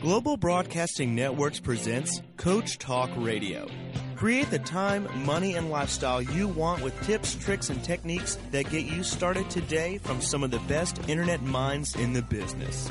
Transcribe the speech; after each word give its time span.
Global 0.00 0.38
Broadcasting 0.38 1.14
Networks 1.14 1.60
presents 1.60 2.22
Coach 2.38 2.78
Talk 2.78 3.10
Radio. 3.18 3.68
Create 4.16 4.48
the 4.48 4.58
time, 4.58 5.06
money, 5.26 5.56
and 5.56 5.70
lifestyle 5.70 6.22
you 6.22 6.48
want 6.48 6.82
with 6.82 6.98
tips, 7.02 7.34
tricks, 7.34 7.68
and 7.68 7.84
techniques 7.84 8.38
that 8.50 8.70
get 8.70 8.86
you 8.86 9.02
started 9.02 9.50
today 9.50 9.98
from 9.98 10.22
some 10.22 10.42
of 10.42 10.50
the 10.50 10.58
best 10.60 11.06
internet 11.06 11.42
minds 11.42 11.94
in 11.96 12.14
the 12.14 12.22
business. 12.22 12.90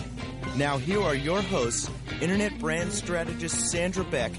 Now, 0.56 0.78
here 0.78 1.02
are 1.02 1.16
your 1.16 1.42
hosts, 1.42 1.90
Internet 2.22 2.60
brand 2.60 2.94
strategist 2.94 3.72
Sandra 3.72 4.04
Beck 4.04 4.32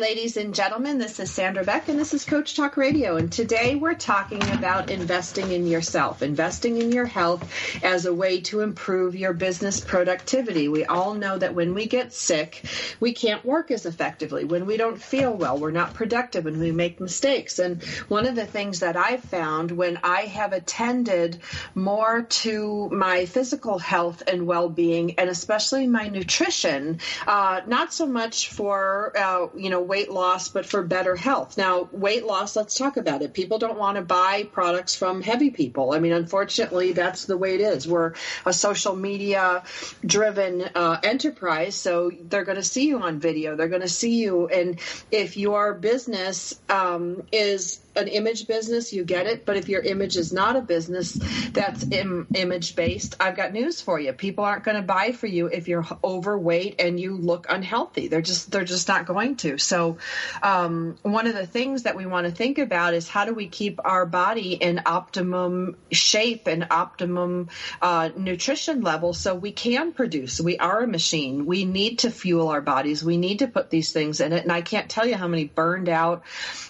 Ladies 0.00 0.38
and 0.38 0.54
gentlemen, 0.54 0.96
this 0.96 1.20
is 1.20 1.30
Sandra 1.30 1.64
Beck, 1.64 1.88
and 1.88 1.98
this 1.98 2.14
is 2.14 2.24
Coach 2.24 2.56
Talk 2.56 2.78
Radio. 2.78 3.16
And 3.16 3.30
today 3.30 3.74
we're 3.74 3.92
talking 3.92 4.42
about 4.50 4.90
investing 4.90 5.52
in 5.52 5.66
yourself, 5.66 6.22
investing 6.22 6.80
in 6.80 6.92
your 6.92 7.04
health 7.04 7.46
as 7.84 8.06
a 8.06 8.14
way 8.14 8.40
to 8.42 8.60
improve 8.60 9.14
your 9.14 9.34
business 9.34 9.80
productivity. 9.80 10.68
We 10.68 10.86
all 10.86 11.12
know 11.12 11.36
that 11.36 11.54
when 11.54 11.74
we 11.74 11.86
get 11.86 12.14
sick, 12.14 12.64
we 13.00 13.12
can't 13.12 13.44
work 13.44 13.70
as 13.70 13.84
effectively. 13.84 14.44
When 14.44 14.64
we 14.64 14.78
don't 14.78 15.00
feel 15.00 15.30
well, 15.30 15.58
we're 15.58 15.70
not 15.70 15.92
productive 15.92 16.46
and 16.46 16.58
we 16.58 16.72
make 16.72 16.98
mistakes. 16.98 17.58
And 17.58 17.82
one 18.08 18.26
of 18.26 18.34
the 18.34 18.46
things 18.46 18.80
that 18.80 18.96
I've 18.96 19.22
found 19.22 19.70
when 19.70 19.98
I 20.02 20.22
have 20.22 20.54
attended 20.54 21.42
more 21.74 22.22
to 22.22 22.88
my 22.88 23.26
physical 23.26 23.78
health 23.78 24.22
and 24.26 24.46
well 24.46 24.70
being, 24.70 25.18
and 25.18 25.28
especially 25.28 25.86
my 25.86 26.08
nutrition, 26.08 27.00
uh, 27.26 27.60
not 27.66 27.92
so 27.92 28.06
much 28.06 28.48
for, 28.48 29.12
uh, 29.18 29.48
you 29.54 29.68
know, 29.68 29.81
weight 29.82 30.10
loss, 30.10 30.48
but 30.48 30.66
for 30.66 30.82
better 30.82 31.16
health. 31.16 31.58
Now, 31.58 31.88
weight 31.92 32.24
loss, 32.24 32.56
let's 32.56 32.76
talk 32.76 32.96
about 32.96 33.22
it. 33.22 33.34
People 33.34 33.58
don't 33.58 33.78
want 33.78 33.96
to 33.96 34.02
buy 34.02 34.44
products 34.44 34.94
from 34.94 35.22
heavy 35.22 35.50
people. 35.50 35.92
I 35.92 35.98
mean, 35.98 36.12
unfortunately, 36.12 36.92
that's 36.92 37.26
the 37.26 37.36
way 37.36 37.54
it 37.54 37.60
is. 37.60 37.86
We're 37.86 38.14
a 38.46 38.52
social 38.52 38.96
media 38.96 39.62
driven 40.04 40.62
uh, 40.62 41.00
enterprise, 41.02 41.74
so 41.74 42.10
they're 42.28 42.44
going 42.44 42.56
to 42.56 42.62
see 42.62 42.86
you 42.86 43.00
on 43.00 43.18
video. 43.20 43.56
They're 43.56 43.68
going 43.68 43.82
to 43.82 43.88
see 43.88 44.22
you. 44.22 44.48
And 44.48 44.78
if 45.10 45.36
your 45.36 45.74
business 45.74 46.58
um, 46.68 47.24
is 47.32 47.81
an 47.94 48.08
image 48.08 48.46
business, 48.46 48.92
you 48.92 49.04
get 49.04 49.26
it. 49.26 49.44
But 49.44 49.56
if 49.56 49.68
your 49.68 49.82
image 49.82 50.16
is 50.16 50.32
not 50.32 50.56
a 50.56 50.60
business 50.60 51.12
that's 51.52 51.84
Im- 51.90 52.28
image 52.34 52.74
based, 52.74 53.16
I've 53.20 53.36
got 53.36 53.52
news 53.52 53.80
for 53.80 53.98
you. 53.98 54.12
People 54.12 54.44
aren't 54.44 54.64
going 54.64 54.76
to 54.76 54.82
buy 54.82 55.12
for 55.12 55.26
you 55.26 55.46
if 55.46 55.68
you're 55.68 55.86
overweight 56.02 56.80
and 56.80 56.98
you 56.98 57.16
look 57.16 57.46
unhealthy. 57.48 58.08
They're 58.08 58.22
just 58.22 58.50
they're 58.50 58.64
just 58.64 58.88
not 58.88 59.06
going 59.06 59.36
to. 59.36 59.58
So, 59.58 59.98
um, 60.42 60.96
one 61.02 61.26
of 61.26 61.34
the 61.34 61.46
things 61.46 61.84
that 61.84 61.96
we 61.96 62.06
want 62.06 62.26
to 62.26 62.32
think 62.32 62.58
about 62.58 62.94
is 62.94 63.08
how 63.08 63.24
do 63.24 63.34
we 63.34 63.48
keep 63.48 63.80
our 63.84 64.06
body 64.06 64.54
in 64.54 64.82
optimum 64.86 65.76
shape 65.90 66.46
and 66.46 66.68
optimum 66.70 67.48
uh, 67.80 68.10
nutrition 68.16 68.80
level 68.80 69.12
so 69.12 69.34
we 69.34 69.52
can 69.52 69.92
produce. 69.92 70.40
We 70.40 70.58
are 70.58 70.82
a 70.82 70.88
machine. 70.88 71.46
We 71.46 71.64
need 71.64 72.00
to 72.00 72.10
fuel 72.10 72.48
our 72.48 72.60
bodies. 72.60 73.04
We 73.04 73.16
need 73.16 73.40
to 73.40 73.48
put 73.48 73.70
these 73.70 73.92
things 73.92 74.20
in 74.20 74.32
it. 74.32 74.42
And 74.42 74.52
I 74.52 74.62
can't 74.62 74.88
tell 74.88 75.06
you 75.06 75.16
how 75.16 75.28
many 75.28 75.44
burned 75.44 75.88
out, 75.88 76.24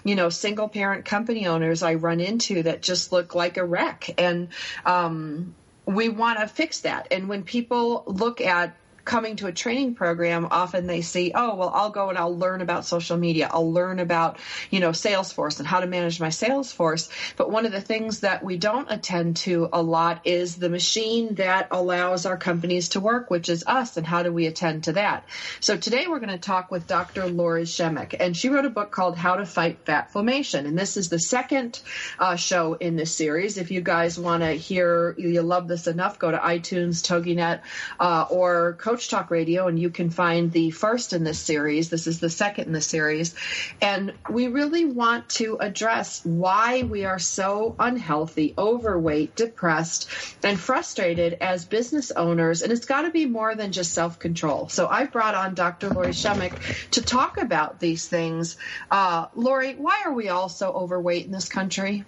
you 0.04 0.14
know, 0.14 0.28
single 0.28 0.68
parent 0.68 1.04
company 1.12 1.46
owners 1.46 1.82
I 1.82 1.94
run 1.94 2.20
into 2.20 2.62
that 2.62 2.80
just 2.80 3.12
look 3.12 3.34
like 3.34 3.58
a 3.58 3.64
wreck. 3.66 4.14
And 4.16 4.48
um, 4.86 5.54
we 5.84 6.08
want 6.08 6.38
to 6.38 6.46
fix 6.48 6.80
that. 6.80 7.08
And 7.10 7.28
when 7.28 7.42
people 7.42 8.04
look 8.06 8.40
at 8.40 8.74
coming 9.04 9.36
to 9.36 9.46
a 9.46 9.52
training 9.52 9.94
program, 9.94 10.48
often 10.50 10.86
they 10.86 11.02
see, 11.02 11.32
oh, 11.34 11.56
well, 11.56 11.70
I'll 11.74 11.90
go 11.90 12.08
and 12.08 12.18
I'll 12.18 12.36
learn 12.36 12.60
about 12.60 12.84
social 12.84 13.16
media. 13.16 13.48
I'll 13.50 13.72
learn 13.72 13.98
about, 13.98 14.38
you 14.70 14.80
know, 14.80 14.90
Salesforce 14.90 15.58
and 15.58 15.66
how 15.66 15.80
to 15.80 15.86
manage 15.86 16.20
my 16.20 16.28
Salesforce. 16.28 17.08
But 17.36 17.50
one 17.50 17.66
of 17.66 17.72
the 17.72 17.80
things 17.80 18.20
that 18.20 18.44
we 18.44 18.56
don't 18.56 18.90
attend 18.90 19.36
to 19.38 19.68
a 19.72 19.82
lot 19.82 20.20
is 20.24 20.56
the 20.56 20.68
machine 20.68 21.34
that 21.36 21.68
allows 21.70 22.26
our 22.26 22.36
companies 22.36 22.90
to 22.90 23.00
work, 23.00 23.30
which 23.30 23.48
is 23.48 23.64
us, 23.66 23.96
and 23.96 24.06
how 24.06 24.22
do 24.22 24.32
we 24.32 24.46
attend 24.46 24.84
to 24.84 24.92
that? 24.92 25.24
So 25.60 25.76
today 25.76 26.06
we're 26.08 26.20
going 26.20 26.30
to 26.30 26.38
talk 26.38 26.70
with 26.70 26.86
Dr. 26.86 27.26
Lori 27.26 27.64
Shemek, 27.64 28.14
and 28.18 28.36
she 28.36 28.48
wrote 28.48 28.64
a 28.64 28.70
book 28.70 28.90
called 28.90 29.16
How 29.16 29.36
to 29.36 29.46
Fight 29.46 29.84
Fatflammation. 29.84 30.66
And 30.66 30.78
this 30.78 30.96
is 30.96 31.08
the 31.08 31.18
second 31.18 31.80
uh, 32.18 32.36
show 32.36 32.74
in 32.74 32.96
this 32.96 33.14
series. 33.14 33.58
If 33.58 33.70
you 33.70 33.80
guys 33.80 34.18
want 34.18 34.42
to 34.42 34.52
hear, 34.52 35.14
you 35.18 35.42
love 35.42 35.68
this 35.68 35.86
enough, 35.86 36.18
go 36.18 36.30
to 36.30 36.38
iTunes, 36.38 37.02
TogiNet, 37.02 37.60
uh, 37.98 38.26
or 38.30 38.74
Coach 38.92 39.08
Talk 39.08 39.30
Radio, 39.30 39.68
and 39.68 39.78
you 39.78 39.88
can 39.88 40.10
find 40.10 40.52
the 40.52 40.70
first 40.70 41.14
in 41.14 41.24
this 41.24 41.38
series. 41.38 41.88
This 41.88 42.06
is 42.06 42.20
the 42.20 42.28
second 42.28 42.66
in 42.66 42.72
the 42.72 42.82
series. 42.82 43.34
And 43.80 44.12
we 44.28 44.48
really 44.48 44.84
want 44.84 45.30
to 45.30 45.56
address 45.58 46.22
why 46.26 46.82
we 46.82 47.06
are 47.06 47.18
so 47.18 47.74
unhealthy, 47.78 48.52
overweight, 48.58 49.34
depressed, 49.34 50.10
and 50.44 50.60
frustrated 50.60 51.38
as 51.40 51.64
business 51.64 52.10
owners. 52.10 52.60
And 52.60 52.70
it's 52.70 52.84
got 52.84 53.02
to 53.02 53.10
be 53.10 53.24
more 53.24 53.54
than 53.54 53.72
just 53.72 53.94
self 53.94 54.18
control. 54.18 54.68
So 54.68 54.86
I 54.86 55.06
brought 55.06 55.36
on 55.36 55.54
Dr. 55.54 55.88
Lori 55.88 56.08
Shemek 56.08 56.90
to 56.90 57.00
talk 57.00 57.38
about 57.38 57.80
these 57.80 58.06
things. 58.06 58.58
Uh, 58.90 59.28
Lori, 59.34 59.72
why 59.72 60.02
are 60.04 60.12
we 60.12 60.28
all 60.28 60.50
so 60.50 60.70
overweight 60.70 61.24
in 61.24 61.32
this 61.32 61.48
country? 61.48 62.04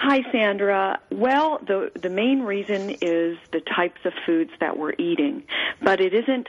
Hi, 0.00 0.22
Sandra. 0.30 1.00
Well, 1.10 1.58
the 1.66 1.90
the 2.00 2.08
main 2.08 2.42
reason 2.42 2.90
is 3.02 3.36
the 3.50 3.60
types 3.60 4.00
of 4.04 4.12
foods 4.24 4.52
that 4.60 4.78
we're 4.78 4.94
eating, 4.96 5.42
but 5.82 6.00
it 6.00 6.14
isn't 6.18 6.48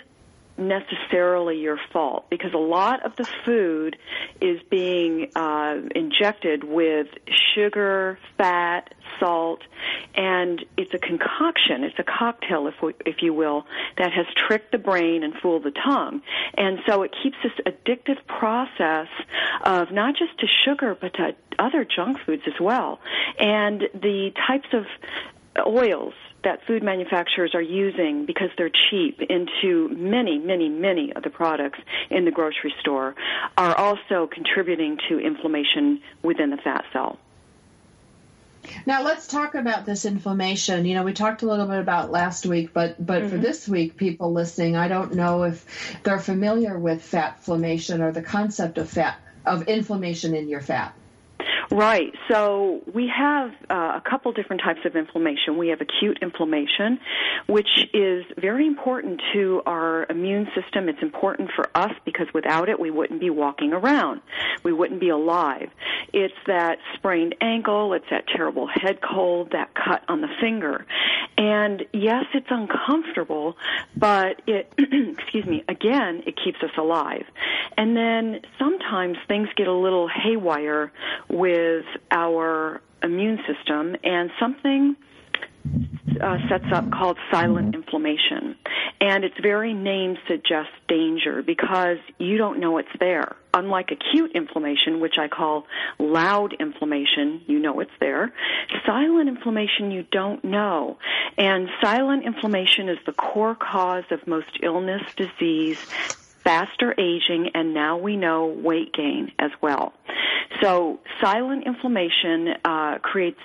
necessarily 0.59 1.57
your 1.57 1.79
fault 1.91 2.29
because 2.29 2.53
a 2.53 2.57
lot 2.57 3.05
of 3.05 3.15
the 3.15 3.27
food 3.45 3.95
is 4.41 4.59
being 4.69 5.31
uh, 5.35 5.77
injected 5.95 6.63
with 6.63 7.07
sugar, 7.55 8.19
fat, 8.37 8.93
salt, 9.19 9.61
and 10.15 10.63
it's 10.77 10.93
a 10.93 10.97
concoction. 10.97 11.83
It's 11.83 11.97
a 11.97 12.03
cocktail, 12.03 12.67
if 12.67 12.75
we, 12.81 12.93
if 13.05 13.21
you 13.21 13.33
will, 13.33 13.65
that 13.97 14.11
has 14.11 14.25
tricked 14.47 14.71
the 14.71 14.77
brain 14.77 15.23
and 15.23 15.33
fooled 15.41 15.63
the 15.63 15.71
tongue, 15.71 16.21
and 16.57 16.79
so 16.85 17.03
it 17.03 17.11
keeps 17.23 17.37
this 17.41 17.53
addictive 17.65 18.25
process 18.27 19.07
of 19.63 19.91
not 19.91 20.15
just 20.15 20.37
to 20.39 20.47
sugar 20.65 20.95
but 20.99 21.13
to 21.15 21.35
other 21.57 21.85
junk 21.85 22.17
foods 22.25 22.43
as 22.47 22.59
well, 22.59 22.99
and 23.39 23.83
the 23.93 24.31
types 24.47 24.67
of 24.73 24.85
oils 25.65 26.13
that 26.43 26.59
food 26.65 26.83
manufacturers 26.83 27.53
are 27.53 27.61
using 27.61 28.25
because 28.25 28.49
they're 28.57 28.71
cheap 28.89 29.21
into 29.21 29.89
many, 29.89 30.37
many, 30.37 30.69
many 30.69 31.11
of 31.13 31.23
the 31.23 31.29
products 31.29 31.79
in 32.09 32.25
the 32.25 32.31
grocery 32.31 32.73
store 32.79 33.15
are 33.57 33.75
also 33.75 34.27
contributing 34.27 34.97
to 35.09 35.19
inflammation 35.19 36.01
within 36.23 36.49
the 36.49 36.57
fat 36.57 36.85
cell. 36.93 37.17
Now 38.85 39.03
let's 39.03 39.27
talk 39.27 39.55
about 39.55 39.85
this 39.85 40.05
inflammation. 40.05 40.85
You 40.85 40.95
know, 40.95 41.03
we 41.03 41.13
talked 41.13 41.43
a 41.43 41.45
little 41.45 41.65
bit 41.65 41.79
about 41.79 42.11
last 42.11 42.45
week, 42.45 42.73
but 42.73 43.03
but 43.03 43.21
mm-hmm. 43.21 43.29
for 43.29 43.37
this 43.37 43.67
week, 43.67 43.97
people 43.97 44.33
listening, 44.33 44.75
I 44.75 44.87
don't 44.87 45.13
know 45.15 45.43
if 45.43 45.65
they're 46.03 46.19
familiar 46.19 46.77
with 46.77 47.01
fat 47.01 47.37
inflammation 47.37 48.01
or 48.01 48.11
the 48.11 48.21
concept 48.21 48.77
of 48.77 48.89
fat 48.89 49.17
of 49.45 49.67
inflammation 49.67 50.35
in 50.35 50.49
your 50.49 50.61
fat. 50.61 50.93
Right. 51.71 52.11
So 52.31 52.81
we 52.91 53.11
have 53.15 53.51
uh, 53.69 53.99
a 53.99 54.09
couple 54.09 54.31
different 54.31 54.63
types 54.63 54.79
of 54.85 54.95
inflammation. 54.95 55.55
We 55.57 55.67
have 55.67 55.81
acute 55.81 56.17
inflammation, 56.21 56.99
which 57.47 57.69
is 57.93 58.25
very 58.37 58.65
important 58.65 59.21
to 59.33 59.61
our 59.67 60.07
immune 60.09 60.47
system. 60.55 60.89
It's 60.89 61.01
important 61.03 61.51
for 61.55 61.69
us 61.75 61.91
because 62.05 62.25
without 62.33 62.69
it, 62.69 62.79
we 62.79 62.89
wouldn't 62.89 63.19
be 63.19 63.29
walking 63.29 63.71
around. 63.71 64.21
We 64.63 64.73
wouldn't 64.73 64.99
be 64.99 65.09
alive. 65.09 65.69
It's 66.11 66.33
that 66.47 66.79
sprained 66.95 67.35
ankle. 67.39 67.93
It's 67.93 68.09
that 68.09 68.25
terrible 68.35 68.67
head 68.67 68.99
cold, 69.01 69.51
that 69.51 69.69
cut 69.75 70.01
on 70.07 70.21
the 70.21 70.29
finger. 70.41 70.87
And 71.37 71.83
yes, 71.93 72.25
it's 72.33 72.47
uncomfortable, 72.49 73.55
but 73.95 74.41
it, 74.47 74.73
excuse 74.77 75.45
me, 75.45 75.63
again, 75.69 76.23
it 76.25 76.35
keeps 76.43 76.57
us 76.63 76.71
alive. 76.77 77.25
And 77.77 77.95
then 77.95 78.41
sometimes 78.57 79.17
things 79.27 79.47
get 79.55 79.67
a 79.67 79.73
little 79.73 80.09
haywire 80.09 80.91
with 81.29 81.58
with 81.59 81.85
our 82.11 82.81
immune 83.03 83.39
system, 83.47 83.95
and 84.03 84.29
something 84.39 84.95
uh, 86.21 86.37
sets 86.49 86.65
up 86.73 86.89
called 86.91 87.17
silent 87.31 87.75
inflammation. 87.75 88.55
And 89.01 89.23
its 89.23 89.35
very 89.41 89.73
name 89.73 90.17
suggests 90.27 90.73
danger 90.87 91.41
because 91.41 91.97
you 92.17 92.37
don't 92.37 92.59
know 92.59 92.77
it's 92.77 92.89
there. 92.99 93.35
Unlike 93.53 93.91
acute 93.91 94.31
inflammation, 94.35 94.99
which 94.99 95.17
I 95.17 95.27
call 95.29 95.65
loud 95.97 96.53
inflammation, 96.59 97.41
you 97.47 97.59
know 97.59 97.79
it's 97.79 97.97
there. 97.99 98.33
Silent 98.85 99.29
inflammation, 99.29 99.91
you 99.91 100.03
don't 100.11 100.43
know. 100.43 100.97
And 101.37 101.69
silent 101.81 102.25
inflammation 102.25 102.89
is 102.89 102.97
the 103.05 103.13
core 103.13 103.55
cause 103.55 104.03
of 104.11 104.27
most 104.27 104.59
illness, 104.61 105.01
disease, 105.15 105.79
faster 106.49 106.95
aging, 106.99 107.51
and 107.53 107.75
now 107.75 107.95
we 107.95 108.17
know 108.17 108.47
weight 108.47 108.91
gain 108.91 109.31
as 109.37 109.51
well. 109.61 109.93
So 110.61 110.99
silent 111.21 111.67
inflammation 111.67 112.55
uh, 112.65 112.97
creates 113.03 113.39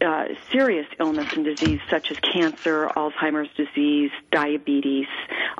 uh, 0.00 0.24
serious 0.50 0.86
illness 0.98 1.30
and 1.34 1.44
disease 1.44 1.80
such 1.90 2.10
as 2.10 2.16
cancer, 2.20 2.88
Alzheimer's 2.96 3.50
disease, 3.58 4.10
diabetes, 4.32 5.06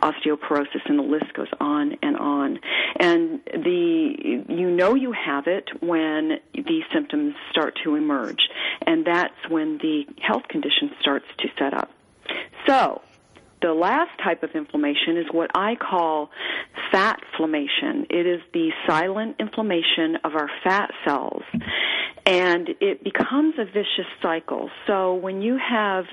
osteoporosis, 0.03 0.81
and 0.87 0.99
the 0.99 1.03
list 1.03 1.35
goes 1.35 1.49
on 1.61 1.99
and 2.03 2.17
on. 2.17 2.61
And 2.99 3.41
the 3.45 4.45
you 4.49 4.71
know 4.71 4.95
you 4.95 5.13
have 5.13 5.49
it 5.49 5.69
when 5.81 6.39
these 6.55 6.85
symptoms 6.95 7.35
start 7.51 7.79
to 7.85 7.95
emerge, 7.95 8.49
and 8.87 9.07
that's 9.07 9.51
when 9.51 9.77
the 9.79 10.07
health 10.19 10.49
condition 10.49 10.93
starts 10.99 11.27
to 11.41 11.49
set 11.59 11.75
up. 11.75 11.91
So, 12.67 13.03
the 13.61 13.73
last 13.73 14.11
type 14.23 14.43
of 14.43 14.51
inflammation 14.55 15.17
is 15.17 15.27
what 15.33 15.51
I 15.55 15.75
call 15.75 16.31
fat 16.91 17.19
inflammation. 17.33 18.07
It 18.11 18.27
is 18.27 18.41
the 18.53 18.71
silent 18.87 19.37
inflammation 19.39 20.17
of 20.25 20.35
our 20.35 20.51
fat 20.65 20.91
cells. 21.05 21.43
And 22.27 22.69
it 22.81 23.03
becomes 23.05 23.55
a 23.59 23.65
vicious 23.65 24.11
cycle. 24.21 24.71
So 24.87 25.15
when 25.15 25.41
you 25.41 25.59
have 25.59 26.05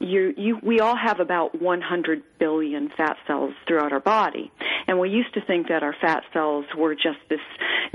you, 0.00 0.34
you, 0.36 0.58
we 0.62 0.80
all 0.80 0.96
have 0.96 1.20
about 1.20 1.60
100 1.60 2.22
billion 2.38 2.90
fat 2.96 3.16
cells 3.26 3.54
throughout 3.66 3.92
our 3.92 4.00
body. 4.00 4.50
And 4.86 4.98
we 4.98 5.10
used 5.10 5.34
to 5.34 5.40
think 5.40 5.68
that 5.68 5.82
our 5.82 5.94
fat 6.00 6.24
cells 6.32 6.66
were 6.76 6.94
just 6.94 7.18
this 7.28 7.40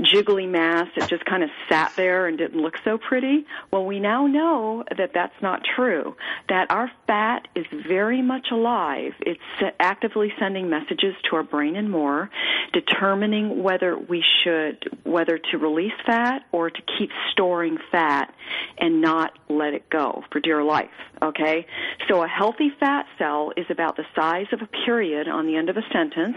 jiggly 0.00 0.48
mass 0.48 0.88
that 0.96 1.08
just 1.08 1.24
kind 1.24 1.42
of 1.42 1.50
sat 1.68 1.92
there 1.96 2.26
and 2.26 2.38
didn't 2.38 2.60
look 2.60 2.74
so 2.84 2.98
pretty. 2.98 3.46
Well, 3.70 3.84
we 3.84 4.00
now 4.00 4.26
know 4.26 4.84
that 4.96 5.12
that's 5.14 5.40
not 5.40 5.62
true. 5.76 6.16
That 6.48 6.70
our 6.70 6.90
fat 7.06 7.48
is 7.54 7.66
very 7.86 8.22
much 8.22 8.48
alive. 8.50 9.12
It's 9.20 9.40
actively 9.78 10.32
sending 10.38 10.68
messages 10.68 11.14
to 11.28 11.36
our 11.36 11.42
brain 11.42 11.76
and 11.76 11.90
more, 11.90 12.30
determining 12.72 13.62
whether 13.62 13.96
we 13.96 14.24
should, 14.42 14.98
whether 15.04 15.38
to 15.38 15.58
release 15.58 15.92
fat 16.06 16.42
or 16.52 16.70
to 16.70 16.82
keep 16.98 17.10
storing 17.30 17.78
fat 17.92 18.34
and 18.78 19.00
not 19.00 19.38
let 19.48 19.74
it 19.74 19.88
go 19.90 20.24
for 20.32 20.40
dear 20.40 20.62
life. 20.62 20.88
Okay? 21.22 21.66
So 22.08 22.22
a 22.22 22.28
healthy 22.28 22.70
fat 22.80 23.06
cell 23.18 23.52
is 23.56 23.66
about 23.70 23.96
the 23.96 24.04
size 24.14 24.46
of 24.52 24.62
a 24.62 24.68
period 24.84 25.28
on 25.28 25.46
the 25.46 25.56
end 25.56 25.68
of 25.68 25.76
a 25.76 25.82
sentence, 25.92 26.36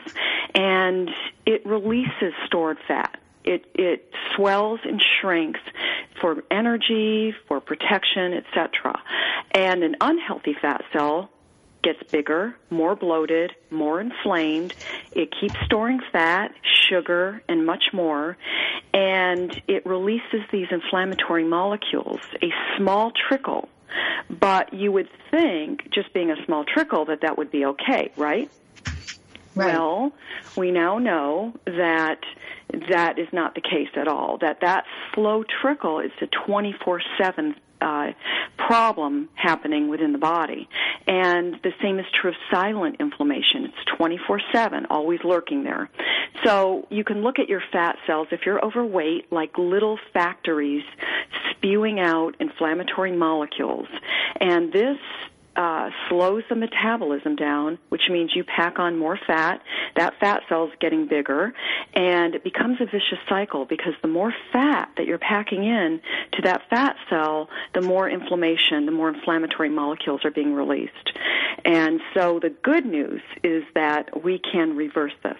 and 0.53 1.09
it 1.45 1.65
releases 1.65 2.33
stored 2.45 2.77
fat. 2.87 3.19
It, 3.43 3.65
it 3.75 4.11
swells 4.35 4.79
and 4.83 5.01
shrinks 5.19 5.59
for 6.21 6.43
energy, 6.49 7.33
for 7.47 7.59
protection, 7.59 8.33
etc. 8.33 9.01
And 9.51 9.83
an 9.83 9.97
unhealthy 9.99 10.55
fat 10.61 10.83
cell 10.93 11.29
gets 11.83 12.01
bigger, 12.11 12.55
more 12.69 12.95
bloated, 12.95 13.51
more 13.69 13.99
inflamed. 13.99 14.73
It 15.11 15.33
keeps 15.39 15.55
storing 15.65 15.99
fat, 16.11 16.51
sugar, 16.89 17.43
and 17.49 17.65
much 17.65 17.85
more. 17.91 18.37
And 18.93 19.61
it 19.67 19.85
releases 19.85 20.41
these 20.51 20.67
inflammatory 20.71 21.43
molecules, 21.43 22.21
a 22.41 22.51
small 22.77 23.11
trickle 23.11 23.67
but 24.29 24.73
you 24.73 24.91
would 24.91 25.09
think, 25.31 25.91
just 25.93 26.13
being 26.13 26.31
a 26.31 26.45
small 26.45 26.63
trickle, 26.63 27.05
that 27.05 27.19
that 27.21 27.37
would 27.37 27.51
be 27.51 27.65
okay, 27.65 28.11
right? 28.17 28.49
Right. 29.55 29.73
Well, 29.73 30.11
we 30.57 30.71
now 30.71 30.97
know 30.97 31.53
that 31.65 32.19
that 32.89 33.19
is 33.19 33.27
not 33.31 33.55
the 33.55 33.61
case 33.61 33.89
at 33.95 34.07
all. 34.07 34.37
That 34.39 34.61
that 34.61 34.85
slow 35.13 35.43
trickle 35.61 35.99
is 35.99 36.11
a 36.21 36.27
24/7 36.27 37.55
uh, 37.83 38.11
problem 38.57 39.29
happening 39.35 39.89
within 39.89 40.13
the 40.13 40.17
body. 40.17 40.67
And 41.05 41.55
the 41.63 41.73
same 41.81 41.99
is 41.99 42.05
true 42.19 42.31
of 42.31 42.35
silent 42.49 42.97
inflammation. 42.99 43.65
It's 43.65 43.97
24 43.97 44.41
7, 44.53 44.87
always 44.89 45.19
lurking 45.23 45.63
there. 45.63 45.89
So 46.43 46.87
you 46.89 47.03
can 47.03 47.21
look 47.21 47.39
at 47.39 47.49
your 47.49 47.61
fat 47.71 47.97
cells, 48.07 48.27
if 48.31 48.45
you're 48.45 48.63
overweight, 48.63 49.31
like 49.31 49.57
little 49.57 49.99
factories 50.13 50.83
spewing 51.51 51.99
out 51.99 52.35
inflammatory 52.39 53.11
molecules. 53.11 53.87
And 54.39 54.71
this 54.71 54.97
uh, 55.55 55.89
slows 56.09 56.43
the 56.49 56.55
metabolism 56.55 57.35
down, 57.35 57.77
which 57.89 58.09
means 58.09 58.31
you 58.35 58.43
pack 58.43 58.79
on 58.79 58.97
more 58.97 59.19
fat. 59.27 59.61
That 59.95 60.13
fat 60.19 60.41
cell's 60.49 60.71
getting 60.79 61.07
bigger, 61.07 61.53
and 61.93 62.35
it 62.35 62.43
becomes 62.43 62.77
a 62.81 62.85
vicious 62.85 63.19
cycle 63.29 63.65
because 63.65 63.93
the 64.01 64.07
more 64.07 64.33
fat 64.51 64.89
that 64.97 65.05
you're 65.05 65.19
packing 65.19 65.63
in 65.63 66.01
to 66.33 66.41
that 66.43 66.61
fat 66.69 66.95
cell, 67.09 67.49
the 67.73 67.81
more 67.81 68.09
inflammation, 68.09 68.85
the 68.85 68.91
more 68.91 69.09
inflammatory 69.09 69.69
molecules 69.69 70.25
are 70.25 70.31
being 70.31 70.53
released. 70.53 71.11
And 71.65 72.01
so 72.13 72.39
the 72.39 72.49
good 72.49 72.85
news 72.85 73.21
is 73.43 73.63
that 73.75 74.23
we 74.23 74.39
can 74.39 74.75
reverse 74.75 75.13
this. 75.23 75.37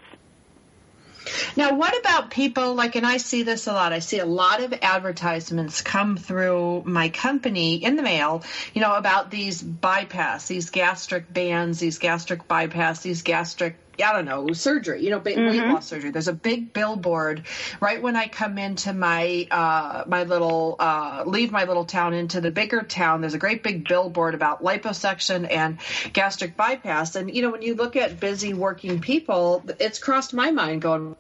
Now, 1.56 1.74
what 1.74 1.98
about 2.00 2.32
people 2.32 2.74
like, 2.76 2.96
and 2.96 3.06
I 3.06 3.18
see 3.18 3.44
this 3.44 3.68
a 3.68 3.74
lot. 3.74 3.94
I 3.94 4.00
see 4.00 4.20
a 4.20 4.26
lot 4.26 4.62
of 4.62 4.74
advertisements 4.82 5.82
come 5.82 6.18
through 6.18 6.84
my 6.86 7.10
company 7.10 7.76
in 7.76 7.96
the 7.96 8.04
mail, 8.04 8.44
you 8.74 8.82
know, 8.82 8.94
about 8.94 9.32
these 9.32 9.62
bypass, 9.62 10.48
these 10.48 10.70
gastric 10.70 11.32
bands, 11.32 11.80
these 11.80 12.00
gastric 12.00 12.48
bypass, 12.48 13.02
these 13.02 13.22
gastric 13.22 13.78
I 14.02 14.14
don't 14.14 14.26
know, 14.26 14.54
surgery, 14.54 15.04
you 15.04 15.10
know, 15.10 15.20
weight 15.20 15.38
mm-hmm. 15.38 15.72
loss 15.72 15.88
surgery. 15.88 16.12
There's 16.12 16.28
a 16.28 16.34
big 16.34 16.74
billboard 16.74 17.44
right 17.80 18.02
when 18.02 18.16
I 18.16 18.28
come 18.28 18.58
into 18.58 18.94
my 18.94 19.48
uh, 19.52 20.04
my 20.08 20.24
little 20.24 20.76
uh, 20.80 21.24
leave 21.26 21.52
my 21.52 21.66
little 21.66 21.86
town 21.86 22.14
into 22.14 22.42
the 22.42 22.52
bigger 22.52 22.82
town. 22.82 23.22
There's 23.22 23.34
a 23.34 23.40
great 23.40 23.64
big 23.64 23.88
billboard 23.88 24.34
about 24.34 24.64
liposuction 24.64 25.50
and 25.50 25.78
gastric 26.14 26.58
bypass. 26.58 27.16
And 27.16 27.34
you 27.34 27.42
know, 27.42 27.52
when 27.52 27.62
you 27.62 27.76
look 27.76 27.96
at 27.96 28.20
busy 28.20 28.54
working 28.54 29.00
people, 29.00 29.64
it's 29.80 30.00
crossed 30.00 30.34
my 30.34 30.52
mind 30.52 30.82
going. 30.82 31.16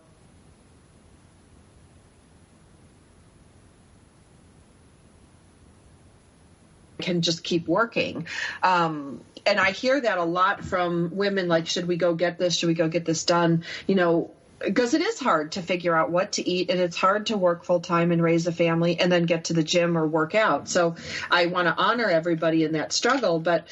Can 7.04 7.22
just 7.22 7.44
keep 7.44 7.68
working. 7.68 8.28
Um, 8.64 9.22
and 9.46 9.60
I 9.60 9.72
hear 9.72 10.00
that 10.00 10.18
a 10.18 10.24
lot 10.24 10.64
from 10.64 11.12
women 11.14 11.48
like, 11.48 11.68
should 11.68 11.88
we 11.88 11.98
go 11.98 12.14
get 12.16 12.40
this? 12.40 12.56
Should 12.56 12.68
we 12.68 12.74
go 12.74 12.88
get 12.88 13.04
this 13.06 13.26
done? 13.26 13.66
You 13.88 13.96
know, 13.96 14.32
because 14.60 14.94
it 14.94 15.02
is 15.02 15.20
hard 15.20 15.54
to 15.54 15.62
figure 15.62 15.96
out 15.96 16.10
what 16.10 16.34
to 16.34 16.50
eat 16.50 16.70
and 16.70 16.80
it's 16.80 16.96
hard 16.96 17.26
to 17.28 17.38
work 17.38 17.66
full 17.66 17.82
time 17.82 18.12
and 18.12 18.24
raise 18.24 18.48
a 18.48 18.52
family 18.52 19.00
and 19.00 19.12
then 19.12 19.26
get 19.26 19.46
to 19.46 19.54
the 19.54 19.64
gym 19.64 19.98
or 19.98 20.08
work 20.08 20.36
out. 20.36 20.70
So 20.70 20.96
I 21.30 21.48
want 21.48 21.68
to 21.68 21.76
honor 21.76 22.10
everybody 22.10 22.64
in 22.64 22.74
that 22.74 22.94
struggle. 22.94 23.40
But 23.40 23.68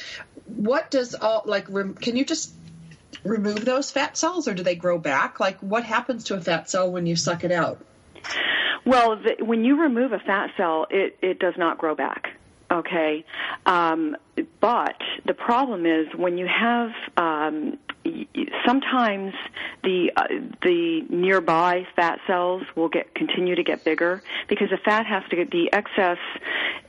what 0.48 0.92
does 0.92 1.16
all 1.16 1.44
like, 1.46 1.68
can 1.68 2.16
you 2.16 2.26
just 2.26 2.54
remove 3.24 3.64
those 3.64 3.92
fat 3.92 4.18
cells 4.18 4.48
or 4.48 4.54
do 4.54 4.64
they 4.64 4.76
grow 4.76 4.98
back? 4.98 5.40
Like, 5.40 5.60
what 5.60 5.84
happens 5.84 6.26
to 6.26 6.36
a 6.36 6.42
fat 6.42 6.70
cell 6.70 6.92
when 6.92 7.06
you 7.06 7.16
suck 7.16 7.44
it 7.44 7.52
out? 7.52 7.80
Well, 8.86 9.18
the, 9.18 9.44
when 9.44 9.64
you 9.64 9.82
remove 9.82 10.12
a 10.12 10.20
fat 10.20 10.50
cell, 10.58 10.88
it, 10.90 11.18
it 11.22 11.40
does 11.40 11.54
not 11.58 11.78
grow 11.78 11.96
back. 11.96 12.36
Okay, 12.72 13.26
um, 13.66 14.16
but 14.60 14.96
the 15.26 15.34
problem 15.34 15.86
is 15.86 16.08
when 16.16 16.38
you 16.38 16.48
have 16.48 16.92
um, 17.18 17.78
sometimes 18.66 19.34
the 19.84 20.12
uh, 20.16 20.24
the 20.64 21.06
nearby 21.10 21.86
fat 21.96 22.20
cells 22.26 22.64
will 22.76 22.90
get 22.90 23.14
continue 23.14 23.56
to 23.56 23.64
get 23.64 23.84
bigger 23.84 24.22
because 24.48 24.70
the 24.70 24.78
fat 24.78 25.06
has 25.06 25.24
to 25.30 25.36
get 25.36 25.52
the 25.52 25.70
excess 25.72 26.18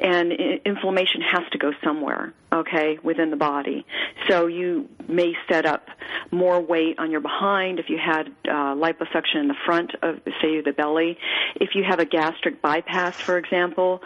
and 0.00 0.32
inflammation 0.64 1.20
has 1.20 1.42
to 1.52 1.58
go 1.58 1.72
somewhere 1.84 2.32
okay 2.52 2.98
within 3.02 3.30
the 3.30 3.36
body. 3.36 3.86
So 4.28 4.46
you 4.46 4.88
may 5.08 5.34
set 5.50 5.66
up 5.66 5.88
more 6.30 6.60
weight 6.60 6.98
on 6.98 7.10
your 7.10 7.20
behind 7.20 7.78
if 7.78 7.88
you 7.88 7.98
had 7.98 8.28
uh, 8.48 8.74
liposuction 8.74 9.36
in 9.36 9.48
the 9.48 9.56
front 9.66 9.92
of 10.02 10.16
say 10.40 10.60
the 10.60 10.72
belly. 10.76 11.18
If 11.56 11.70
you 11.74 11.84
have 11.84 11.98
a 11.98 12.06
gastric 12.06 12.62
bypass 12.62 13.16
for 13.16 13.38
example 13.38 14.00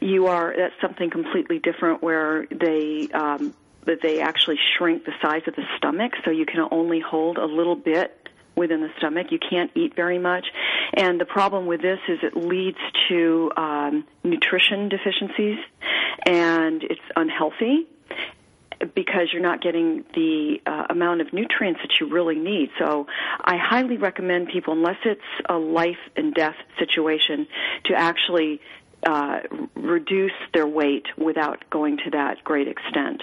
you 0.00 0.26
are 0.26 0.54
that's 0.56 0.74
something 0.80 1.10
completely 1.10 1.58
different 1.58 2.02
where 2.02 2.46
they 2.50 2.87
um, 3.12 3.54
that 3.86 4.02
they 4.02 4.20
actually 4.20 4.58
shrink 4.76 5.04
the 5.04 5.12
size 5.22 5.42
of 5.46 5.56
the 5.56 5.64
stomach 5.76 6.12
so 6.24 6.30
you 6.30 6.46
can 6.46 6.66
only 6.70 7.00
hold 7.00 7.38
a 7.38 7.46
little 7.46 7.76
bit 7.76 8.28
within 8.54 8.80
the 8.80 8.90
stomach. 8.98 9.28
You 9.30 9.38
can't 9.38 9.70
eat 9.74 9.94
very 9.94 10.18
much. 10.18 10.46
And 10.94 11.20
the 11.20 11.24
problem 11.24 11.66
with 11.66 11.80
this 11.80 12.00
is 12.08 12.18
it 12.22 12.36
leads 12.36 12.78
to 13.08 13.50
um, 13.56 14.04
nutrition 14.24 14.88
deficiencies 14.88 15.58
and 16.26 16.82
it's 16.82 17.00
unhealthy 17.16 17.86
because 18.94 19.28
you're 19.32 19.42
not 19.42 19.60
getting 19.60 20.04
the 20.14 20.60
uh, 20.66 20.86
amount 20.90 21.20
of 21.20 21.32
nutrients 21.32 21.80
that 21.82 21.98
you 22.00 22.08
really 22.08 22.36
need. 22.36 22.70
So 22.78 23.06
I 23.40 23.56
highly 23.56 23.96
recommend 23.96 24.48
people, 24.48 24.72
unless 24.72 24.98
it's 25.04 25.20
a 25.48 25.56
life 25.56 25.98
and 26.16 26.32
death 26.32 26.54
situation, 26.78 27.46
to 27.86 27.94
actually 27.94 28.60
uh, 29.06 29.40
reduce 29.74 30.32
their 30.52 30.66
weight 30.66 31.06
without 31.16 31.64
going 31.70 31.98
to 31.98 32.10
that 32.10 32.42
great 32.44 32.68
extent. 32.68 33.22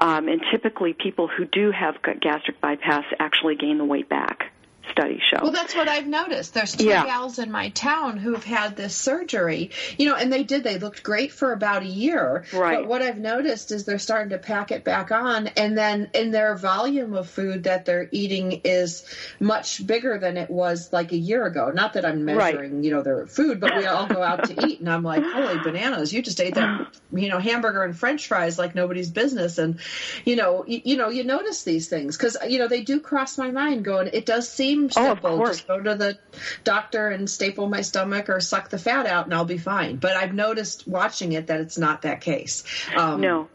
Um, 0.00 0.28
and 0.28 0.40
typically, 0.50 0.92
people 0.92 1.28
who 1.28 1.44
do 1.44 1.70
have 1.70 1.96
gastric 2.20 2.60
bypass 2.60 3.04
actually 3.18 3.56
gain 3.56 3.78
the 3.78 3.84
weight 3.84 4.08
back. 4.08 4.52
Studies 4.92 5.20
show. 5.30 5.42
Well, 5.42 5.52
that's 5.52 5.74
what 5.74 5.88
I've 5.88 6.06
noticed. 6.06 6.54
There's 6.54 6.76
two 6.76 6.86
yeah. 6.86 7.04
gals 7.04 7.38
in 7.38 7.50
my 7.50 7.70
town 7.70 8.18
who've 8.18 8.44
had 8.44 8.76
this 8.76 8.94
surgery, 8.94 9.70
you 9.98 10.08
know, 10.08 10.14
and 10.14 10.32
they 10.32 10.44
did. 10.44 10.62
They 10.62 10.78
looked 10.78 11.02
great 11.02 11.32
for 11.32 11.52
about 11.52 11.82
a 11.82 11.86
year. 11.86 12.44
Right. 12.52 12.78
But 12.78 12.88
what 12.88 13.02
I've 13.02 13.18
noticed 13.18 13.72
is 13.72 13.84
they're 13.84 13.98
starting 13.98 14.30
to 14.30 14.38
pack 14.38 14.70
it 14.70 14.84
back 14.84 15.10
on, 15.10 15.48
and 15.48 15.76
then 15.76 16.10
in 16.14 16.30
their 16.30 16.54
volume 16.56 17.14
of 17.14 17.28
food 17.28 17.64
that 17.64 17.84
they're 17.84 18.08
eating 18.12 18.60
is 18.64 19.04
much 19.40 19.84
bigger 19.86 20.18
than 20.18 20.36
it 20.36 20.50
was 20.50 20.92
like 20.92 21.12
a 21.12 21.16
year 21.16 21.44
ago. 21.46 21.70
Not 21.74 21.94
that 21.94 22.04
I'm 22.04 22.24
measuring, 22.24 22.76
right. 22.76 22.84
you 22.84 22.90
know, 22.90 23.02
their 23.02 23.26
food, 23.26 23.60
but 23.60 23.76
we 23.76 23.86
all 23.86 24.06
go 24.06 24.22
out 24.22 24.44
to 24.44 24.66
eat, 24.66 24.80
and 24.80 24.90
I'm 24.90 25.02
like, 25.02 25.24
holy 25.24 25.58
bananas! 25.58 26.12
You 26.12 26.22
just 26.22 26.40
ate 26.40 26.54
that, 26.54 26.88
you 27.12 27.28
know, 27.28 27.38
hamburger 27.38 27.82
and 27.82 27.96
French 27.96 28.28
fries 28.28 28.58
like 28.58 28.74
nobody's 28.74 29.10
business, 29.10 29.58
and 29.58 29.78
you 30.24 30.36
know, 30.36 30.64
you, 30.66 30.82
you 30.84 30.96
know, 30.96 31.08
you 31.08 31.24
notice 31.24 31.62
these 31.64 31.88
things 31.88 32.16
because 32.16 32.36
you 32.46 32.58
know 32.58 32.68
they 32.68 32.82
do 32.82 33.00
cross 33.00 33.38
my 33.38 33.50
mind. 33.50 33.84
Going, 33.84 34.10
it 34.12 34.26
does 34.26 34.48
seem 34.48 34.81
oh, 34.84 34.88
simple. 34.88 35.42
Oh, 35.42 35.46
just 35.46 35.66
go 35.66 35.80
to 35.80 35.94
the 35.94 36.18
doctor 36.64 37.08
and 37.08 37.28
staple 37.28 37.68
my 37.68 37.82
stomach 37.82 38.28
or 38.28 38.40
suck 38.40 38.70
the 38.70 38.78
fat 38.78 39.06
out, 39.06 39.26
and 39.26 39.34
I'll 39.34 39.44
be 39.44 39.58
fine. 39.58 39.96
But 39.96 40.16
I've 40.16 40.34
noticed 40.34 40.86
watching 40.86 41.32
it 41.32 41.48
that 41.48 41.60
it's 41.60 41.78
not 41.78 42.02
that 42.02 42.20
case. 42.20 42.64
Um, 42.96 43.20
no, 43.20 43.48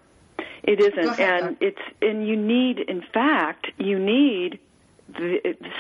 it 0.64 0.80
isn't, 0.80 1.00
ahead, 1.00 1.44
and 1.44 1.58
it's 1.62 1.82
and 2.02 2.28
you 2.28 2.36
need, 2.36 2.80
in 2.80 3.02
fact, 3.14 3.68
you 3.78 4.00
need 4.00 4.60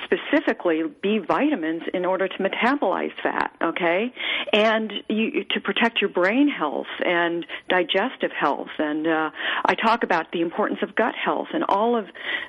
specifically 0.04 0.84
B 1.02 1.20
vitamins 1.20 1.84
in 1.94 2.06
order 2.06 2.28
to 2.28 2.38
metabolize 2.38 3.12
fat, 3.22 3.56
okay? 3.62 4.14
And 4.54 4.92
you, 5.10 5.44
to 5.52 5.62
protect 5.62 6.02
your 6.02 6.10
brain 6.10 6.48
health 6.50 6.88
and 7.06 7.46
digestive 7.70 8.32
health. 8.32 8.70
And 8.78 9.08
uh, 9.08 9.30
I 9.66 9.76
talk 9.76 10.04
about 10.04 10.32
the 10.32 10.42
importance 10.42 10.80
of 10.82 10.96
gut 10.96 11.16
health, 11.16 11.48
and 11.54 11.64
all 11.66 11.96
of 11.96 12.06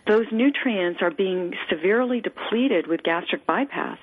those 0.07 0.27
nutrients 0.33 1.01
are 1.03 1.11
being 1.11 1.55
severely 1.69 2.21
depleted 2.21 2.87
with 2.87 3.03
gastric 3.03 3.47
bypass. 3.47 3.99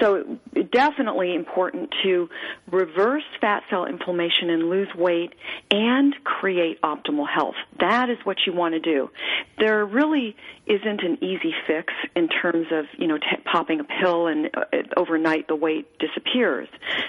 So, 0.00 0.38
definitely 0.72 1.34
important 1.34 1.94
to 2.02 2.28
reverse 2.70 3.22
fat 3.40 3.62
cell 3.70 3.86
inflammation 3.86 4.50
and 4.50 4.68
lose 4.68 4.88
weight 4.94 5.34
and 5.70 6.14
create 6.24 6.80
optimal 6.82 7.28
health. 7.28 7.54
That 7.78 8.10
is 8.10 8.18
what 8.24 8.38
you 8.46 8.52
want 8.52 8.74
to 8.74 8.80
do. 8.80 9.10
There 9.58 9.84
really 9.84 10.36
isn't 10.66 11.02
an 11.02 11.22
easy 11.22 11.54
fix 11.66 11.92
in 12.16 12.23
terms 12.28 12.66
of 12.70 12.86
you 12.98 13.06
know 13.06 13.18
t- 13.18 13.42
popping 13.44 13.80
a 13.80 13.84
pill 13.84 14.26
and 14.26 14.50
uh, 14.54 14.64
overnight 14.96 15.48
the 15.48 15.56
weight 15.56 15.86
disappears. 15.98 16.68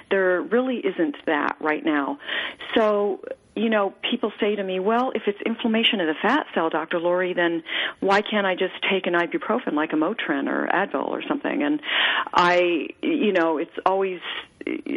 There 0.09 0.41
really 0.41 0.77
isn't 0.77 1.15
that 1.25 1.57
right 1.59 1.83
now. 1.83 2.19
So 2.75 3.21
you 3.55 3.69
know, 3.69 3.93
people 4.11 4.33
say 4.39 4.55
to 4.55 4.63
me, 4.63 4.79
well, 4.79 5.11
if 5.15 5.23
it's 5.27 5.39
inflammation 5.45 6.01
of 6.01 6.07
the 6.07 6.15
fat 6.21 6.45
cell, 6.53 6.69
Dr. 6.69 6.99
Lori, 6.99 7.33
then 7.33 7.63
why 8.01 8.21
can't 8.21 8.45
I 8.45 8.55
just 8.55 8.73
take 8.91 9.07
an 9.07 9.13
ibuprofen 9.13 9.73
like 9.73 9.93
a 9.93 9.95
Motrin 9.95 10.49
or 10.49 10.67
Advil 10.67 11.07
or 11.07 11.21
something? 11.25 11.63
And 11.63 11.81
I, 12.33 12.89
you 13.01 13.31
know, 13.31 13.57
it's 13.57 13.71
always, 13.85 14.19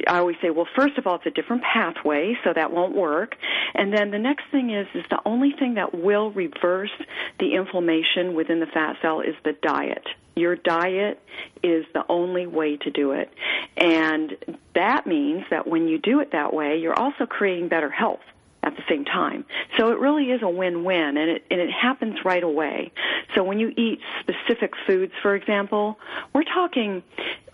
I 0.06 0.18
always 0.18 0.36
say, 0.40 0.50
well, 0.50 0.66
first 0.76 0.96
of 0.98 1.06
all, 1.06 1.16
it's 1.16 1.26
a 1.26 1.30
different 1.30 1.62
pathway, 1.62 2.34
so 2.44 2.52
that 2.54 2.72
won't 2.72 2.94
work. 2.94 3.36
And 3.74 3.92
then 3.92 4.10
the 4.10 4.18
next 4.18 4.44
thing 4.50 4.70
is, 4.70 4.86
is 4.94 5.04
the 5.10 5.20
only 5.26 5.52
thing 5.52 5.74
that 5.74 5.94
will 5.94 6.30
reverse 6.30 6.90
the 7.38 7.54
inflammation 7.54 8.34
within 8.34 8.60
the 8.60 8.66
fat 8.66 8.96
cell 9.02 9.20
is 9.20 9.34
the 9.44 9.52
diet. 9.62 10.06
Your 10.36 10.56
diet 10.56 11.20
is 11.62 11.84
the 11.92 12.04
only 12.08 12.46
way 12.46 12.76
to 12.78 12.90
do 12.90 13.12
it. 13.12 13.32
And 13.76 14.36
that 14.74 15.06
means 15.06 15.44
that 15.50 15.66
when 15.66 15.88
you 15.88 15.98
do 15.98 16.20
it 16.20 16.32
that 16.32 16.54
way, 16.54 16.78
you're 16.78 16.98
also 16.98 17.26
creating 17.26 17.68
better 17.68 17.90
health 17.90 18.20
at 18.62 18.76
the 18.76 18.82
same 18.88 19.04
time. 19.04 19.44
So 19.78 19.90
it 19.90 19.98
really 19.98 20.24
is 20.24 20.42
a 20.42 20.48
win-win 20.48 21.16
and 21.16 21.30
it 21.30 21.44
and 21.50 21.60
it 21.60 21.70
happens 21.70 22.16
right 22.24 22.42
away. 22.42 22.92
So 23.34 23.44
when 23.44 23.58
you 23.58 23.68
eat 23.76 24.00
specific 24.20 24.72
foods, 24.86 25.12
for 25.22 25.34
example, 25.34 25.98
we're 26.34 26.44
talking 26.44 27.02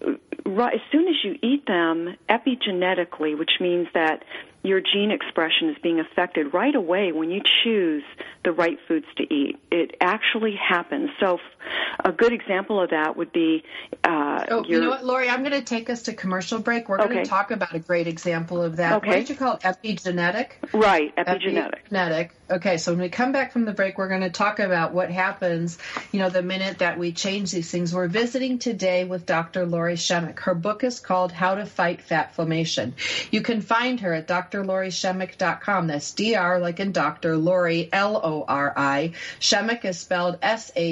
uh, 0.05 0.13
right 0.47 0.75
as 0.75 0.81
soon 0.91 1.09
as 1.09 1.15
you 1.23 1.39
eat 1.43 1.67
them 1.67 2.17
epigenetically, 2.29 3.39
which 3.39 3.53
means 3.61 3.89
that 3.95 4.25
your 4.65 4.81
gene 4.81 5.11
expression 5.11 5.69
is 5.69 5.77
being 5.83 6.01
affected 6.01 6.55
right 6.55 6.75
away 6.75 7.13
when 7.13 7.31
you 7.31 7.43
choose 7.63 8.03
the 8.45 8.53
right 8.53 8.79
foods 8.89 9.07
to 9.17 9.23
eat. 9.23 9.59
It 9.71 9.95
actually 10.01 10.57
happens. 10.57 11.11
So, 11.21 11.39
a 12.03 12.13
good 12.13 12.33
example 12.33 12.83
of 12.83 12.91
that 12.91 13.17
would 13.17 13.31
be. 13.31 13.63
Uh, 14.03 14.45
oh, 14.51 14.65
your... 14.65 14.79
you 14.79 14.81
know 14.81 14.91
what, 14.91 15.05
Lori? 15.05 15.29
I'm 15.29 15.41
going 15.41 15.53
to 15.53 15.63
take 15.63 15.91
us 15.91 16.05
to 16.05 16.15
commercial 16.15 16.59
break. 16.59 16.89
We're 16.89 17.01
okay. 17.01 17.13
going 17.13 17.25
to 17.25 17.31
talk 17.31 17.51
about 17.51 17.75
a 17.75 17.79
great 17.79 18.07
example 18.07 18.63
of 18.63 18.77
that. 18.77 18.95
Okay. 18.95 19.09
What 19.09 19.15
did 19.17 19.29
you 19.29 19.37
call 19.37 19.55
it? 19.57 19.61
Epigenetic? 19.61 20.53
Right, 20.73 21.15
epigenetic. 21.17 21.89
Epigenetic. 21.91 22.31
Okay, 22.51 22.77
so 22.77 22.93
when 22.93 23.01
we 23.01 23.09
come 23.09 23.33
back 23.33 23.53
from 23.53 23.65
the 23.65 23.73
break, 23.73 23.97
we're 23.97 24.09
going 24.09 24.21
to 24.21 24.31
talk 24.31 24.59
about 24.59 24.93
what 24.93 25.11
happens, 25.11 25.79
you 26.13 26.19
know, 26.19 26.29
the 26.29 26.43
minute 26.43 26.79
that 26.79 26.99
we 26.99 27.13
change 27.13 27.51
these 27.51 27.71
things. 27.71 27.95
We're 27.95 28.09
visiting 28.09 28.59
today 28.59 29.05
with 29.05 29.25
Dr. 29.25 29.65
Lori 29.65 29.95
Shemek. 29.95 30.39
Her 30.41 30.55
book 30.55 30.85
is 30.85 31.01
called 31.01 31.33
How 31.33 31.55
to 31.55 31.65
Fight 31.65 32.01
Fatflammation. 32.07 32.93
You 33.31 33.41
can 33.41 33.63
find 33.63 34.01
her 34.01 34.13
at 34.13 34.27
drlorishemek.com. 34.55 35.87
That's 35.87 36.13
D-R 36.13 36.61
like 36.61 36.81
in 36.81 36.93
Dr. 36.93 37.37
Lori, 37.37 37.89
L-O-R-I. 37.93 39.13
Shemek 39.41 39.85
is 39.85 39.99
spelled 39.99 40.39
S-H-E-M-E-K, 40.43 40.91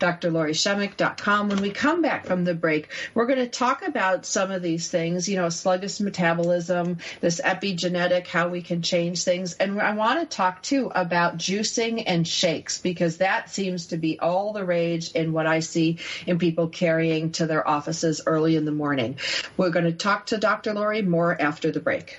drlorishemek.com. 0.00 1.48
When 1.48 1.60
we 1.60 1.70
come 1.70 2.02
back 2.02 2.26
from 2.26 2.44
the 2.44 2.54
break, 2.54 2.88
we're 3.14 3.26
going 3.26 3.38
to 3.38 3.48
talk 3.48 3.86
about 3.86 4.26
some 4.26 4.50
of 4.50 4.62
these 4.62 4.88
things, 4.88 5.28
you 5.28 5.36
know, 5.36 5.48
sluggish 5.50 6.00
metabolism, 6.00 6.98
this 7.20 7.40
epigenetic, 7.40 8.26
how 8.26 8.48
we 8.48 8.62
can 8.62 8.82
change 8.82 9.22
things 9.22 9.58
and 9.60 9.80
I 9.80 9.92
want 9.94 10.20
to 10.20 10.36
talk 10.36 10.62
too 10.62 10.90
about 10.94 11.38
juicing 11.38 12.04
and 12.06 12.26
shakes 12.26 12.78
because 12.78 13.18
that 13.18 13.50
seems 13.50 13.88
to 13.88 13.96
be 13.96 14.18
all 14.18 14.52
the 14.52 14.64
rage 14.64 15.12
in 15.12 15.32
what 15.32 15.46
I 15.46 15.60
see 15.60 15.98
in 16.26 16.38
people 16.38 16.68
carrying 16.68 17.32
to 17.32 17.46
their 17.46 17.66
offices 17.66 18.20
early 18.26 18.56
in 18.56 18.64
the 18.64 18.72
morning. 18.72 19.18
We're 19.56 19.70
going 19.70 19.84
to 19.84 19.92
talk 19.92 20.26
to 20.26 20.38
Dr. 20.38 20.74
Lori 20.74 21.02
more 21.02 21.40
after 21.40 21.67
the 21.72 21.80
break. 21.80 22.18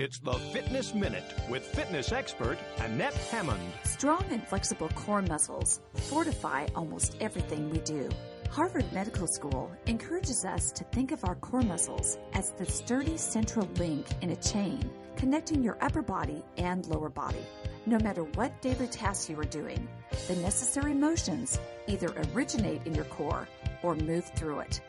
It's 0.00 0.20
the 0.20 0.34
Fitness 0.52 0.94
Minute 0.94 1.24
with 1.50 1.66
fitness 1.66 2.12
expert 2.12 2.56
Annette 2.78 3.14
Hammond. 3.32 3.60
Strong 3.82 4.26
and 4.30 4.46
flexible 4.46 4.88
core 4.90 5.22
muscles 5.22 5.80
fortify 5.94 6.68
almost 6.76 7.16
everything 7.20 7.68
we 7.68 7.78
do. 7.78 8.08
Harvard 8.48 8.84
Medical 8.92 9.26
School 9.26 9.72
encourages 9.86 10.44
us 10.44 10.70
to 10.70 10.84
think 10.84 11.10
of 11.10 11.24
our 11.24 11.34
core 11.34 11.62
muscles 11.62 12.16
as 12.34 12.52
the 12.52 12.64
sturdy 12.64 13.16
central 13.16 13.68
link 13.74 14.06
in 14.22 14.30
a 14.30 14.36
chain 14.36 14.88
connecting 15.16 15.64
your 15.64 15.76
upper 15.80 16.02
body 16.02 16.44
and 16.58 16.86
lower 16.86 17.08
body. 17.08 17.44
No 17.84 17.98
matter 17.98 18.22
what 18.22 18.62
daily 18.62 18.86
tasks 18.86 19.28
you 19.28 19.40
are 19.40 19.44
doing, 19.44 19.88
the 20.28 20.36
necessary 20.36 20.94
motions 20.94 21.58
either 21.88 22.14
originate 22.32 22.86
in 22.86 22.94
your 22.94 23.06
core 23.06 23.48
or 23.82 23.96
move 23.96 24.30
through 24.36 24.60
it. 24.60 24.80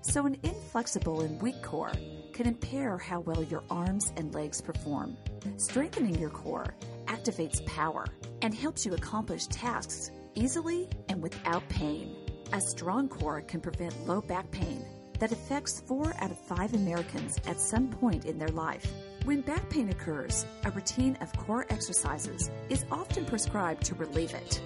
So, 0.00 0.26
an 0.26 0.36
inflexible 0.42 1.20
and 1.20 1.40
weak 1.40 1.62
core 1.62 1.92
can 2.36 2.46
impair 2.46 2.98
how 2.98 3.20
well 3.20 3.42
your 3.44 3.62
arms 3.70 4.12
and 4.18 4.34
legs 4.34 4.60
perform. 4.60 5.16
Strengthening 5.56 6.18
your 6.18 6.28
core 6.28 6.74
activates 7.06 7.64
power 7.64 8.04
and 8.42 8.52
helps 8.52 8.84
you 8.84 8.92
accomplish 8.92 9.46
tasks 9.46 10.10
easily 10.34 10.86
and 11.08 11.22
without 11.22 11.66
pain. 11.70 12.14
A 12.52 12.60
strong 12.60 13.08
core 13.08 13.40
can 13.40 13.62
prevent 13.62 14.06
low 14.06 14.20
back 14.20 14.50
pain 14.50 14.84
that 15.18 15.32
affects 15.32 15.80
four 15.80 16.14
out 16.18 16.30
of 16.30 16.38
five 16.38 16.74
Americans 16.74 17.40
at 17.46 17.58
some 17.58 17.88
point 17.88 18.26
in 18.26 18.38
their 18.38 18.48
life. 18.48 18.86
When 19.24 19.40
back 19.40 19.70
pain 19.70 19.88
occurs, 19.88 20.44
a 20.66 20.70
routine 20.72 21.16
of 21.22 21.34
core 21.38 21.64
exercises 21.70 22.50
is 22.68 22.84
often 22.90 23.24
prescribed 23.24 23.82
to 23.86 23.94
relieve 23.94 24.34
it. 24.34 24.60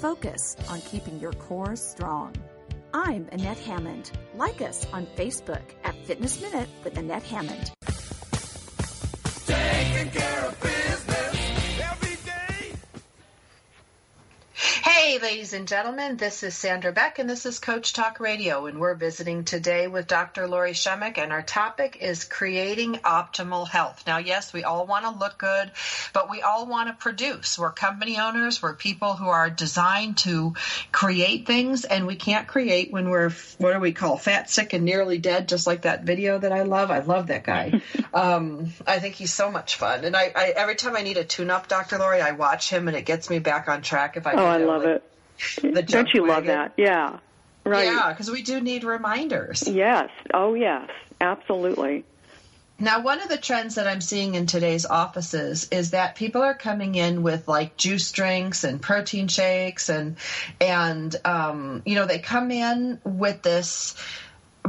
Focus 0.00 0.56
on 0.70 0.80
keeping 0.80 1.20
your 1.20 1.34
core 1.34 1.76
strong. 1.76 2.34
I'm 2.96 3.28
Annette 3.32 3.58
Hammond. 3.58 4.12
Like 4.36 4.62
us 4.62 4.86
on 4.92 5.08
Facebook 5.16 5.64
at 5.82 5.96
Fitness 6.06 6.40
Minute 6.40 6.68
with 6.84 6.96
Annette 6.96 7.24
Hammond. 7.24 7.73
Hey, 15.14 15.20
ladies 15.20 15.52
and 15.52 15.68
gentlemen, 15.68 16.16
this 16.16 16.42
is 16.42 16.56
Sandra 16.56 16.90
Beck, 16.90 17.20
and 17.20 17.30
this 17.30 17.46
is 17.46 17.60
Coach 17.60 17.92
Talk 17.92 18.18
Radio, 18.18 18.66
and 18.66 18.80
we're 18.80 18.96
visiting 18.96 19.44
today 19.44 19.86
with 19.86 20.08
Dr. 20.08 20.48
Lori 20.48 20.72
Shemek, 20.72 21.18
and 21.18 21.30
our 21.30 21.40
topic 21.40 21.98
is 22.00 22.24
creating 22.24 22.94
optimal 22.94 23.68
health. 23.68 24.02
Now, 24.08 24.18
yes, 24.18 24.52
we 24.52 24.64
all 24.64 24.86
want 24.86 25.04
to 25.04 25.12
look 25.12 25.38
good, 25.38 25.70
but 26.12 26.28
we 26.28 26.42
all 26.42 26.66
want 26.66 26.88
to 26.88 26.94
produce. 26.94 27.56
We're 27.56 27.70
company 27.70 28.18
owners, 28.18 28.60
we're 28.60 28.74
people 28.74 29.14
who 29.14 29.28
are 29.28 29.48
designed 29.48 30.16
to 30.18 30.54
create 30.90 31.46
things, 31.46 31.84
and 31.84 32.08
we 32.08 32.16
can't 32.16 32.48
create 32.48 32.90
when 32.92 33.08
we're, 33.08 33.30
what 33.58 33.72
do 33.72 33.78
we 33.78 33.92
call, 33.92 34.16
fat, 34.16 34.50
sick, 34.50 34.72
and 34.72 34.84
nearly 34.84 35.18
dead, 35.18 35.48
just 35.48 35.64
like 35.64 35.82
that 35.82 36.02
video 36.02 36.40
that 36.40 36.50
I 36.50 36.62
love. 36.62 36.90
I 36.90 36.98
love 36.98 37.28
that 37.28 37.44
guy. 37.44 37.80
um, 38.12 38.72
I 38.84 38.98
think 38.98 39.14
he's 39.14 39.32
so 39.32 39.48
much 39.48 39.76
fun, 39.76 40.04
and 40.04 40.16
I, 40.16 40.32
I 40.34 40.48
every 40.56 40.74
time 40.74 40.96
I 40.96 41.02
need 41.02 41.18
a 41.18 41.24
tune 41.24 41.50
up, 41.50 41.68
Dr. 41.68 41.98
Lori, 41.98 42.20
I 42.20 42.32
watch 42.32 42.68
him, 42.68 42.88
and 42.88 42.96
it 42.96 43.06
gets 43.06 43.30
me 43.30 43.38
back 43.38 43.68
on 43.68 43.80
track 43.82 44.16
if 44.16 44.26
I 44.26 44.32
Oh, 44.32 44.44
I 44.44 44.56
love 44.56 44.82
it. 44.82 45.04
The 45.62 45.82
Don't 45.86 46.12
you 46.14 46.26
love 46.26 46.46
that? 46.46 46.74
Yeah. 46.76 47.18
Right. 47.64 47.86
Yeah, 47.86 48.10
because 48.10 48.30
we 48.30 48.42
do 48.42 48.60
need 48.60 48.84
reminders. 48.84 49.66
Yes. 49.66 50.10
Oh, 50.32 50.54
yes. 50.54 50.90
Absolutely. 51.20 52.04
Now, 52.78 53.02
one 53.02 53.22
of 53.22 53.28
the 53.28 53.36
trends 53.36 53.76
that 53.76 53.86
I'm 53.86 54.00
seeing 54.00 54.34
in 54.34 54.46
today's 54.46 54.84
offices 54.84 55.68
is 55.70 55.92
that 55.92 56.16
people 56.16 56.42
are 56.42 56.54
coming 56.54 56.96
in 56.96 57.22
with 57.22 57.46
like 57.46 57.76
juice 57.76 58.10
drinks 58.10 58.64
and 58.64 58.82
protein 58.82 59.28
shakes, 59.28 59.88
and 59.88 60.16
and 60.60 61.14
um, 61.24 61.82
you 61.86 61.94
know 61.94 62.04
they 62.04 62.18
come 62.18 62.50
in 62.50 63.00
with 63.04 63.42
this 63.42 63.94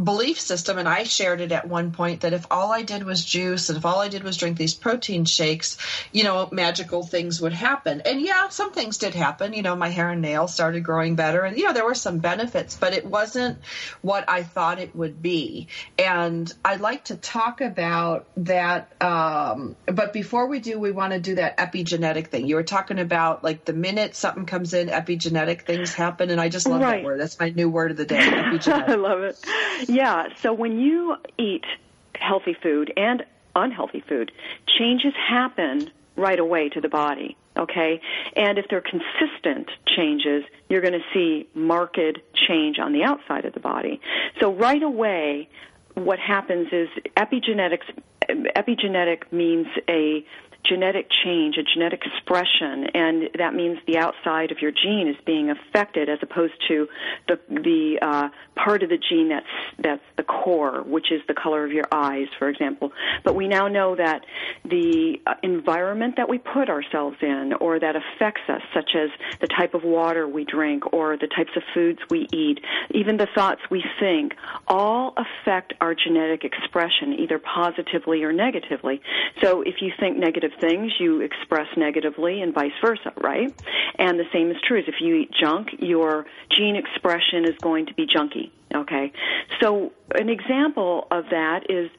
belief 0.04 0.40
system 0.42 0.78
and 0.78 0.90
I 0.90 1.04
shared 1.04 1.40
it 1.40 1.52
at 1.54 1.68
one 1.68 1.92
point 1.92 2.22
that 2.22 2.34
if 2.34 2.46
all 2.52 2.72
I 2.72 2.82
did 2.82 3.04
was 3.04 3.24
juice 3.24 3.70
and 3.70 3.78
if 3.78 3.86
all 3.86 4.02
I 4.02 4.10
did 4.10 4.24
was 4.24 4.36
drink 4.36 4.58
these 4.58 4.74
protein 4.74 5.24
shakes, 5.24 5.78
you 6.12 6.24
know, 6.26 6.50
magical 6.52 7.02
things 7.04 7.40
would 7.40 7.54
happen. 7.54 8.02
And 8.02 8.20
yeah, 8.20 8.50
some 8.50 8.74
things 8.74 8.98
did 8.98 9.14
happen. 9.14 9.54
You 9.54 9.62
know, 9.62 9.76
my 9.76 9.88
hair 9.88 10.10
and 10.10 10.22
nails 10.22 10.54
started 10.54 10.84
growing 10.84 11.16
better 11.16 11.44
and 11.44 11.58
you 11.58 11.64
know, 11.64 11.74
there 11.74 11.86
were 11.86 11.96
some 11.96 12.18
benefits, 12.20 12.76
but 12.76 12.94
it 12.94 13.06
wasn't 13.06 13.60
what 14.02 14.30
I 14.30 14.44
thought 14.44 14.80
it 14.80 14.94
would 14.96 15.22
be. 15.22 15.68
And 15.98 16.52
I'd 16.66 16.82
like 16.82 17.06
to 17.06 17.16
talk 17.16 17.62
about 17.62 18.28
that 18.38 19.02
um 19.02 19.76
but 19.86 20.12
before 20.12 20.48
we 20.48 20.60
do, 20.60 20.78
we 20.78 20.92
want 20.92 21.14
to 21.14 21.20
do 21.20 21.36
that 21.36 21.58
epigenetic 21.58 22.28
thing. 22.28 22.48
You 22.48 22.56
were 22.56 22.64
talking 22.64 23.00
about 23.00 23.44
like 23.46 23.64
the 23.64 23.74
minute 23.74 24.14
something 24.16 24.46
comes 24.46 24.74
in, 24.74 24.90
epigenetic 24.90 25.62
things 25.62 25.94
happen 25.94 26.30
and 26.32 26.42
I 26.42 26.50
just 26.50 26.68
love 26.68 26.82
Right. 26.82 26.98
that 26.98 27.06
word. 27.06 27.20
That's 27.22 27.40
my 27.40 27.50
new 27.50 27.70
word 27.70 27.92
of 27.92 27.98
the 27.98 28.06
day, 28.06 28.18
epigenetic. 28.18 28.90
I 28.90 28.96
love 28.96 29.22
it. 29.22 29.40
Yeah. 29.88 30.30
So 30.42 30.54
when 30.54 30.80
you 30.80 31.16
eat 31.38 31.66
healthy 32.16 32.54
food 32.54 32.94
and 32.96 33.26
unhealthy 33.56 34.04
food, 34.08 34.32
changes 34.68 35.14
happen 35.16 35.92
right 36.16 36.40
away 36.40 36.70
to 36.70 36.82
the 36.82 36.90
body. 36.90 37.38
Okay. 37.58 38.02
And 38.36 38.58
if 38.58 38.68
they're 38.70 38.82
consistent 38.82 39.70
changes, 39.96 40.44
you're 40.70 40.82
going 40.82 40.94
to 40.94 41.06
see 41.14 41.48
marked 41.54 42.00
change 42.48 42.80
on 42.80 42.92
the 42.92 43.04
outside 43.04 43.46
of 43.46 43.54
the 43.54 43.60
body. 43.60 44.02
So 44.40 44.52
right 44.54 44.84
away, 44.84 45.50
what 45.94 46.20
happens 46.20 46.68
is 46.74 46.90
epigenetics, 47.16 47.86
epigenetic 48.30 49.32
means 49.32 49.68
a 49.90 50.26
genetic 50.68 51.10
change, 51.24 51.58
a 51.58 51.64
genetic 51.64 52.02
expression, 52.06 52.88
and 52.94 53.30
that 53.38 53.54
means 53.54 53.80
the 53.88 53.98
outside 53.98 54.52
of 54.52 54.62
your 54.62 54.72
gene 54.72 55.08
is 55.08 55.16
being 55.26 55.50
affected 55.50 56.10
as 56.10 56.20
opposed 56.22 56.54
to 56.68 56.88
the 57.28 57.40
the 57.50 58.00
uh, 58.02 58.30
part 58.56 58.84
of 58.84 58.90
the 58.90 58.98
gene 58.98 59.30
that's 59.30 59.46
that's 59.78 60.04
the 60.18 60.24
core, 60.24 60.82
which 60.84 61.12
is 61.12 61.22
the 61.28 61.34
color 61.34 61.64
of 61.66 61.72
your 61.72 61.86
eyes, 61.92 62.28
for 62.40 62.50
example. 62.50 62.92
But 63.24 63.36
we 63.36 63.48
now 63.48 63.68
know 63.68 63.96
that 63.96 64.26
the 64.64 65.22
uh, 65.26 65.36
environment 65.44 66.16
that 66.18 66.30
we 66.30 66.38
put 66.38 66.70
ourselves 66.70 67.18
in, 67.22 67.54
or 67.60 67.80
that 67.80 67.96
affects 67.96 68.50
us, 68.50 68.62
such 68.74 68.92
as 68.96 69.10
the 69.42 69.48
type 69.48 69.74
of 69.74 69.84
water 69.84 70.28
we 70.28 70.46
drink, 70.46 70.94
or 70.94 71.18
the 71.18 71.28
types 71.28 71.52
of 71.56 71.64
foods 71.74 72.00
we 72.10 72.28
eat, 72.34 72.60
even 72.92 73.18
the 73.18 73.28
thoughts 73.36 73.62
we 73.70 73.84
think, 74.00 74.34
all 74.68 75.14
affect 75.18 75.74
our 75.82 75.94
genetic 75.94 76.44
expression, 76.44 77.14
either 77.20 77.40
positively 77.40 78.24
or 78.24 78.32
negatively. 78.32 79.02
So 79.42 79.62
if 79.62 79.82
you 79.82 79.92
think 80.00 80.18
negative 80.18 80.52
things, 80.60 80.92
you 81.00 81.22
express 81.22 81.68
negatively 81.78 82.42
and 82.42 82.54
vice 82.54 82.72
versa, 82.84 83.12
right? 83.22 83.56
And 83.98 84.20
the 84.20 84.26
same 84.34 84.52
is 84.52 84.58
true 84.66 84.80
as 84.80 84.86
if 84.88 84.96
you 85.00 85.16
eat 85.16 85.32
junk, 85.40 85.70
your 85.80 86.26
gene 86.56 86.76
expression 86.76 87.46
is 87.46 87.56
going 87.62 87.88
to 87.88 87.94
be 87.94 88.06
junky, 88.08 88.52
okay? 88.74 89.12
So 89.62 89.92
an 90.14 90.30
example 90.30 91.08
of 91.12 91.26
that 91.32 91.70
is 91.70 91.90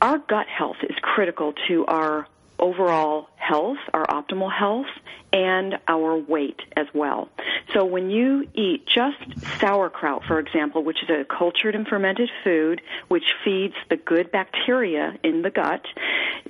our 0.00 0.18
gut 0.18 0.46
health 0.48 0.76
is 0.82 0.96
critical 1.00 1.54
to 1.68 1.86
our 1.86 2.26
overall 2.62 3.28
health, 3.36 3.78
our 3.92 4.06
optimal 4.06 4.50
health, 4.50 4.86
and 5.32 5.78
our 5.88 6.16
weight 6.16 6.60
as 6.76 6.86
well. 6.94 7.28
So 7.74 7.84
when 7.84 8.10
you 8.10 8.48
eat 8.54 8.86
just 8.86 9.18
sauerkraut, 9.58 10.24
for 10.26 10.38
example, 10.38 10.84
which 10.84 11.02
is 11.02 11.10
a 11.10 11.24
cultured 11.24 11.74
and 11.74 11.86
fermented 11.86 12.30
food 12.44 12.80
which 13.08 13.24
feeds 13.44 13.74
the 13.90 13.96
good 13.96 14.30
bacteria 14.30 15.18
in 15.24 15.42
the 15.42 15.50
gut, 15.50 15.84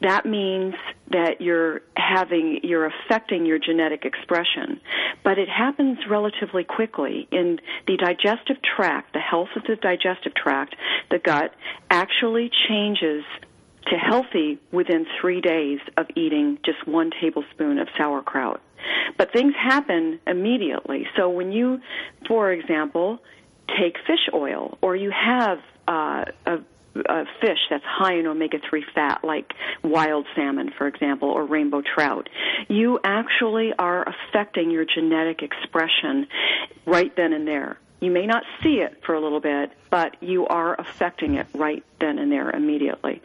that 0.02 0.26
means 0.26 0.74
that 1.10 1.40
you're 1.40 1.80
having 1.96 2.60
you're 2.62 2.86
affecting 2.86 3.46
your 3.46 3.58
genetic 3.58 4.04
expression. 4.04 4.80
But 5.24 5.38
it 5.38 5.48
happens 5.48 5.98
relatively 6.08 6.64
quickly 6.64 7.26
in 7.30 7.58
the 7.86 7.96
digestive 7.96 8.56
tract, 8.62 9.12
the 9.14 9.20
health 9.20 9.48
of 9.56 9.62
the 9.64 9.76
digestive 9.76 10.34
tract, 10.34 10.76
the 11.10 11.18
gut 11.18 11.54
actually 11.90 12.50
changes 12.68 13.24
to 13.86 13.96
healthy 13.96 14.58
within 14.70 15.06
three 15.20 15.40
days 15.40 15.80
of 15.96 16.06
eating 16.14 16.58
just 16.64 16.86
one 16.86 17.10
tablespoon 17.20 17.78
of 17.78 17.88
sauerkraut. 17.96 18.60
But 19.16 19.32
things 19.32 19.54
happen 19.54 20.20
immediately. 20.26 21.06
So 21.16 21.28
when 21.28 21.52
you, 21.52 21.80
for 22.26 22.50
example, 22.50 23.18
take 23.78 23.96
fish 24.06 24.28
oil 24.32 24.78
or 24.82 24.96
you 24.96 25.10
have 25.10 25.58
uh, 25.88 26.24
a 26.46 27.24
fish 27.40 27.58
that's 27.70 27.84
high 27.86 28.14
in 28.14 28.26
omega 28.26 28.58
3 28.68 28.84
fat, 28.94 29.24
like 29.24 29.52
wild 29.82 30.26
salmon, 30.34 30.70
for 30.76 30.86
example, 30.86 31.28
or 31.28 31.44
rainbow 31.44 31.82
trout, 31.82 32.28
you 32.68 32.98
actually 33.04 33.72
are 33.78 34.06
affecting 34.06 34.70
your 34.70 34.84
genetic 34.84 35.42
expression 35.42 36.26
right 36.86 37.14
then 37.16 37.32
and 37.32 37.46
there. 37.46 37.78
You 38.02 38.10
may 38.10 38.26
not 38.26 38.42
see 38.64 38.80
it 38.80 39.00
for 39.06 39.14
a 39.14 39.20
little 39.20 39.38
bit, 39.38 39.70
but 39.88 40.20
you 40.20 40.44
are 40.48 40.74
affecting 40.74 41.36
it 41.36 41.46
right 41.54 41.84
then 42.00 42.18
and 42.18 42.32
there 42.32 42.50
immediately. 42.50 43.22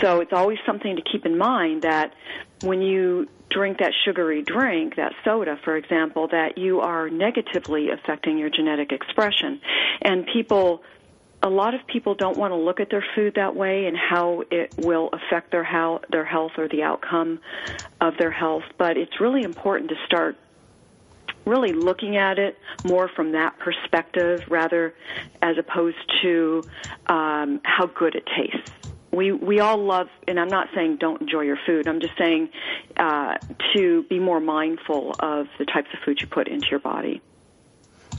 So 0.00 0.20
it's 0.20 0.32
always 0.32 0.56
something 0.64 0.96
to 0.96 1.02
keep 1.02 1.26
in 1.26 1.36
mind 1.36 1.82
that 1.82 2.14
when 2.62 2.80
you 2.80 3.28
drink 3.50 3.80
that 3.80 3.92
sugary 4.06 4.40
drink, 4.40 4.96
that 4.96 5.12
soda, 5.26 5.58
for 5.62 5.76
example, 5.76 6.28
that 6.28 6.56
you 6.56 6.80
are 6.80 7.10
negatively 7.10 7.90
affecting 7.90 8.38
your 8.38 8.48
genetic 8.48 8.92
expression. 8.92 9.60
And 10.00 10.26
people 10.32 10.82
a 11.42 11.50
lot 11.50 11.74
of 11.74 11.86
people 11.86 12.14
don't 12.14 12.38
want 12.38 12.52
to 12.52 12.56
look 12.56 12.80
at 12.80 12.88
their 12.90 13.04
food 13.14 13.34
that 13.36 13.54
way 13.54 13.84
and 13.84 13.94
how 13.94 14.44
it 14.50 14.72
will 14.78 15.10
affect 15.12 15.50
their 15.50 15.62
how 15.62 16.00
their 16.10 16.24
health 16.24 16.52
or 16.56 16.68
the 16.68 16.82
outcome 16.82 17.38
of 18.00 18.14
their 18.18 18.30
health. 18.30 18.62
But 18.78 18.96
it's 18.96 19.20
really 19.20 19.42
important 19.42 19.90
to 19.90 19.96
start 20.06 20.38
really 21.46 21.72
looking 21.72 22.16
at 22.16 22.38
it 22.38 22.58
more 22.84 23.08
from 23.08 23.32
that 23.32 23.58
perspective 23.58 24.42
rather 24.48 24.94
as 25.42 25.56
opposed 25.58 25.96
to 26.22 26.62
um, 27.06 27.60
how 27.64 27.86
good 27.86 28.14
it 28.14 28.24
tastes. 28.36 28.70
We 29.12 29.30
we 29.30 29.60
all 29.60 29.78
love, 29.78 30.08
and 30.26 30.40
I'm 30.40 30.48
not 30.48 30.68
saying 30.74 30.96
don't 30.96 31.22
enjoy 31.22 31.42
your 31.42 31.58
food. 31.66 31.86
I'm 31.86 32.00
just 32.00 32.18
saying 32.18 32.48
uh, 32.96 33.36
to 33.74 34.02
be 34.04 34.18
more 34.18 34.40
mindful 34.40 35.14
of 35.20 35.46
the 35.58 35.64
types 35.64 35.88
of 35.92 36.00
food 36.04 36.20
you 36.20 36.26
put 36.26 36.48
into 36.48 36.66
your 36.70 36.80
body. 36.80 37.22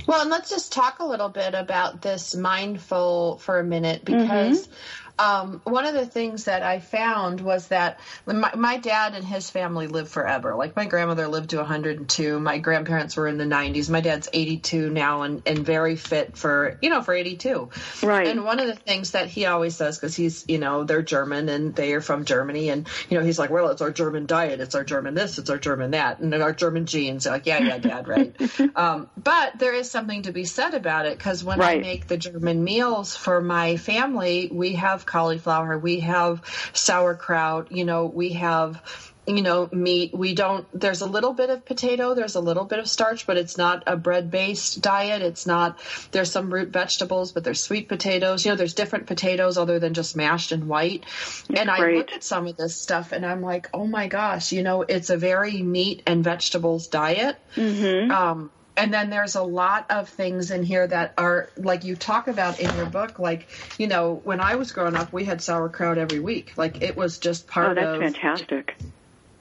Well, 0.07 0.21
and 0.21 0.29
let's 0.29 0.49
just 0.49 0.71
talk 0.71 0.99
a 0.99 1.05
little 1.05 1.29
bit 1.29 1.53
about 1.53 2.01
this 2.01 2.35
mindful 2.35 3.37
for 3.37 3.59
a 3.59 3.63
minute 3.63 4.05
because 4.05 4.69
um, 5.17 5.61
one 5.63 5.85
of 5.85 5.93
the 5.93 6.05
things 6.05 6.45
that 6.45 6.61
I 6.61 6.79
found 6.79 7.39
was 7.39 7.69
that 7.69 7.99
my, 8.25 8.53
my, 8.55 8.77
dad 8.77 9.15
and 9.15 9.23
his 9.23 9.49
family 9.49 9.87
lived 9.87 10.09
forever. 10.09 10.55
Like 10.55 10.75
my 10.75 10.85
grandmother 10.85 11.27
lived 11.27 11.51
to 11.51 11.57
102. 11.57 12.39
My 12.39 12.57
grandparents 12.57 13.15
were 13.15 13.27
in 13.27 13.37
the 13.37 13.45
90s. 13.45 13.89
My 13.89 14.01
dad's 14.01 14.27
82 14.33 14.89
now 14.89 15.21
and, 15.21 15.41
and 15.45 15.59
very 15.59 15.95
fit 15.95 16.35
for, 16.35 16.77
you 16.81 16.89
know, 16.89 17.01
for 17.01 17.13
82. 17.13 17.69
Right. 18.03 18.27
And 18.27 18.43
one 18.43 18.59
of 18.59 18.67
the 18.67 18.75
things 18.75 19.11
that 19.11 19.29
he 19.29 19.45
always 19.45 19.75
says, 19.77 19.97
because 19.97 20.15
he's, 20.15 20.43
you 20.49 20.57
know, 20.57 20.83
they're 20.83 21.01
German 21.01 21.47
and 21.47 21.73
they 21.73 21.93
are 21.93 22.01
from 22.01 22.25
Germany. 22.25 22.69
And, 22.69 22.87
you 23.09 23.17
know, 23.17 23.23
he's 23.23 23.39
like, 23.39 23.49
well, 23.49 23.69
it's 23.69 23.81
our 23.81 23.91
German 23.91 24.25
diet. 24.25 24.59
It's 24.59 24.75
our 24.75 24.83
German 24.83 25.13
this. 25.13 25.37
It's 25.37 25.49
our 25.49 25.57
German 25.57 25.91
that. 25.91 26.19
And 26.19 26.33
our 26.35 26.53
German 26.53 26.87
genes. 26.87 27.23
They're 27.23 27.33
like, 27.33 27.45
yeah, 27.45 27.59
yeah, 27.59 27.77
dad, 27.77 28.07
right. 28.09 28.35
um, 28.75 29.09
but 29.15 29.57
there 29.59 29.73
is 29.73 29.89
something 29.89 30.23
to 30.23 30.33
be 30.33 30.43
said 30.43 30.73
about 30.73 31.05
it 31.05 31.17
because 31.17 31.41
when 31.41 31.59
right. 31.59 31.77
I 31.77 31.81
make 31.81 32.07
the 32.07 32.17
German 32.17 32.63
meals 32.63 33.15
for 33.15 33.39
my 33.39 33.77
family, 33.77 34.49
we 34.51 34.73
have 34.73 35.04
cauliflower, 35.05 35.77
we 35.77 36.01
have 36.01 36.41
sauerkraut, 36.73 37.71
you 37.71 37.85
know, 37.85 38.05
we 38.05 38.33
have 38.33 38.81
you 39.27 39.41
know 39.41 39.69
meat. 39.71 40.13
We 40.13 40.35
don't 40.35 40.67
there's 40.73 41.01
a 41.01 41.05
little 41.05 41.33
bit 41.33 41.49
of 41.49 41.65
potato 41.65 42.13
there's 42.13 42.35
a 42.35 42.39
little 42.39 42.65
bit 42.65 42.79
of 42.79 42.87
starch 42.87 43.25
but 43.25 43.37
it's 43.37 43.57
not 43.57 43.83
a 43.87 43.97
bread 43.97 44.29
based 44.29 44.81
diet. 44.81 45.21
It's 45.21 45.45
not 45.45 45.79
there's 46.11 46.31
some 46.31 46.53
root 46.53 46.69
vegetables 46.69 47.31
but 47.31 47.43
there's 47.43 47.61
sweet 47.61 47.89
potatoes. 47.89 48.45
You 48.45 48.51
know 48.51 48.55
there's 48.55 48.73
different 48.73 49.07
potatoes 49.07 49.57
other 49.57 49.79
than 49.79 49.93
just 49.93 50.15
mashed 50.15 50.51
and 50.51 50.67
white. 50.67 51.05
And 51.49 51.69
i 51.69 51.91
look 51.91 52.11
at 52.11 52.23
some 52.23 52.47
of 52.47 52.57
this 52.57 52.75
stuff 52.75 53.11
and 53.11 53.25
i'm 53.25 53.41
like 53.41 53.69
oh 53.73 53.87
my 53.87 54.07
gosh 54.07 54.51
you 54.51 54.63
know 54.63 54.81
it's 54.83 55.09
a 55.09 55.17
very 55.17 55.61
meat 55.61 56.03
and 56.05 56.23
vegetables 56.23 56.87
diet. 56.87 57.37
Mm-hmm. 57.55 58.11
um, 58.11 58.51
and 58.77 58.93
then 58.93 59.09
there's 59.09 59.35
a 59.35 59.43
lot 59.43 59.85
of 59.89 60.09
things 60.09 60.51
in 60.51 60.63
here 60.63 60.85
that 60.85 61.13
are 61.17 61.49
like 61.57 61.83
you 61.83 61.95
talk 61.95 62.27
about 62.27 62.59
in 62.59 62.75
your 62.75 62.85
book 62.85 63.19
like 63.19 63.47
you 63.77 63.87
know 63.87 64.21
when 64.23 64.39
i 64.39 64.55
was 64.55 64.71
growing 64.71 64.95
up 64.95 65.13
we 65.13 65.23
had 65.25 65.41
sauerkraut 65.41 65.97
every 65.97 66.19
week. 66.19 66.53
Like 66.57 66.81
it 66.81 66.95
was 66.97 67.19
just 67.19 67.45
oh, 67.47 67.51
part 67.51 67.71
oh, 67.71 67.73
that's 67.75 67.95
of 67.95 68.01
fantastic. 68.01 68.75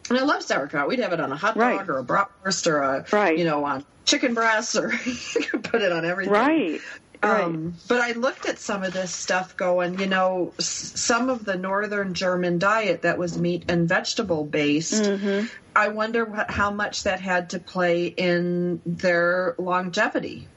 And 0.08 0.18
i 0.18 0.22
love 0.22 0.42
sauerkraut. 0.42 0.88
We'd 0.88 1.00
have 1.00 1.12
it 1.12 1.20
on 1.20 1.32
a 1.32 1.36
hot 1.36 1.56
right. 1.56 1.78
dog 1.78 1.88
or 1.88 1.98
a 1.98 2.04
bratwurst 2.04 2.66
or 2.66 2.82
a 2.82 3.06
right. 3.12 3.36
you 3.36 3.44
know 3.44 3.64
on 3.64 3.84
chicken 4.04 4.34
breasts 4.34 4.76
or 4.76 4.92
you 5.04 5.46
could 5.46 5.64
put 5.64 5.82
it 5.82 5.92
on 5.92 6.04
everything. 6.04 6.32
Right 6.32 6.80
um, 7.24 7.74
but 7.88 8.00
I 8.00 8.12
looked 8.12 8.46
at 8.46 8.58
some 8.58 8.82
of 8.82 8.92
this 8.92 9.14
stuff 9.14 9.56
going, 9.56 9.98
you 9.98 10.06
know, 10.06 10.52
s- 10.58 10.92
some 10.94 11.28
of 11.30 11.44
the 11.44 11.56
northern 11.56 12.14
German 12.14 12.58
diet 12.58 13.02
that 13.02 13.18
was 13.18 13.38
meat 13.38 13.64
and 13.68 13.88
vegetable 13.88 14.44
based. 14.44 15.02
Mm-hmm. 15.04 15.46
I 15.76 15.88
wonder 15.88 16.24
what, 16.24 16.50
how 16.50 16.70
much 16.70 17.02
that 17.04 17.20
had 17.20 17.50
to 17.50 17.58
play 17.58 18.06
in 18.06 18.80
their 18.86 19.54
longevity. 19.58 20.48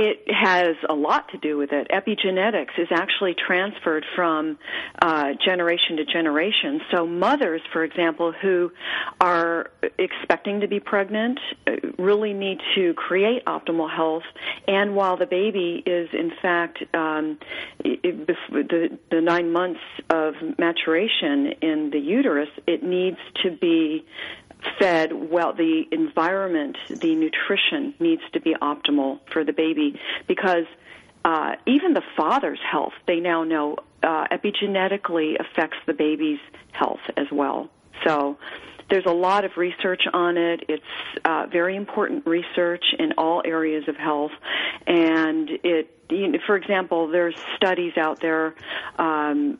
It 0.00 0.32
has 0.32 0.76
a 0.88 0.94
lot 0.94 1.28
to 1.32 1.38
do 1.38 1.58
with 1.58 1.72
it. 1.72 1.88
Epigenetics 1.90 2.78
is 2.78 2.86
actually 2.92 3.34
transferred 3.34 4.06
from 4.14 4.56
uh, 5.02 5.30
generation 5.44 5.96
to 5.96 6.04
generation. 6.04 6.80
So, 6.92 7.04
mothers, 7.04 7.62
for 7.72 7.82
example, 7.82 8.30
who 8.30 8.70
are 9.20 9.72
expecting 9.98 10.60
to 10.60 10.68
be 10.68 10.78
pregnant 10.78 11.40
uh, 11.66 11.72
really 11.98 12.32
need 12.32 12.58
to 12.76 12.94
create 12.94 13.44
optimal 13.46 13.92
health. 13.92 14.22
And 14.68 14.94
while 14.94 15.16
the 15.16 15.26
baby 15.26 15.82
is, 15.84 16.08
in 16.12 16.30
fact, 16.40 16.78
um, 16.94 17.36
the, 17.82 18.98
the 19.10 19.20
nine 19.20 19.50
months 19.50 19.80
of 20.10 20.34
maturation 20.60 21.54
in 21.60 21.90
the 21.90 21.98
uterus, 21.98 22.50
it 22.68 22.84
needs 22.84 23.18
to 23.42 23.50
be 23.50 24.04
fed 24.78 25.12
well 25.12 25.52
the 25.52 25.84
environment 25.92 26.76
the 26.88 27.14
nutrition 27.14 27.94
needs 28.00 28.22
to 28.32 28.40
be 28.40 28.54
optimal 28.60 29.20
for 29.32 29.44
the 29.44 29.52
baby 29.52 29.98
because 30.26 30.64
uh, 31.24 31.52
even 31.66 31.94
the 31.94 32.02
father's 32.16 32.60
health 32.70 32.92
they 33.06 33.20
now 33.20 33.44
know 33.44 33.76
uh, 34.02 34.26
epigenetically 34.28 35.34
affects 35.38 35.76
the 35.86 35.92
baby's 35.92 36.40
health 36.72 37.00
as 37.16 37.26
well 37.30 37.70
so 38.04 38.36
there's 38.90 39.06
a 39.06 39.12
lot 39.12 39.44
of 39.44 39.56
research 39.56 40.02
on 40.12 40.36
it. 40.38 40.64
It's 40.68 40.82
uh, 41.24 41.46
very 41.50 41.76
important 41.76 42.26
research 42.26 42.84
in 42.98 43.12
all 43.18 43.42
areas 43.44 43.86
of 43.88 43.96
health, 43.96 44.32
and 44.86 45.50
it. 45.62 45.94
You 46.10 46.26
know, 46.26 46.38
for 46.46 46.56
example, 46.56 47.08
there's 47.08 47.34
studies 47.54 47.92
out 47.98 48.20
there, 48.22 48.54
um, 48.98 49.58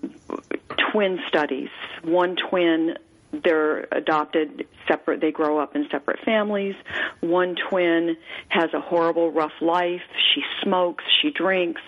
twin 0.91 1.19
studies. 1.29 1.69
One 2.03 2.37
twin 2.49 2.97
they're 3.33 3.87
adopted 3.93 4.67
separate 4.87 5.21
they 5.21 5.31
grow 5.31 5.59
up 5.59 5.77
in 5.77 5.87
separate 5.91 6.19
families. 6.25 6.75
One 7.21 7.57
twin 7.69 8.17
has 8.49 8.73
a 8.73 8.81
horrible 8.81 9.31
rough 9.31 9.53
life. 9.61 10.01
She 10.35 10.43
smokes 10.63 11.05
she 11.23 11.31
drinks 11.31 11.83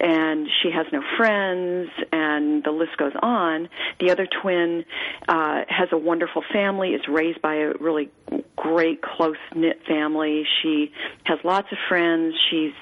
and 0.00 0.48
she 0.62 0.70
has 0.70 0.86
no 0.92 1.02
friends 1.16 1.90
and 2.10 2.64
the 2.64 2.72
list 2.72 2.96
goes 2.96 3.12
on. 3.22 3.68
The 4.00 4.10
other 4.10 4.26
twin 4.42 4.84
uh 5.28 5.62
has 5.68 5.88
a 5.92 5.98
wonderful 5.98 6.42
family 6.52 6.90
is 6.90 7.02
raised 7.08 7.40
by 7.40 7.56
a 7.56 7.72
really 7.78 8.10
great 8.56 9.02
close 9.02 9.36
knit 9.54 9.80
family. 9.86 10.44
She 10.62 10.92
has 11.24 11.38
lots 11.44 11.68
of 11.70 11.78
friends. 11.88 12.34
She's 12.50 12.72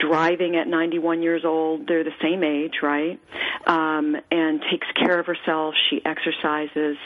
driving 0.00 0.56
at 0.56 0.66
91 0.66 1.22
years 1.22 1.44
old. 1.44 1.86
They're 1.86 2.04
the 2.04 2.10
same 2.22 2.42
age, 2.42 2.82
right? 2.82 3.20
Um, 3.66 4.16
and 4.30 4.60
takes 4.70 4.86
care 4.96 5.18
of 5.18 5.26
herself. 5.26 5.74
She 5.88 6.00
exercises. 6.04 6.96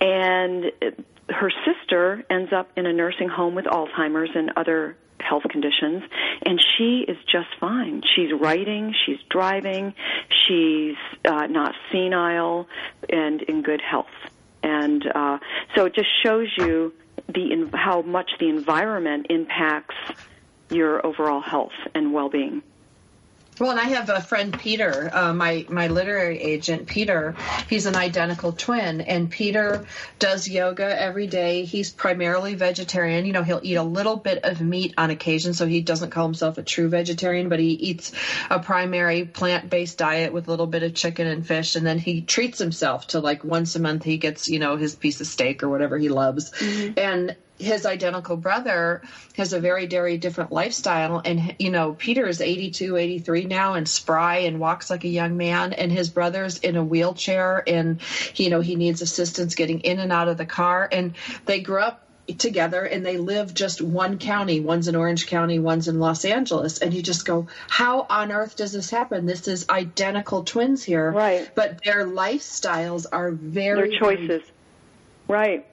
And 0.00 0.72
her 1.28 1.52
sister 1.64 2.24
ends 2.30 2.52
up 2.52 2.70
in 2.76 2.86
a 2.86 2.92
nursing 2.92 3.28
home 3.28 3.54
with 3.54 3.66
Alzheimer's 3.66 4.30
and 4.34 4.52
other 4.56 4.96
health 5.20 5.42
conditions 5.50 6.02
and 6.46 6.60
she 6.76 7.04
is 7.06 7.16
just 7.30 7.48
fine 7.60 8.02
she's 8.16 8.32
writing 8.40 8.94
she's 9.04 9.18
driving 9.28 9.94
she's 10.46 10.96
uh, 11.26 11.46
not 11.46 11.74
senile 11.92 12.66
and 13.10 13.42
in 13.42 13.62
good 13.62 13.82
health 13.82 14.06
and 14.62 15.06
uh, 15.14 15.38
so 15.76 15.84
it 15.84 15.94
just 15.94 16.08
shows 16.22 16.48
you 16.56 16.92
the 17.28 17.70
how 17.74 18.02
much 18.02 18.30
the 18.40 18.48
environment 18.48 19.26
impacts 19.30 19.94
your 20.70 21.04
overall 21.04 21.40
health 21.40 21.72
and 21.94 22.12
well-being. 22.12 22.62
Well, 23.60 23.72
and 23.72 23.78
I 23.78 23.88
have 23.88 24.08
a 24.08 24.22
friend, 24.22 24.58
Peter, 24.58 25.10
uh, 25.12 25.34
my 25.34 25.66
my 25.68 25.88
literary 25.88 26.40
agent, 26.40 26.86
Peter. 26.86 27.36
He's 27.68 27.84
an 27.84 27.94
identical 27.94 28.52
twin, 28.52 29.02
and 29.02 29.30
Peter 29.30 29.84
does 30.18 30.48
yoga 30.48 30.98
every 30.98 31.26
day. 31.26 31.66
He's 31.66 31.90
primarily 31.90 32.54
vegetarian. 32.54 33.26
You 33.26 33.34
know, 33.34 33.42
he'll 33.42 33.60
eat 33.62 33.74
a 33.74 33.82
little 33.82 34.16
bit 34.16 34.44
of 34.44 34.62
meat 34.62 34.94
on 34.96 35.10
occasion, 35.10 35.52
so 35.52 35.66
he 35.66 35.82
doesn't 35.82 36.08
call 36.08 36.24
himself 36.24 36.56
a 36.56 36.62
true 36.62 36.88
vegetarian, 36.88 37.50
but 37.50 37.58
he 37.58 37.72
eats 37.72 38.12
a 38.48 38.60
primary 38.60 39.26
plant-based 39.26 39.98
diet 39.98 40.32
with 40.32 40.48
a 40.48 40.50
little 40.50 40.66
bit 40.66 40.82
of 40.82 40.94
chicken 40.94 41.26
and 41.26 41.46
fish, 41.46 41.76
and 41.76 41.84
then 41.84 41.98
he 41.98 42.22
treats 42.22 42.58
himself 42.58 43.08
to 43.08 43.20
like 43.20 43.44
once 43.44 43.76
a 43.76 43.78
month 43.78 44.04
he 44.04 44.16
gets 44.16 44.48
you 44.48 44.58
know 44.58 44.76
his 44.76 44.94
piece 44.94 45.20
of 45.20 45.26
steak 45.26 45.62
or 45.62 45.68
whatever 45.68 45.98
he 45.98 46.08
loves, 46.08 46.50
mm-hmm. 46.52 46.98
and 46.98 47.36
his 47.60 47.86
identical 47.86 48.36
brother 48.36 49.02
has 49.36 49.52
a 49.52 49.60
very 49.60 49.86
very 49.86 50.18
different 50.18 50.50
lifestyle. 50.50 51.20
And 51.24 51.54
you 51.58 51.70
know 51.70 51.92
peter 51.92 52.26
is 52.26 52.40
82 52.40 52.96
83 52.96 53.44
now 53.44 53.74
and 53.74 53.88
spry 53.88 54.38
and 54.38 54.58
walks 54.58 54.90
like 54.90 55.04
a 55.04 55.08
young 55.08 55.36
man. 55.36 55.72
And 55.72 55.92
his 55.92 56.08
brother's 56.08 56.58
in 56.58 56.76
a 56.76 56.84
wheelchair 56.84 57.62
and 57.66 58.00
you 58.34 58.50
know 58.50 58.60
he 58.60 58.76
needs 58.76 59.02
assistance 59.02 59.54
getting 59.54 59.80
in 59.80 59.98
and 60.00 60.12
out 60.12 60.28
of 60.28 60.38
the 60.38 60.46
car. 60.46 60.88
And 60.90 61.14
they 61.44 61.60
grew 61.60 61.80
up 61.80 62.06
together 62.38 62.84
and 62.84 63.04
they 63.04 63.16
live 63.18 63.52
just 63.52 63.82
one 63.82 64.18
county. 64.18 64.60
One's 64.60 64.88
in 64.88 64.96
orange 64.96 65.26
county 65.26 65.58
one's 65.58 65.88
in 65.88 65.98
los 65.98 66.24
angeles. 66.24 66.78
And 66.78 66.94
you 66.94 67.02
just 67.02 67.26
go 67.26 67.48
how 67.68 68.06
on 68.08 68.32
earth 68.32 68.56
does 68.56 68.72
this 68.72 68.90
happen? 68.90 69.26
This 69.26 69.48
is 69.48 69.68
identical 69.68 70.44
twins 70.44 70.82
here. 70.82 71.10
Right. 71.10 71.50
But 71.54 71.82
their 71.84 72.06
lifestyles 72.06 73.06
are 73.10 73.30
very 73.30 73.90
their 73.90 73.98
choices. 73.98 74.42
right 75.28 75.66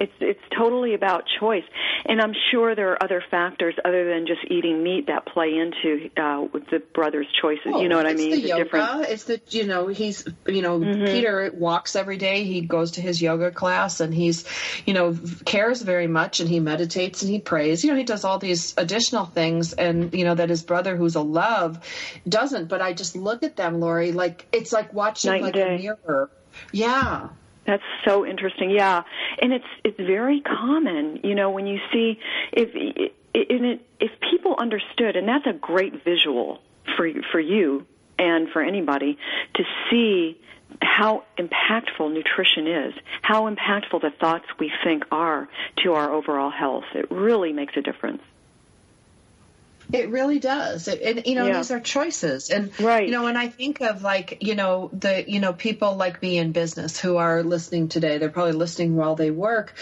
it's 0.00 0.12
it's 0.18 0.40
totally 0.56 0.94
about 0.94 1.24
choice, 1.38 1.64
and 2.06 2.22
I'm 2.22 2.32
sure 2.50 2.74
there 2.74 2.92
are 2.92 3.02
other 3.02 3.22
factors 3.30 3.74
other 3.84 4.08
than 4.08 4.26
just 4.26 4.40
eating 4.50 4.82
meat 4.82 5.08
that 5.08 5.26
play 5.26 5.58
into 5.58 6.08
uh, 6.16 6.46
the 6.70 6.82
brother's 6.94 7.26
choices. 7.40 7.66
Oh, 7.66 7.82
you 7.82 7.88
know 7.90 7.96
what 7.96 8.06
I 8.06 8.14
mean? 8.14 8.30
The, 8.30 8.40
the 8.40 8.48
yoga. 8.48 8.64
Different... 8.64 9.02
It's 9.10 9.24
the 9.24 9.40
you 9.50 9.66
know 9.66 9.88
he's 9.88 10.26
you 10.46 10.62
know 10.62 10.80
mm-hmm. 10.80 11.04
Peter 11.04 11.50
walks 11.54 11.96
every 11.96 12.16
day. 12.16 12.44
He 12.44 12.62
goes 12.62 12.92
to 12.92 13.02
his 13.02 13.20
yoga 13.20 13.50
class 13.50 14.00
and 14.00 14.14
he's 14.14 14.46
you 14.86 14.94
know 14.94 15.16
cares 15.44 15.82
very 15.82 16.06
much 16.06 16.40
and 16.40 16.48
he 16.48 16.60
meditates 16.60 17.20
and 17.20 17.30
he 17.30 17.38
prays. 17.38 17.84
You 17.84 17.90
know 17.90 17.96
he 17.96 18.04
does 18.04 18.24
all 18.24 18.38
these 18.38 18.72
additional 18.78 19.26
things 19.26 19.74
and 19.74 20.14
you 20.14 20.24
know 20.24 20.34
that 20.34 20.48
his 20.48 20.62
brother 20.62 20.96
who's 20.96 21.14
a 21.14 21.20
love 21.20 21.78
doesn't. 22.26 22.68
But 22.68 22.80
I 22.80 22.94
just 22.94 23.16
look 23.16 23.42
at 23.42 23.56
them, 23.56 23.80
Lori, 23.80 24.12
like 24.12 24.46
it's 24.50 24.72
like 24.72 24.94
watching 24.94 25.32
Night 25.32 25.42
like 25.42 25.56
a 25.56 25.76
mirror. 25.76 26.30
Yeah. 26.72 27.28
That's 27.70 27.84
so 28.04 28.26
interesting. 28.26 28.70
Yeah, 28.70 29.02
and 29.40 29.52
it's 29.52 29.64
it's 29.84 29.96
very 29.96 30.40
common. 30.40 31.20
You 31.22 31.36
know, 31.36 31.50
when 31.50 31.68
you 31.68 31.78
see 31.92 32.18
if 32.52 32.70
it, 33.32 33.80
if 34.00 34.10
people 34.28 34.56
understood, 34.58 35.14
and 35.14 35.28
that's 35.28 35.46
a 35.46 35.52
great 35.52 36.02
visual 36.02 36.58
for 36.96 37.08
for 37.30 37.38
you 37.38 37.86
and 38.18 38.48
for 38.48 38.60
anybody 38.60 39.16
to 39.54 39.62
see 39.88 40.36
how 40.82 41.22
impactful 41.38 42.12
nutrition 42.12 42.66
is, 42.66 42.94
how 43.22 43.48
impactful 43.48 44.00
the 44.00 44.10
thoughts 44.18 44.46
we 44.58 44.72
think 44.82 45.04
are 45.12 45.48
to 45.84 45.92
our 45.92 46.12
overall 46.12 46.50
health. 46.50 46.84
It 46.96 47.08
really 47.08 47.52
makes 47.52 47.76
a 47.76 47.82
difference. 47.82 48.22
It 49.92 50.10
really 50.10 50.38
does. 50.38 50.88
It, 50.88 51.00
and 51.02 51.26
you 51.26 51.34
know, 51.34 51.46
Yeah. 51.46 51.58
these 51.58 51.70
are 51.70 51.80
choices. 51.80 52.50
And 52.50 52.70
Right. 52.78 53.06
you 53.06 53.12
know, 53.12 53.24
when 53.24 53.36
I 53.36 53.48
think 53.48 53.80
of 53.80 54.02
like, 54.02 54.38
you 54.40 54.54
know, 54.54 54.90
the 54.92 55.24
you 55.28 55.40
know, 55.40 55.52
people 55.52 55.96
like 55.96 56.22
me 56.22 56.38
in 56.38 56.52
business 56.52 56.98
who 57.00 57.16
are 57.16 57.42
listening 57.42 57.88
today, 57.88 58.18
they're 58.18 58.28
probably 58.28 58.52
listening 58.52 58.96
while 58.96 59.16
they 59.16 59.30
work. 59.30 59.74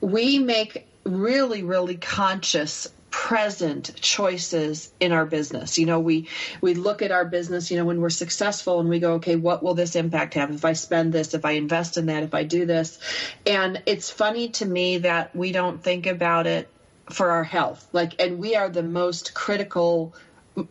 We 0.00 0.38
make 0.38 0.86
really, 1.04 1.62
really 1.62 1.96
conscious 1.96 2.88
present 3.10 3.94
choices 4.00 4.92
in 5.00 5.10
our 5.10 5.24
business. 5.24 5.78
You 5.78 5.86
know, 5.86 6.00
we 6.00 6.28
we 6.60 6.74
look 6.74 7.00
at 7.00 7.12
our 7.12 7.24
business, 7.24 7.70
you 7.70 7.78
know, 7.78 7.84
when 7.84 8.00
we're 8.00 8.10
successful 8.10 8.78
and 8.78 8.88
we 8.88 8.98
go, 8.98 9.14
okay, 9.14 9.36
what 9.36 9.62
will 9.62 9.74
this 9.74 9.96
impact 9.96 10.34
have 10.34 10.50
if 10.50 10.64
I 10.64 10.74
spend 10.74 11.12
this, 11.12 11.32
if 11.32 11.44
I 11.44 11.52
invest 11.52 11.96
in 11.96 12.06
that, 12.06 12.24
if 12.24 12.34
I 12.34 12.44
do 12.44 12.66
this? 12.66 12.98
And 13.46 13.82
it's 13.86 14.10
funny 14.10 14.50
to 14.50 14.66
me 14.66 14.98
that 14.98 15.34
we 15.34 15.50
don't 15.52 15.82
think 15.82 16.06
about 16.06 16.46
it 16.46 16.68
for 17.10 17.30
our 17.30 17.44
health. 17.44 17.86
Like 17.92 18.20
and 18.20 18.38
we 18.38 18.56
are 18.56 18.68
the 18.68 18.82
most 18.82 19.34
critical 19.34 20.14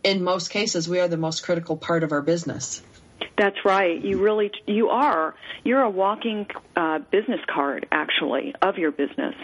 in 0.02 0.24
most 0.24 0.48
cases 0.48 0.88
we 0.88 0.98
are 1.00 1.08
the 1.08 1.16
most 1.16 1.42
critical 1.44 1.76
part 1.76 2.02
of 2.02 2.12
our 2.12 2.22
business. 2.22 2.82
That's 3.38 3.64
right. 3.64 4.02
You 4.02 4.18
really 4.18 4.50
you 4.66 4.88
are. 4.88 5.34
You're 5.62 5.82
a 5.82 5.90
walking 5.90 6.46
uh, 6.74 7.00
business 7.10 7.40
card, 7.46 7.86
actually, 7.92 8.54
of 8.62 8.78
your 8.78 8.90
business. 8.92 9.34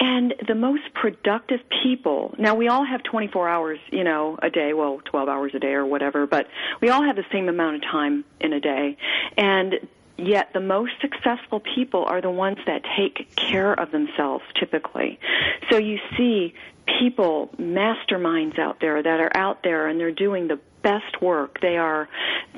And 0.00 0.34
the 0.46 0.54
most 0.54 0.82
productive 0.94 1.60
people. 1.82 2.34
Now 2.38 2.54
we 2.54 2.68
all 2.68 2.84
have 2.84 3.02
24 3.02 3.48
hours, 3.48 3.78
you 3.90 4.04
know, 4.04 4.38
a 4.42 4.50
day. 4.50 4.72
Well, 4.72 5.00
12 5.04 5.28
hours 5.28 5.52
a 5.54 5.58
day 5.58 5.72
or 5.72 5.84
whatever. 5.84 6.26
But 6.26 6.46
we 6.80 6.88
all 6.88 7.02
have 7.02 7.16
the 7.16 7.24
same 7.32 7.48
amount 7.48 7.76
of 7.76 7.82
time 7.82 8.24
in 8.40 8.52
a 8.52 8.60
day. 8.60 8.96
And 9.36 9.74
Yet 10.16 10.52
the 10.52 10.60
most 10.60 10.92
successful 11.00 11.60
people 11.60 12.04
are 12.04 12.20
the 12.20 12.30
ones 12.30 12.58
that 12.66 12.82
take 12.96 13.34
care 13.34 13.72
of 13.72 13.90
themselves 13.90 14.44
typically. 14.58 15.18
So 15.70 15.76
you 15.76 15.98
see 16.16 16.54
people, 16.86 17.50
masterminds 17.58 18.58
out 18.58 18.80
there 18.80 19.02
that 19.02 19.20
are 19.20 19.36
out 19.36 19.62
there 19.62 19.88
and 19.88 19.98
they're 19.98 20.12
doing 20.12 20.48
the 20.48 20.60
best 20.82 21.20
work. 21.20 21.60
They 21.60 21.76
are, 21.76 22.08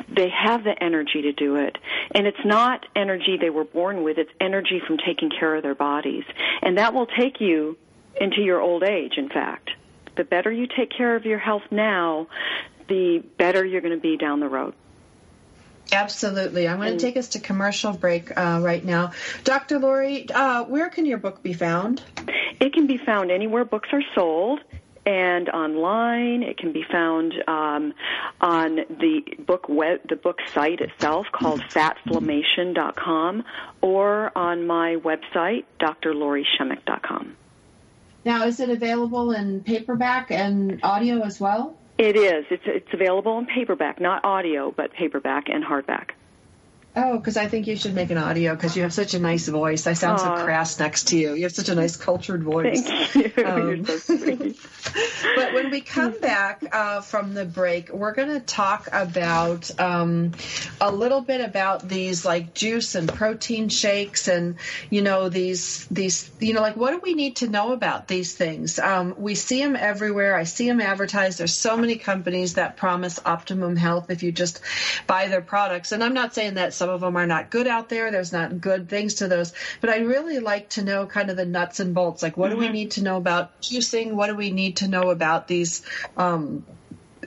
they 0.09 0.29
have 0.29 0.65
the 0.65 0.75
energy 0.83 1.23
to 1.23 1.33
do 1.33 1.57
it. 1.57 1.79
And 2.15 2.27
it's 2.27 2.45
not 2.45 2.85
energy 2.95 3.39
they 3.41 3.51
were 3.51 3.65
born 3.65 4.03
with, 4.03 4.19
it's 4.19 4.33
energy 4.41 4.83
from 4.87 4.99
taking 4.99 5.31
care 5.31 5.55
of 5.55 5.63
their 5.63 5.75
bodies. 5.75 6.25
And 6.61 6.77
that 6.77 6.93
will 6.93 7.07
take 7.07 7.41
you 7.41 7.79
into 8.21 8.43
your 8.43 8.61
old 8.61 8.83
age, 8.83 9.15
in 9.17 9.29
fact. 9.29 9.71
The 10.17 10.25
better 10.25 10.51
you 10.51 10.67
take 10.67 10.91
care 10.91 11.17
of 11.17 11.25
your 11.25 11.39
health 11.39 11.63
now, 11.71 12.27
the 12.89 13.23
better 13.39 13.65
you're 13.65 13.81
going 13.83 13.95
to 13.95 14.01
be 14.01 14.17
down 14.17 14.41
the 14.41 14.49
road. 14.49 14.75
Absolutely. 15.93 16.69
I'm 16.69 16.79
going 16.79 16.97
to 16.97 16.99
take 16.99 17.17
us 17.17 17.29
to 17.31 17.39
commercial 17.39 17.93
break 17.93 18.37
uh, 18.37 18.61
right 18.63 18.85
now. 18.85 19.13
Dr. 19.45 19.79
Lori, 19.79 20.29
uh, 20.31 20.65
where 20.65 20.89
can 20.91 21.07
your 21.07 21.19
book 21.19 21.43
be 21.43 21.53
found? 21.53 22.03
It 22.61 22.73
can 22.73 22.87
be 22.87 22.99
found 22.99 23.31
anywhere 23.31 23.65
books 23.65 23.89
are 23.93 24.03
sold 24.15 24.61
and 25.07 25.49
online. 25.49 26.43
It 26.43 26.59
can 26.59 26.73
be 26.73 26.85
found 26.91 27.35
um, 27.47 27.95
on 28.41 28.77
the 28.77 29.23
book 29.39 29.69
web, 29.69 30.01
the 30.09 30.17
book 30.17 30.39
site 30.53 30.81
itself 30.81 31.27
called 31.33 31.61
fatflammation.com 31.61 33.45
or 33.81 34.37
on 34.37 34.67
my 34.67 34.97
website, 34.97 35.65
drlorishemek.com. 35.81 37.37
Now, 38.25 38.45
is 38.45 38.59
it 38.59 38.71
available 38.71 39.31
in 39.31 39.61
paperback 39.61 40.33
and 40.33 40.81
audio 40.83 41.23
as 41.23 41.41
well? 41.41 41.77
It 41.99 42.17
is. 42.17 42.45
It's 42.51 42.63
it's 42.67 42.93
available 42.93 43.39
in 43.39 43.47
paperback, 43.47 44.01
not 44.01 44.25
audio, 44.25 44.71
but 44.71 44.93
paperback 44.93 45.49
and 45.49 45.65
hardback. 45.65 46.11
Oh, 46.99 47.19
because 47.19 47.37
I 47.37 47.47
think 47.47 47.67
you 47.67 47.77
should 47.77 47.95
make 47.95 48.11
an 48.11 48.17
audio 48.17 48.55
because 48.55 48.75
you 48.75 48.83
have 48.83 48.93
such 48.93 49.13
a 49.13 49.19
nice 49.19 49.47
voice. 49.49 49.87
I 49.87 49.93
sound 49.93 50.19
so 50.19 50.33
crass 50.45 50.79
next 50.81 51.09
to 51.09 51.19
you. 51.19 51.35
You 51.35 51.43
have 51.43 51.53
such 51.53 51.69
a 51.69 51.75
nice 51.75 51.95
cultured 51.95 52.43
voice. 52.43 52.89
Thank 52.89 53.15
you. 53.15 53.33
Um, 53.47 53.85
so 53.85 54.17
but 55.37 55.53
when 55.53 55.71
we 55.71 55.81
come 55.81 56.19
back 56.19 56.65
uh, 56.73 57.01
from 57.01 57.35
the 57.35 57.45
break, 57.45 57.91
we're 57.91 58.15
going 58.15 58.31
to 58.31 58.41
talk 58.41 58.89
about 58.93 59.71
um, 59.79 60.33
a 60.81 60.91
little 60.91 61.21
bit 61.21 61.43
about 61.43 61.87
these 61.87 62.25
like 62.25 62.55
juice 62.55 62.95
and 62.95 63.09
protein 63.09 63.69
shakes, 63.69 64.27
and 64.27 64.57
you 64.91 65.03
know 65.03 65.29
these 65.29 65.87
these 65.89 66.31
you 66.41 66.55
know 66.55 66.61
like 66.61 66.77
what 66.77 66.93
do 66.93 67.01
we 67.03 67.15
need 67.15 67.37
to 67.37 67.49
know 67.49 67.73
about 67.73 68.09
these 68.09 68.35
things? 68.35 68.79
Um, 68.79 69.15
we 69.19 69.35
see 69.35 69.61
them 69.61 69.77
everywhere. 69.77 70.35
I 70.35 70.45
see 70.45 70.67
them 70.67 70.81
advertised. 70.81 71.39
There's 71.39 71.55
so 71.55 71.77
many 71.77 71.97
companies 71.97 72.55
that 72.55 72.77
promise 72.77 73.21
optimum 73.25 73.77
health 73.77 74.11
if 74.11 74.23
you 74.23 74.33
just 74.33 74.61
buy 75.07 75.29
their 75.29 75.43
products, 75.43 75.93
and 75.93 76.03
I'm 76.03 76.15
not 76.15 76.35
saying 76.35 76.55
that 76.55 76.75
some 76.87 76.95
of 76.95 77.01
them 77.01 77.17
are 77.17 77.27
not 77.27 77.51
good 77.51 77.67
out 77.67 77.89
there. 77.89 78.13
There's 78.13 78.33
not 78.33 78.61
good 78.61 78.89
things 78.89 79.15
to 79.15 79.27
those, 79.27 79.53
but 79.81 79.91
I 79.91 79.99
really 79.99 80.39
like 80.39 80.69
to 80.71 80.85
know 80.85 81.05
kind 81.05 81.31
of 81.31 81.37
the 81.37 81.45
nuts 81.45 81.81
and 81.81 81.93
bolts. 81.93 82.23
Like 82.23 82.37
what 82.37 82.51
do 82.51 82.57
we 82.57 82.69
need 82.69 82.93
to 82.93 83.03
know 83.03 83.17
about 83.17 83.61
juicing? 83.61 84.13
What 84.13 84.29
do 84.29 84.37
we 84.37 84.53
need 84.53 84.77
to 84.77 84.89
know 84.89 85.11
about 85.11 85.49
these 85.49 85.83
um, 86.17 86.65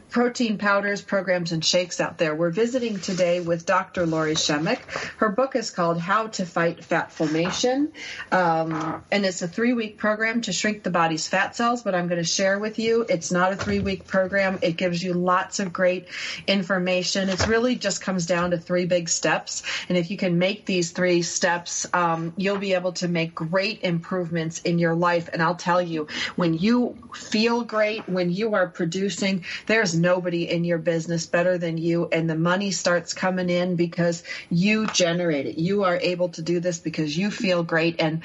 protein 0.09 0.57
powders, 0.57 1.01
programs, 1.01 1.51
and 1.51 1.63
shakes 1.63 1.99
out 1.99 2.17
there. 2.17 2.33
We're 2.33 2.49
visiting 2.49 2.99
today 2.99 3.39
with 3.39 3.65
Dr. 3.65 4.05
Lori 4.05 4.33
Shemek. 4.33 4.79
Her 5.17 5.29
book 5.29 5.55
is 5.55 5.69
called 5.69 5.99
How 5.99 6.27
to 6.27 6.45
Fight 6.45 6.81
Fatflammation, 6.81 7.91
um, 8.31 9.03
and 9.11 9.25
it's 9.25 9.41
a 9.41 9.47
three 9.47 9.73
week 9.73 9.97
program 9.97 10.41
to 10.41 10.53
shrink 10.53 10.83
the 10.83 10.89
body's 10.89 11.27
fat 11.27 11.55
cells. 11.55 11.83
But 11.83 11.93
I'm 11.93 12.07
going 12.07 12.21
to 12.21 12.27
share 12.27 12.57
with 12.57 12.79
you, 12.79 13.05
it's 13.07 13.31
not 13.31 13.53
a 13.53 13.55
three 13.55 13.79
week 13.79 14.07
program. 14.07 14.59
It 14.61 14.77
gives 14.77 15.03
you 15.03 15.13
lots 15.13 15.59
of 15.59 15.71
great 15.71 16.07
information. 16.47 17.29
It 17.29 17.47
really 17.47 17.75
just 17.75 18.01
comes 18.01 18.25
down 18.25 18.51
to 18.51 18.57
three 18.57 18.85
big 18.85 19.09
steps, 19.09 19.63
and 19.89 19.97
if 19.97 20.09
you 20.09 20.17
can 20.17 20.39
make 20.39 20.65
these 20.65 20.91
three 20.91 21.21
steps, 21.21 21.85
um, 21.93 22.33
you'll 22.35 22.57
be 22.57 22.73
able 22.73 22.93
to 22.93 23.07
make 23.07 23.35
great 23.35 23.83
improvements 23.83 24.59
in 24.61 24.79
your 24.79 24.95
life. 24.95 25.29
And 25.31 25.43
I'll 25.43 25.55
tell 25.55 25.81
you, 25.81 26.07
when 26.35 26.55
you 26.55 26.97
feel 27.13 27.63
great, 27.63 28.09
when 28.09 28.31
you 28.31 28.55
are 28.55 28.67
producing, 28.67 29.45
there's 29.67 29.98
nobody 30.01 30.49
in 30.49 30.63
your 30.63 30.77
business 30.77 31.25
better 31.25 31.57
than 31.57 31.77
you, 31.77 32.07
and 32.11 32.29
the 32.29 32.35
money 32.35 32.71
starts 32.71 33.13
coming 33.13 33.49
in 33.49 33.75
because 33.75 34.23
you 34.49 34.87
generate 34.87 35.45
it. 35.45 35.57
You 35.57 35.83
are 35.83 35.97
able 35.97 36.29
to 36.29 36.41
do 36.41 36.59
this 36.59 36.79
because 36.79 37.17
you 37.17 37.31
feel 37.31 37.63
great. 37.63 37.99
And 37.99 38.23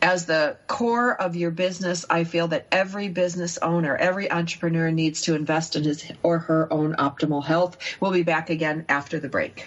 as 0.00 0.26
the 0.26 0.56
core 0.66 1.14
of 1.20 1.36
your 1.36 1.50
business, 1.50 2.04
I 2.08 2.24
feel 2.24 2.48
that 2.48 2.66
every 2.72 3.08
business 3.08 3.58
owner, 3.58 3.96
every 3.96 4.30
entrepreneur 4.30 4.90
needs 4.90 5.22
to 5.22 5.34
invest 5.34 5.76
in 5.76 5.84
his 5.84 6.10
or 6.22 6.38
her 6.38 6.72
own 6.72 6.94
optimal 6.96 7.44
health. 7.44 7.76
We'll 8.00 8.12
be 8.12 8.22
back 8.22 8.50
again 8.50 8.84
after 8.88 9.18
the 9.18 9.28
break. 9.28 9.66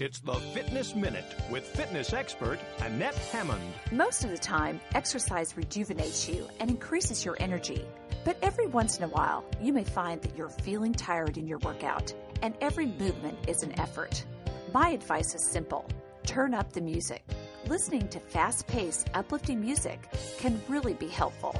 It's 0.00 0.18
the 0.18 0.34
Fitness 0.34 0.96
Minute 0.96 1.36
with 1.52 1.64
fitness 1.64 2.12
expert 2.12 2.58
Annette 2.80 3.14
Hammond. 3.14 3.62
Most 3.92 4.24
of 4.24 4.30
the 4.30 4.38
time, 4.38 4.80
exercise 4.96 5.56
rejuvenates 5.56 6.28
you 6.28 6.48
and 6.58 6.68
increases 6.68 7.24
your 7.24 7.36
energy. 7.38 7.84
But 8.24 8.38
every 8.42 8.66
once 8.66 8.98
in 8.98 9.04
a 9.04 9.08
while, 9.08 9.44
you 9.62 9.72
may 9.72 9.84
find 9.84 10.20
that 10.22 10.36
you're 10.36 10.48
feeling 10.48 10.94
tired 10.94 11.38
in 11.38 11.46
your 11.46 11.58
workout, 11.58 12.12
and 12.42 12.56
every 12.60 12.86
movement 12.86 13.38
is 13.46 13.62
an 13.62 13.78
effort. 13.78 14.24
My 14.74 14.88
advice 14.88 15.36
is 15.36 15.48
simple 15.48 15.88
turn 16.24 16.52
up 16.52 16.72
the 16.72 16.80
music. 16.80 17.22
Listening 17.68 18.08
to 18.08 18.18
fast 18.18 18.66
paced, 18.66 19.08
uplifting 19.14 19.60
music 19.60 20.00
can 20.38 20.60
really 20.68 20.94
be 20.94 21.06
helpful. 21.06 21.54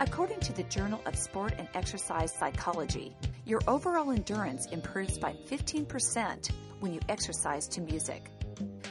According 0.00 0.40
to 0.40 0.54
the 0.54 0.62
Journal 0.62 1.02
of 1.04 1.16
Sport 1.16 1.52
and 1.58 1.68
Exercise 1.74 2.32
Psychology, 2.32 3.14
your 3.44 3.60
overall 3.68 4.10
endurance 4.10 4.64
improves 4.68 5.18
by 5.18 5.34
15% 5.50 6.50
when 6.80 6.94
you 6.94 7.00
exercise 7.10 7.68
to 7.68 7.82
music. 7.82 8.30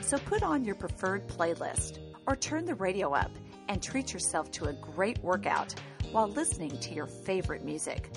So 0.02 0.20
put 0.20 0.44
on 0.44 0.64
your 0.64 0.76
preferred 0.76 1.28
playlist 1.28 1.98
or 2.28 2.36
turn 2.36 2.66
the 2.66 2.76
radio 2.76 3.16
up 3.16 3.32
and 3.68 3.82
treat 3.82 4.14
yourself 4.14 4.52
to 4.52 4.66
a 4.66 4.74
great 4.74 5.18
workout 5.24 5.74
while 6.12 6.28
listening 6.28 6.78
to 6.82 6.94
your 6.94 7.08
favorite 7.08 7.66
music. 7.66 8.12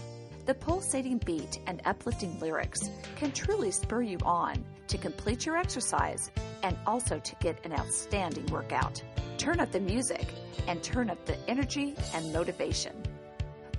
The 0.48 0.54
pulsating 0.54 1.18
beat 1.26 1.60
and 1.66 1.82
uplifting 1.84 2.40
lyrics 2.40 2.88
can 3.16 3.32
truly 3.32 3.70
spur 3.70 4.00
you 4.00 4.16
on 4.24 4.64
to 4.86 4.96
complete 4.96 5.44
your 5.44 5.58
exercise 5.58 6.30
and 6.62 6.74
also 6.86 7.18
to 7.18 7.34
get 7.34 7.62
an 7.66 7.74
outstanding 7.74 8.46
workout. 8.46 9.02
Turn 9.36 9.60
up 9.60 9.70
the 9.72 9.80
music 9.80 10.26
and 10.66 10.82
turn 10.82 11.10
up 11.10 11.22
the 11.26 11.36
energy 11.50 11.94
and 12.14 12.32
motivation. 12.32 12.94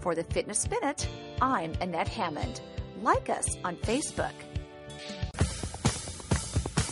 For 0.02 0.14
the 0.14 0.24
Fitness 0.26 0.70
Minute, 0.70 1.10
I'm 1.42 1.74
Annette 1.82 2.08
Hammond. 2.08 2.62
Like 3.02 3.32
us 3.32 3.48
on 3.64 3.76
Facebook. 3.78 4.30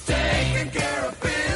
Taking 0.08 0.72
care 0.72 1.06
of 1.06 1.22
business 1.22 1.47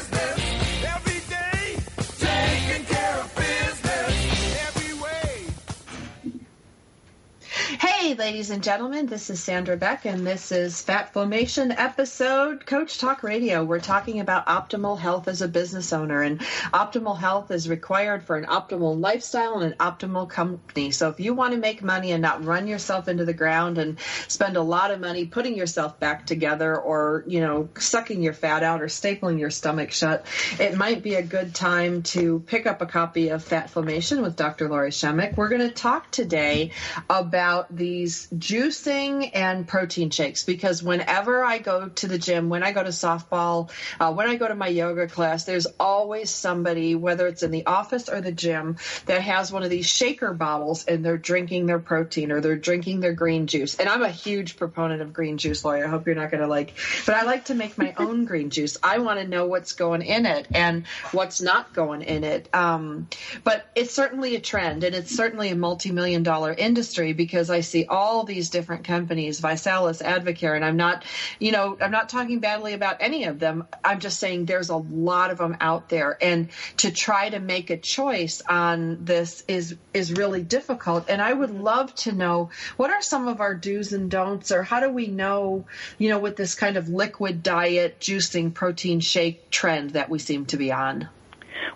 Ladies 8.17 8.49
and 8.49 8.61
gentlemen, 8.61 9.05
this 9.05 9.29
is 9.29 9.41
Sandra 9.41 9.77
Beck, 9.77 10.05
and 10.05 10.27
this 10.27 10.51
is 10.51 10.83
Fatflammation 10.83 11.73
episode 11.77 12.65
Coach 12.65 12.97
Talk 12.97 13.23
Radio. 13.23 13.63
We're 13.63 13.79
talking 13.79 14.19
about 14.19 14.47
optimal 14.47 14.99
health 14.99 15.29
as 15.29 15.41
a 15.41 15.47
business 15.47 15.93
owner, 15.93 16.21
and 16.21 16.41
optimal 16.73 17.17
health 17.17 17.51
is 17.51 17.69
required 17.69 18.23
for 18.23 18.35
an 18.35 18.45
optimal 18.45 18.99
lifestyle 18.99 19.59
and 19.59 19.71
an 19.71 19.77
optimal 19.79 20.29
company. 20.29 20.91
So, 20.91 21.07
if 21.07 21.21
you 21.21 21.33
want 21.33 21.53
to 21.53 21.57
make 21.57 21.81
money 21.81 22.11
and 22.11 22.21
not 22.21 22.43
run 22.43 22.67
yourself 22.67 23.07
into 23.07 23.23
the 23.23 23.33
ground 23.33 23.77
and 23.77 23.97
spend 24.27 24.57
a 24.57 24.61
lot 24.61 24.91
of 24.91 24.99
money 24.99 25.25
putting 25.25 25.55
yourself 25.55 25.97
back 25.97 26.25
together, 26.25 26.75
or 26.75 27.23
you 27.27 27.39
know, 27.39 27.69
sucking 27.77 28.21
your 28.21 28.33
fat 28.33 28.61
out 28.61 28.81
or 28.81 28.87
stapling 28.87 29.39
your 29.39 29.51
stomach 29.51 29.91
shut, 29.91 30.25
it 30.59 30.75
might 30.75 31.01
be 31.01 31.15
a 31.15 31.23
good 31.23 31.55
time 31.55 32.03
to 32.03 32.39
pick 32.41 32.67
up 32.67 32.81
a 32.81 32.85
copy 32.85 33.29
of 33.29 33.47
Fatflammation 33.47 34.21
with 34.21 34.35
Dr. 34.35 34.67
Lori 34.67 34.91
Shemek. 34.91 35.37
We're 35.37 35.49
going 35.49 35.61
to 35.61 35.73
talk 35.73 36.11
today 36.11 36.71
about 37.09 37.73
these 38.01 38.27
juicing 38.35 39.29
and 39.35 39.67
protein 39.67 40.09
shakes 40.09 40.43
because 40.43 40.81
whenever 40.81 41.43
I 41.43 41.59
go 41.59 41.87
to 41.87 42.07
the 42.07 42.17
gym, 42.17 42.49
when 42.49 42.63
I 42.63 42.71
go 42.71 42.81
to 42.81 42.89
softball, 42.89 43.69
uh, 43.99 44.11
when 44.11 44.27
I 44.27 44.37
go 44.37 44.47
to 44.47 44.55
my 44.55 44.69
yoga 44.69 45.07
class, 45.07 45.43
there's 45.43 45.67
always 45.79 46.31
somebody, 46.31 46.95
whether 46.95 47.27
it's 47.27 47.43
in 47.43 47.51
the 47.51 47.67
office 47.67 48.09
or 48.09 48.19
the 48.19 48.31
gym, 48.31 48.77
that 49.05 49.21
has 49.21 49.51
one 49.51 49.61
of 49.61 49.69
these 49.69 49.85
shaker 49.85 50.33
bottles 50.33 50.83
and 50.85 51.05
they're 51.05 51.17
drinking 51.17 51.67
their 51.67 51.77
protein 51.77 52.31
or 52.31 52.41
they're 52.41 52.55
drinking 52.55 53.01
their 53.01 53.13
green 53.13 53.45
juice. 53.45 53.75
And 53.75 53.87
I'm 53.87 54.01
a 54.01 54.09
huge 54.09 54.57
proponent 54.57 55.03
of 55.03 55.13
green 55.13 55.37
juice, 55.37 55.63
Lori. 55.63 55.83
I 55.83 55.87
hope 55.87 56.07
you're 56.07 56.15
not 56.15 56.31
going 56.31 56.41
to 56.41 56.47
like, 56.47 56.73
but 57.05 57.15
I 57.15 57.21
like 57.21 57.45
to 57.45 57.53
make 57.53 57.77
my 57.77 57.93
own 57.97 58.25
green 58.31 58.49
juice. 58.49 58.77
I 58.81 58.97
want 58.97 59.19
to 59.19 59.27
know 59.27 59.45
what's 59.45 59.73
going 59.73 60.01
in 60.01 60.25
it 60.25 60.47
and 60.55 60.87
what's 61.11 61.39
not 61.39 61.73
going 61.73 62.01
in 62.01 62.23
it. 62.23 62.49
Um, 62.51 63.07
but 63.43 63.69
it's 63.75 63.93
certainly 63.93 64.35
a 64.35 64.39
trend 64.39 64.83
and 64.83 64.95
it's 64.95 65.15
certainly 65.15 65.49
a 65.49 65.55
multi-million 65.55 66.23
dollar 66.23 66.51
industry 66.51 67.13
because 67.13 67.51
I 67.51 67.59
see 67.59 67.85
all 67.91 68.23
these 68.23 68.49
different 68.49 68.85
companies, 68.85 69.41
ViSalus, 69.41 70.01
Advocare, 70.01 70.55
and 70.55 70.65
I'm 70.65 70.77
not, 70.77 71.03
you 71.37 71.51
know, 71.51 71.77
I'm 71.79 71.91
not 71.91 72.09
talking 72.09 72.39
badly 72.39 72.73
about 72.73 72.97
any 73.01 73.25
of 73.25 73.37
them. 73.37 73.67
I'm 73.83 73.99
just 73.99 74.19
saying 74.19 74.45
there's 74.45 74.69
a 74.69 74.77
lot 74.77 75.29
of 75.29 75.37
them 75.37 75.57
out 75.59 75.89
there, 75.89 76.17
and 76.21 76.49
to 76.77 76.91
try 76.91 77.29
to 77.29 77.39
make 77.39 77.69
a 77.69 77.77
choice 77.77 78.41
on 78.47 79.03
this 79.03 79.43
is 79.47 79.75
is 79.93 80.13
really 80.13 80.41
difficult. 80.41 81.09
And 81.09 81.21
I 81.21 81.33
would 81.33 81.51
love 81.51 81.93
to 81.95 82.13
know 82.13 82.49
what 82.77 82.89
are 82.89 83.01
some 83.01 83.27
of 83.27 83.41
our 83.41 83.53
do's 83.53 83.93
and 83.93 84.09
don'ts, 84.09 84.51
or 84.51 84.63
how 84.63 84.79
do 84.79 84.89
we 84.89 85.07
know, 85.07 85.65
you 85.97 86.09
know, 86.09 86.19
with 86.19 86.37
this 86.37 86.55
kind 86.55 86.77
of 86.77 86.87
liquid 86.89 87.43
diet, 87.43 87.99
juicing, 87.99 88.53
protein 88.53 89.01
shake 89.01 89.49
trend 89.49 89.91
that 89.91 90.09
we 90.09 90.17
seem 90.17 90.45
to 90.47 90.57
be 90.57 90.71
on. 90.71 91.09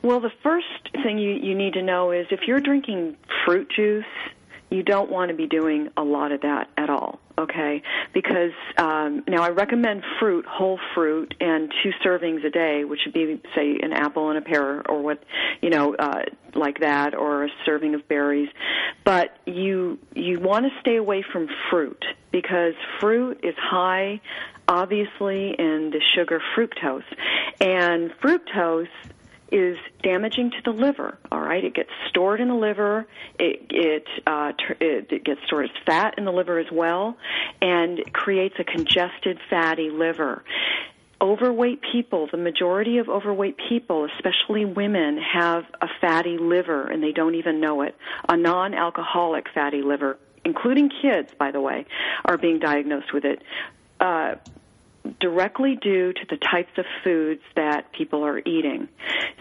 Well, 0.01 0.19
the 0.19 0.31
first 0.43 0.67
thing 1.03 1.17
you, 1.17 1.31
you 1.31 1.55
need 1.55 1.73
to 1.73 1.81
know 1.81 2.11
is 2.11 2.27
if 2.31 2.41
you're 2.47 2.59
drinking 2.59 3.17
fruit 3.45 3.71
juice, 3.75 4.05
you 4.69 4.83
don't 4.83 5.09
want 5.09 5.29
to 5.29 5.35
be 5.35 5.47
doing 5.47 5.89
a 5.95 6.03
lot 6.03 6.31
of 6.31 6.41
that 6.41 6.69
at 6.77 6.89
all, 6.89 7.19
okay? 7.37 7.81
Because 8.13 8.51
um, 8.77 9.23
now 9.27 9.43
I 9.43 9.49
recommend 9.49 10.03
fruit, 10.19 10.45
whole 10.45 10.79
fruit, 10.93 11.33
and 11.39 11.71
two 11.83 11.91
servings 12.03 12.45
a 12.45 12.49
day, 12.49 12.83
which 12.83 13.01
would 13.05 13.13
be, 13.13 13.41
say, 13.55 13.77
an 13.81 13.93
apple 13.93 14.29
and 14.29 14.37
a 14.37 14.41
pear, 14.41 14.81
or 14.89 15.01
what, 15.01 15.23
you 15.61 15.69
know, 15.69 15.95
uh, 15.95 16.23
like 16.55 16.79
that, 16.79 17.15
or 17.15 17.45
a 17.45 17.49
serving 17.65 17.95
of 17.95 18.07
berries. 18.07 18.49
But 19.03 19.37
you 19.45 19.99
you 20.13 20.39
want 20.39 20.65
to 20.65 20.71
stay 20.81 20.95
away 20.95 21.23
from 21.31 21.47
fruit 21.69 22.03
because 22.31 22.73
fruit 22.99 23.41
is 23.43 23.55
high, 23.57 24.19
obviously, 24.67 25.55
in 25.57 25.91
the 25.91 26.01
sugar 26.15 26.41
fructose, 26.55 27.03
and 27.61 28.11
fructose 28.21 28.87
is 29.51 29.77
damaging 30.01 30.51
to 30.51 30.57
the 30.63 30.71
liver. 30.71 31.17
All 31.31 31.39
right, 31.39 31.63
it 31.63 31.73
gets 31.73 31.89
stored 32.09 32.41
in 32.41 32.47
the 32.47 32.55
liver. 32.55 33.05
It 33.39 33.67
it, 33.69 34.07
uh, 34.25 34.53
it 34.79 35.11
it 35.11 35.23
gets 35.23 35.41
stored 35.45 35.65
as 35.65 35.71
fat 35.85 36.15
in 36.17 36.25
the 36.25 36.31
liver 36.31 36.59
as 36.59 36.67
well, 36.71 37.17
and 37.61 38.01
creates 38.13 38.55
a 38.59 38.63
congested, 38.63 39.39
fatty 39.49 39.89
liver. 39.89 40.43
Overweight 41.21 41.81
people, 41.91 42.27
the 42.29 42.37
majority 42.37 42.97
of 42.97 43.07
overweight 43.07 43.57
people, 43.69 44.07
especially 44.15 44.65
women, 44.65 45.17
have 45.17 45.63
a 45.81 45.87
fatty 46.01 46.37
liver 46.37 46.87
and 46.87 47.01
they 47.01 47.13
don't 47.13 47.35
even 47.35 47.61
know 47.61 47.83
it. 47.83 47.95
A 48.27 48.35
non-alcoholic 48.35 49.45
fatty 49.53 49.81
liver, 49.81 50.17
including 50.43 50.89
kids, 51.01 51.31
by 51.39 51.51
the 51.51 51.61
way, 51.61 51.85
are 52.25 52.37
being 52.37 52.59
diagnosed 52.59 53.13
with 53.13 53.23
it. 53.23 53.41
Uh, 53.99 54.35
directly 55.19 55.75
due 55.75 56.13
to 56.13 56.25
the 56.29 56.37
types 56.37 56.77
of 56.77 56.85
foods 57.03 57.41
that 57.55 57.91
people 57.91 58.25
are 58.25 58.39
eating. 58.39 58.87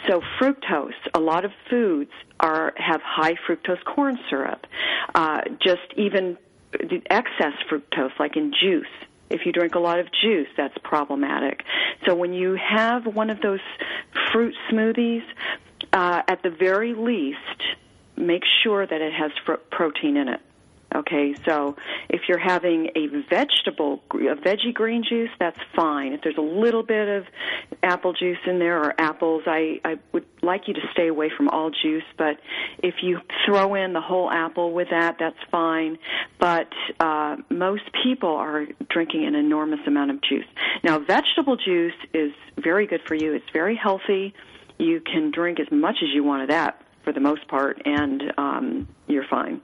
So 0.06 0.20
fructose, 0.40 0.92
a 1.14 1.20
lot 1.20 1.44
of 1.44 1.52
foods 1.70 2.10
are 2.40 2.72
have 2.76 3.00
high 3.02 3.34
fructose 3.46 3.82
corn 3.84 4.18
syrup. 4.28 4.66
Uh, 5.14 5.42
just 5.62 5.82
even 5.96 6.36
the 6.72 7.02
excess 7.10 7.54
fructose, 7.70 8.18
like 8.18 8.36
in 8.36 8.52
juice. 8.52 8.86
If 9.30 9.46
you 9.46 9.52
drink 9.52 9.74
a 9.74 9.78
lot 9.78 9.98
of 9.98 10.06
juice, 10.22 10.48
that's 10.56 10.76
problematic. 10.82 11.62
So 12.06 12.14
when 12.14 12.32
you 12.32 12.56
have 12.56 13.06
one 13.06 13.30
of 13.30 13.40
those 13.40 13.60
fruit 14.32 14.54
smoothies, 14.70 15.24
uh, 15.92 16.22
at 16.28 16.42
the 16.42 16.50
very 16.50 16.94
least, 16.94 17.38
make 18.16 18.42
sure 18.62 18.86
that 18.86 19.00
it 19.00 19.12
has 19.12 19.30
fr- 19.46 19.54
protein 19.70 20.16
in 20.16 20.28
it. 20.28 20.40
Okay, 20.94 21.34
so 21.44 21.74
if 22.08 22.22
you're 22.28 22.38
having 22.38 22.90
a 22.94 23.08
vegetable, 23.28 24.00
a 24.12 24.36
veggie 24.36 24.72
green 24.72 25.02
juice, 25.02 25.30
that's 25.40 25.58
fine. 25.74 26.12
If 26.12 26.20
there's 26.22 26.38
a 26.38 26.40
little 26.40 26.84
bit 26.84 27.08
of 27.08 27.24
apple 27.82 28.12
juice 28.12 28.38
in 28.46 28.60
there 28.60 28.78
or 28.78 28.94
apples, 28.98 29.42
I, 29.46 29.80
I 29.84 29.96
would 30.12 30.24
like 30.40 30.68
you 30.68 30.74
to 30.74 30.80
stay 30.92 31.08
away 31.08 31.32
from 31.36 31.48
all 31.48 31.70
juice. 31.70 32.04
But 32.16 32.38
if 32.78 32.94
you 33.02 33.18
throw 33.44 33.74
in 33.74 33.92
the 33.92 34.00
whole 34.00 34.30
apple 34.30 34.72
with 34.72 34.88
that, 34.90 35.16
that's 35.18 35.38
fine. 35.50 35.98
But 36.38 36.68
uh, 37.00 37.38
most 37.50 37.90
people 38.04 38.36
are 38.36 38.66
drinking 38.88 39.26
an 39.26 39.34
enormous 39.34 39.80
amount 39.88 40.12
of 40.12 40.22
juice. 40.22 40.46
Now, 40.84 41.00
vegetable 41.00 41.56
juice 41.56 41.94
is 42.12 42.30
very 42.56 42.86
good 42.86 43.00
for 43.04 43.16
you. 43.16 43.32
It's 43.32 43.50
very 43.52 43.74
healthy. 43.74 44.32
You 44.78 45.00
can 45.00 45.32
drink 45.32 45.58
as 45.58 45.66
much 45.72 45.96
as 46.02 46.10
you 46.14 46.22
want 46.22 46.42
of 46.42 46.48
that 46.50 46.80
for 47.02 47.12
the 47.12 47.20
most 47.20 47.48
part, 47.48 47.82
and 47.84 48.22
um, 48.38 48.88
you're 49.08 49.26
fine. 49.28 49.60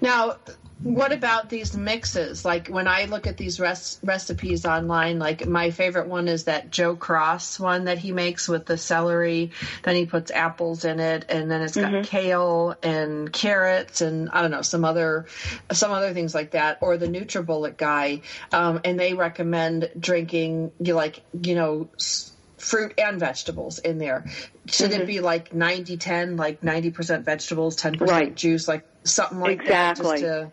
Now, 0.00 0.36
what 0.82 1.12
about 1.12 1.48
these 1.48 1.76
mixes? 1.76 2.44
Like 2.44 2.66
when 2.66 2.88
I 2.88 3.04
look 3.04 3.28
at 3.28 3.36
these 3.36 3.60
res- 3.60 4.00
recipes 4.02 4.66
online, 4.66 5.20
like 5.20 5.46
my 5.46 5.70
favorite 5.70 6.08
one 6.08 6.26
is 6.26 6.44
that 6.44 6.70
Joe 6.72 6.96
Cross 6.96 7.60
one 7.60 7.84
that 7.84 7.98
he 7.98 8.10
makes 8.10 8.48
with 8.48 8.66
the 8.66 8.76
celery. 8.76 9.52
Then 9.84 9.94
he 9.94 10.06
puts 10.06 10.32
apples 10.32 10.84
in 10.84 10.98
it, 10.98 11.26
and 11.28 11.48
then 11.48 11.62
it's 11.62 11.76
got 11.76 12.04
kale 12.04 12.74
and 12.82 13.32
carrots 13.32 14.00
and 14.00 14.28
I 14.30 14.42
don't 14.42 14.50
know 14.50 14.62
some 14.62 14.84
other 14.84 15.26
some 15.70 15.92
other 15.92 16.12
things 16.12 16.34
like 16.34 16.50
that. 16.52 16.78
Or 16.80 16.96
the 16.96 17.06
NutriBullet 17.06 17.76
guy, 17.76 18.22
um, 18.52 18.80
and 18.84 18.98
they 18.98 19.14
recommend 19.14 19.88
drinking 19.98 20.72
you 20.80 20.94
like 20.94 21.22
you 21.40 21.54
know. 21.54 21.88
S- 21.98 22.30
fruit 22.58 22.94
and 22.96 23.18
vegetables 23.18 23.80
in 23.80 23.98
there. 23.98 24.24
Should 24.68 24.92
it 24.92 25.04
be 25.04 25.18
like 25.18 25.52
90 25.52 25.96
10, 25.96 26.36
like 26.36 26.60
90% 26.60 27.24
vegetables, 27.24 27.74
10% 27.74 28.00
Right. 28.08 28.32
juice, 28.36 28.68
like 28.68 28.84
something 29.04 29.40
like 29.40 29.60
Exactly. 29.60 30.22
that? 30.22 30.52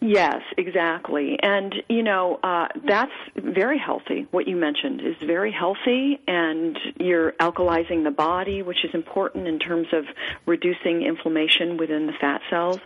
Yes, 0.00 0.42
exactly. 0.58 1.38
And, 1.40 1.76
you 1.88 2.02
know, 2.02 2.40
uh, 2.42 2.66
that's 2.84 3.12
very 3.36 3.78
healthy. 3.78 4.26
What 4.32 4.48
you 4.48 4.56
mentioned 4.56 5.00
is 5.00 5.14
very 5.24 5.52
healthy, 5.52 6.18
and 6.26 6.76
you're 6.98 7.32
alkalizing 7.32 8.02
the 8.02 8.10
body, 8.10 8.62
which 8.62 8.84
is 8.84 8.92
important 8.94 9.46
in 9.46 9.60
terms 9.60 9.86
of 9.92 10.04
reducing 10.44 11.02
inflammation 11.02 11.76
within 11.76 12.06
the 12.06 12.14
fat 12.20 12.40
cells. 12.50 12.80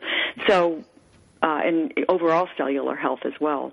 So, 0.46 0.84
uh, 1.42 1.60
and 1.64 1.94
overall 2.10 2.48
cellular 2.58 2.96
health 2.96 3.20
as 3.24 3.32
well. 3.40 3.72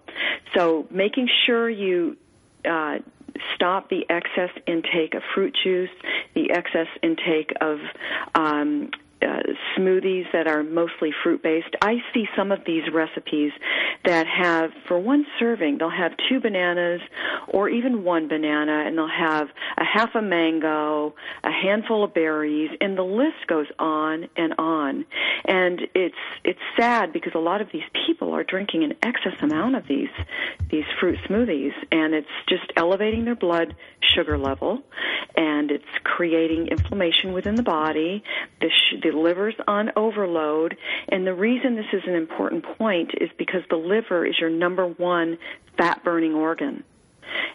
So, 0.56 0.88
making 0.90 1.28
sure 1.46 1.70
you 1.70 2.16
uh, 2.64 3.00
stop 3.56 3.90
the 3.90 4.06
excess 4.10 4.52
intake 4.68 5.16
of 5.16 5.24
fruit 5.34 5.56
juice, 5.64 5.90
the 6.34 6.52
excess 6.52 6.88
intake 7.02 7.52
of 7.60 7.80
um, 8.36 8.92
uh, 9.24 9.54
smoothies 9.78 10.26
that 10.34 10.48
are 10.48 10.64
mostly 10.64 11.12
fruit 11.24 11.42
based. 11.42 11.76
I 11.82 11.98
see 12.14 12.26
some 12.36 12.52
of 12.52 12.60
these 12.66 12.84
recipes 12.94 13.52
that 14.06 14.28
have, 14.28 14.72
for 14.88 15.00
one 15.00 15.26
serving, 15.40 15.78
they'll 15.78 15.90
have 15.90 16.12
two 16.30 16.40
bananas 16.40 17.02
or 17.48 17.70
even 17.70 18.04
one 18.04 18.28
banana, 18.28 18.84
and 18.86 18.98
they'll 18.98 19.08
have 19.08 19.48
a 19.78 19.84
half 19.86 20.16
a 20.16 20.22
mango, 20.22 21.16
a 21.44 21.52
handful 21.52 22.04
of 22.04 22.14
berries, 22.14 22.72
and 22.82 22.98
the 22.98 23.04
list 23.04 23.48
goes 23.48 23.68
on 23.80 24.28
and 24.36 24.54
on. 24.58 25.06
And 25.46 25.82
it's 25.94 26.16
it's 26.44 26.60
sad 26.78 27.14
because 27.14 27.34
a 27.36 27.40
lot 27.40 27.62
of 27.62 27.70
these 27.72 27.84
people 28.06 28.34
are 28.34 28.44
drinking 28.44 28.84
an 28.84 28.94
excess 29.02 29.42
amount 29.42 29.76
of 29.76 29.88
these 29.88 30.10
these 30.70 30.86
fruit 31.00 31.20
smoothies, 31.28 31.74
and 31.92 32.14
it's 32.14 32.28
just 32.48 32.72
elevating 32.76 33.26
their 33.26 33.36
blood 33.36 33.76
sugar 34.02 34.38
level, 34.38 34.82
and 35.36 35.72
it's 35.72 35.86
creating 36.04 36.68
inflammation 36.68 37.34
within 37.34 37.56
the 37.56 37.64
body. 37.64 38.24
The, 38.62 38.70
sh- 38.70 39.02
the 39.02 39.12
liver's 39.12 39.56
on 39.68 39.92
overload, 39.96 40.78
and 41.10 41.26
the 41.26 41.34
reason 41.34 41.76
this 41.76 41.86
is 41.94 42.04
an 42.06 42.16
important 42.16 42.66
point 42.78 43.12
is 43.20 43.30
because 43.38 43.62
the 43.70 43.78
liver 43.78 44.26
is 44.26 44.40
your 44.40 44.50
number 44.50 44.86
one 44.88 45.38
fat 45.78 46.04
burning 46.04 46.34
organ. 46.34 46.84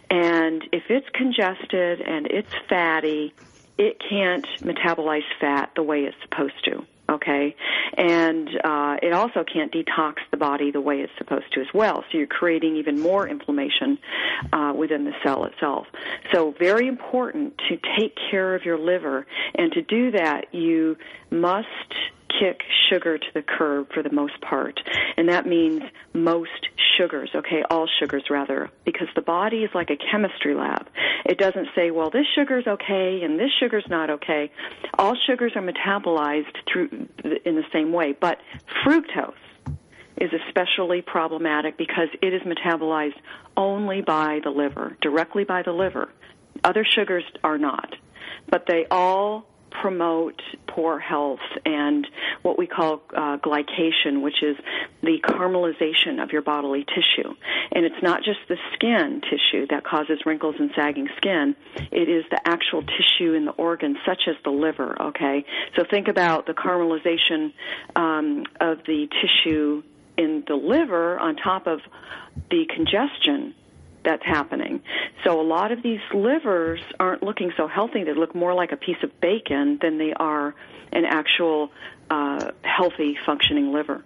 And 0.09 0.63
if 0.71 0.83
it's 0.89 1.07
congested 1.13 2.01
and 2.01 2.27
it's 2.27 2.53
fatty, 2.67 3.33
it 3.77 3.97
can't 4.09 4.45
metabolize 4.59 5.23
fat 5.39 5.71
the 5.75 5.83
way 5.83 6.03
it's 6.03 6.17
supposed 6.21 6.65
to. 6.65 6.85
Okay, 7.21 7.53
and 7.97 8.47
uh, 8.63 8.95
it 9.01 9.11
also 9.11 9.43
can't 9.43 9.73
detox 9.73 10.15
the 10.31 10.37
body 10.37 10.71
the 10.71 10.79
way 10.79 11.01
it's 11.01 11.11
supposed 11.17 11.51
to 11.53 11.59
as 11.59 11.67
well. 11.73 12.05
So 12.09 12.17
you're 12.17 12.27
creating 12.27 12.77
even 12.77 12.99
more 13.01 13.27
inflammation 13.27 13.97
uh, 14.53 14.71
within 14.73 15.03
the 15.03 15.11
cell 15.21 15.43
itself. 15.43 15.87
So 16.31 16.53
very 16.57 16.87
important 16.87 17.57
to 17.67 17.77
take 17.99 18.15
care 18.31 18.55
of 18.55 18.63
your 18.63 18.79
liver, 18.79 19.27
and 19.55 19.71
to 19.73 19.81
do 19.81 20.11
that, 20.11 20.53
you 20.53 20.95
must 21.29 21.67
kick 22.39 22.61
sugar 22.89 23.17
to 23.17 23.27
the 23.33 23.41
curb 23.41 23.87
for 23.93 24.03
the 24.03 24.11
most 24.11 24.39
part. 24.41 24.79
And 25.17 25.29
that 25.29 25.45
means 25.45 25.81
most 26.13 26.69
sugars, 26.97 27.31
okay, 27.35 27.63
all 27.69 27.87
sugars 27.99 28.23
rather, 28.29 28.69
because 28.85 29.07
the 29.15 29.21
body 29.21 29.63
is 29.63 29.69
like 29.73 29.89
a 29.89 29.97
chemistry 30.11 30.55
lab. 30.55 30.87
It 31.25 31.37
doesn't 31.37 31.69
say, 31.75 31.91
well, 31.91 32.09
this 32.09 32.25
sugar's 32.35 32.67
okay 32.67 33.21
and 33.23 33.39
this 33.39 33.51
sugar's 33.59 33.85
not 33.89 34.09
okay. 34.09 34.51
All 34.97 35.15
sugars 35.27 35.53
are 35.55 35.61
metabolized 35.61 36.55
through 36.71 37.07
in 37.45 37.55
the 37.55 37.65
same 37.73 37.91
way, 37.91 38.15
but 38.19 38.39
fructose 38.85 39.33
is 40.17 40.31
especially 40.47 41.01
problematic 41.01 41.77
because 41.77 42.09
it 42.21 42.33
is 42.33 42.41
metabolized 42.41 43.17
only 43.55 44.01
by 44.01 44.39
the 44.43 44.49
liver, 44.49 44.97
directly 45.01 45.43
by 45.43 45.63
the 45.63 45.71
liver. 45.71 46.09
Other 46.63 46.85
sugars 46.85 47.23
are 47.43 47.57
not, 47.57 47.95
but 48.49 48.65
they 48.67 48.85
all 48.91 49.48
promote 49.71 50.41
poor 50.67 50.99
health 50.99 51.39
and 51.65 52.07
what 52.41 52.57
we 52.57 52.67
call 52.67 53.01
uh, 53.15 53.37
glycation, 53.37 54.21
which 54.21 54.41
is 54.41 54.55
the 55.01 55.17
caramelization 55.23 56.21
of 56.21 56.31
your 56.31 56.41
bodily 56.41 56.85
tissue. 56.85 57.33
And 57.71 57.85
it's 57.85 58.01
not 58.01 58.23
just 58.23 58.39
the 58.47 58.57
skin 58.73 59.21
tissue 59.21 59.67
that 59.69 59.83
causes 59.83 60.19
wrinkles 60.25 60.55
and 60.59 60.71
sagging 60.75 61.07
skin, 61.17 61.55
it 61.91 62.09
is 62.09 62.23
the 62.29 62.39
actual 62.45 62.83
tissue 62.83 63.33
in 63.33 63.45
the 63.45 63.51
organs, 63.51 63.97
such 64.05 64.23
as 64.27 64.35
the 64.43 64.51
liver, 64.51 65.01
okay? 65.01 65.45
So 65.75 65.83
think 65.89 66.07
about 66.07 66.45
the 66.45 66.53
caramelization 66.53 67.53
um, 67.95 68.45
of 68.59 68.79
the 68.85 69.07
tissue 69.21 69.83
in 70.17 70.43
the 70.47 70.55
liver 70.55 71.17
on 71.19 71.35
top 71.37 71.67
of 71.67 71.79
the 72.49 72.65
congestion 72.73 73.55
that's 74.03 74.23
happening. 74.25 74.81
So 75.23 75.39
a 75.39 75.43
lot 75.43 75.71
of 75.71 75.83
these 75.83 75.99
livers 76.13 76.79
aren't 76.99 77.23
looking 77.23 77.51
so 77.57 77.67
healthy. 77.67 78.03
They 78.03 78.13
look 78.13 78.33
more 78.33 78.53
like 78.53 78.71
a 78.71 78.77
piece 78.77 79.01
of 79.03 79.19
bacon 79.19 79.79
than 79.81 79.97
they 79.97 80.13
are 80.13 80.55
an 80.91 81.05
actual 81.05 81.71
uh, 82.09 82.51
healthy, 82.63 83.17
functioning 83.25 83.71
liver. 83.71 84.03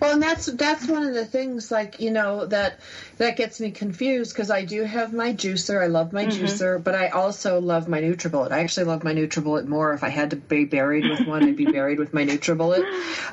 Well, 0.00 0.12
and 0.14 0.22
that's 0.22 0.46
that's 0.46 0.86
one 0.88 1.02
of 1.02 1.14
the 1.14 1.24
things, 1.24 1.70
like 1.70 2.00
you 2.00 2.10
know, 2.10 2.46
that 2.46 2.78
that 3.18 3.36
gets 3.36 3.60
me 3.60 3.70
confused 3.70 4.32
because 4.32 4.50
I 4.50 4.64
do 4.64 4.82
have 4.84 5.12
my 5.12 5.32
juicer. 5.32 5.82
I 5.82 5.86
love 5.86 6.12
my 6.12 6.26
Mm-hmm. 6.26 6.34
juicer, 6.36 6.82
but 6.82 6.94
I 6.94 7.08
also 7.08 7.60
love 7.60 7.88
my 7.88 8.00
NutriBullet. 8.00 8.52
I 8.52 8.60
actually 8.60 8.84
love 8.84 9.02
my 9.04 9.14
NutriBullet 9.14 9.66
more. 9.66 9.92
If 9.92 10.04
I 10.04 10.08
had 10.08 10.30
to 10.30 10.36
be 10.36 10.64
buried 10.64 11.06
with 11.06 11.26
one, 11.26 11.44
I'd 11.44 11.56
be 11.56 11.66
buried 11.66 11.98
with 11.98 12.12
my 12.12 12.24
NutriBullet. 12.24 12.86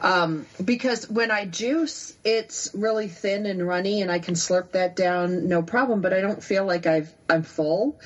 Um, 0.03 0.45
because 0.63 1.09
when 1.09 1.31
I 1.31 1.45
juice, 1.45 2.13
it's 2.23 2.69
really 2.73 3.07
thin 3.07 3.45
and 3.45 3.65
runny, 3.65 4.01
and 4.01 4.11
I 4.11 4.19
can 4.19 4.33
slurp 4.35 4.71
that 4.71 4.95
down 4.95 5.47
no 5.47 5.61
problem. 5.61 6.01
But 6.01 6.13
I 6.13 6.21
don't 6.21 6.43
feel 6.43 6.65
like 6.65 6.85
I've 6.85 7.13
I'm 7.29 7.43
full. 7.43 7.97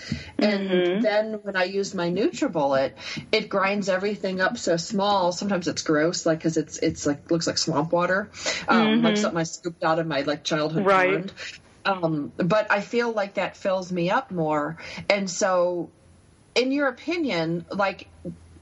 And 0.41 0.87
Mm-hmm. 0.87 1.01
then 1.01 1.39
when 1.41 1.55
I 1.55 1.63
use 1.63 1.93
my 1.93 2.09
NutriBullet, 2.09 2.91
it 3.31 3.49
grinds 3.49 3.89
everything 3.89 4.39
up 4.41 4.57
so 4.57 4.77
small. 4.77 5.31
Sometimes 5.31 5.67
it's 5.67 5.81
gross, 5.81 6.25
like 6.25 6.39
because 6.39 6.57
it's 6.57 6.77
it's 6.79 7.05
like 7.05 7.31
looks 7.31 7.47
like 7.47 7.57
swamp 7.57 7.91
water, 7.91 8.04
um, 8.67 9.01
like 9.03 9.17
something 9.17 9.39
I 9.39 9.43
scooped 9.43 9.83
out 9.83 9.99
of 9.99 10.07
my 10.07 10.21
like 10.21 10.43
childhood 10.43 10.85
Mm-hmm. 10.85 10.87
Right. 10.87 11.27
pond. 11.27 11.33
Um, 11.85 12.31
but 12.37 12.71
I 12.71 12.81
feel 12.81 13.11
like 13.11 13.35
that 13.35 13.57
fills 13.57 13.91
me 13.91 14.09
up 14.09 14.31
more. 14.31 14.77
And 15.09 15.29
so, 15.29 15.91
in 16.55 16.71
your 16.71 16.87
opinion, 16.87 17.65
like 17.71 18.07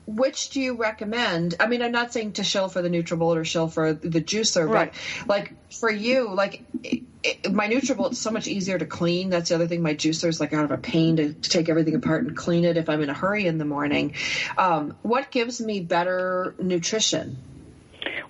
which 0.05 0.49
do 0.49 0.59
you 0.59 0.75
recommend? 0.75 1.55
I 1.61 1.67
mean, 1.67 1.81
I'm 1.81 1.93
not 1.93 2.11
saying 2.11 2.33
to 2.33 2.43
shill 2.43 2.67
for 2.67 2.81
the 2.81 2.89
NutriBullet 2.89 3.37
or 3.37 3.45
shill 3.45 3.69
for 3.69 3.93
the 3.93 4.19
juicer, 4.21 4.67
Right. 4.67 4.91
but 4.91 5.29
like 5.29 5.53
for 5.79 5.89
you, 5.89 6.33
like 6.33 6.65
it, 6.83 7.03
it, 7.23 7.53
my 7.53 7.69
NutriBullet's 7.69 8.19
so 8.19 8.29
much 8.29 8.47
easier 8.49 8.77
to 8.77 8.85
clean. 8.85 9.29
That's 9.29 9.47
the 9.47 9.55
other 9.55 9.67
thing. 9.67 9.81
My 9.81 9.95
juicer 9.95 10.27
is 10.27 10.41
like 10.41 10.51
out 10.51 10.65
of 10.65 10.71
a 10.71 10.77
pain 10.77 11.15
to, 11.15 11.33
to 11.33 11.49
take 11.49 11.69
everything 11.69 11.95
apart 11.95 12.25
and 12.25 12.35
clean 12.35 12.65
it 12.65 12.75
if 12.75 12.89
I'm 12.89 13.01
in 13.01 13.09
a 13.09 13.13
hurry 13.13 13.47
in 13.47 13.57
the 13.57 13.63
morning. 13.65 14.15
Um, 14.57 14.97
what 15.03 15.31
gives 15.31 15.61
me 15.61 15.79
better 15.79 16.53
nutrition? 16.59 17.37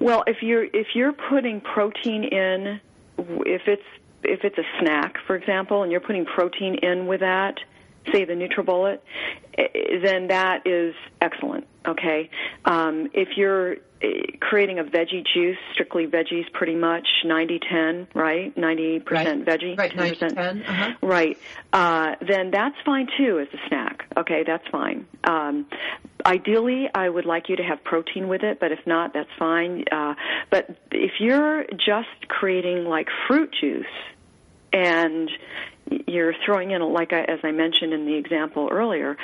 Well, 0.03 0.25
if 0.27 0.43
you're 0.43 0.65
if 0.65 0.87
you're 0.95 1.13
putting 1.13 1.61
protein 1.61 2.25
in, 2.25 2.81
if 3.17 3.61
it's 3.67 3.83
if 4.21 4.43
it's 4.43 4.57
a 4.57 4.65
snack, 4.81 5.15
for 5.25 5.37
example, 5.37 5.83
and 5.83 5.93
you're 5.93 6.01
putting 6.01 6.25
protein 6.25 6.75
in 6.75 7.07
with 7.07 7.21
that, 7.21 7.55
say 8.11 8.25
the 8.25 8.33
NutriBullet, 8.33 8.99
eh, 9.57 9.67
then 10.03 10.27
that 10.27 10.65
is 10.67 10.95
excellent. 11.21 11.67
Okay, 11.85 12.29
um, 12.65 13.09
if 13.13 13.29
you're 13.35 13.73
eh, 14.01 14.37
creating 14.39 14.79
a 14.79 14.83
veggie 14.85 15.25
juice, 15.33 15.57
strictly 15.73 16.07
veggies, 16.07 16.49
pretty 16.53 16.75
much 16.75 17.05
90-10, 17.25 18.07
right? 18.13 18.55
Ninety 18.57 18.99
percent 18.99 19.45
Right. 19.45 19.59
veggie, 19.59 19.77
Right, 19.77 19.91
10%. 19.91 20.33
90-10, 20.33 20.69
uh-huh. 20.69 20.91
Right. 21.01 21.37
Uh, 21.73 22.15
then 22.25 22.51
that's 22.51 22.75
fine 22.85 23.07
too 23.17 23.39
as 23.39 23.47
a 23.53 23.67
snack. 23.67 24.05
Okay, 24.15 24.43
that's 24.47 24.65
fine. 24.69 25.05
Um, 25.25 25.65
ideally, 26.25 26.87
I 26.95 27.09
would 27.09 27.25
like 27.25 27.49
you 27.49 27.57
to 27.57 27.63
have 27.63 27.83
protein 27.83 28.29
with 28.29 28.43
it, 28.43 28.59
but 28.61 28.71
if 28.71 28.79
not, 28.85 29.13
that's 29.13 29.29
fine. 29.37 29.83
Uh, 29.91 30.15
but 30.49 30.69
if 30.91 31.11
you're 31.19 31.65
just 31.73 32.29
creating 32.29 32.85
like 32.85 33.07
fruit 33.27 33.53
juice 33.59 33.85
and 34.71 35.29
you're 36.07 36.33
throwing 36.45 36.71
in, 36.71 36.81
like 36.81 37.13
I, 37.13 37.21
as 37.23 37.39
I 37.43 37.51
mentioned 37.51 37.93
in 37.93 38.05
the 38.05 38.15
example 38.15 38.69
earlier, 38.71 39.17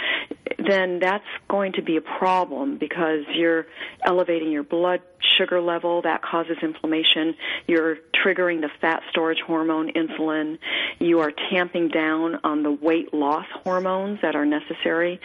then 0.58 1.00
that's 1.00 1.24
going 1.48 1.74
to 1.74 1.82
be 1.82 1.98
a 1.98 2.02
problem 2.02 2.78
because 2.78 3.26
you're 3.34 3.68
elevating 4.04 4.52
your 4.52 4.64
blood 4.64 5.02
sugar 5.38 5.62
level. 5.62 6.02
That 6.02 6.22
causes 6.22 6.58
inflammation. 6.62 7.36
You're 7.68 7.98
triggering 8.14 8.62
the 8.62 8.70
fat 8.82 9.02
storage 9.10 9.40
hormone, 9.46 9.92
insulin. 9.94 10.58
You 11.00 11.20
are 11.20 11.32
tamping 11.52 11.90
down 11.90 12.40
on 12.44 12.64
the 12.64 12.72
weight 12.72 13.14
loss 13.14 13.46
hormones 13.64 14.20
that 14.22 14.36
are 14.36 14.46
necessary. 14.46 15.20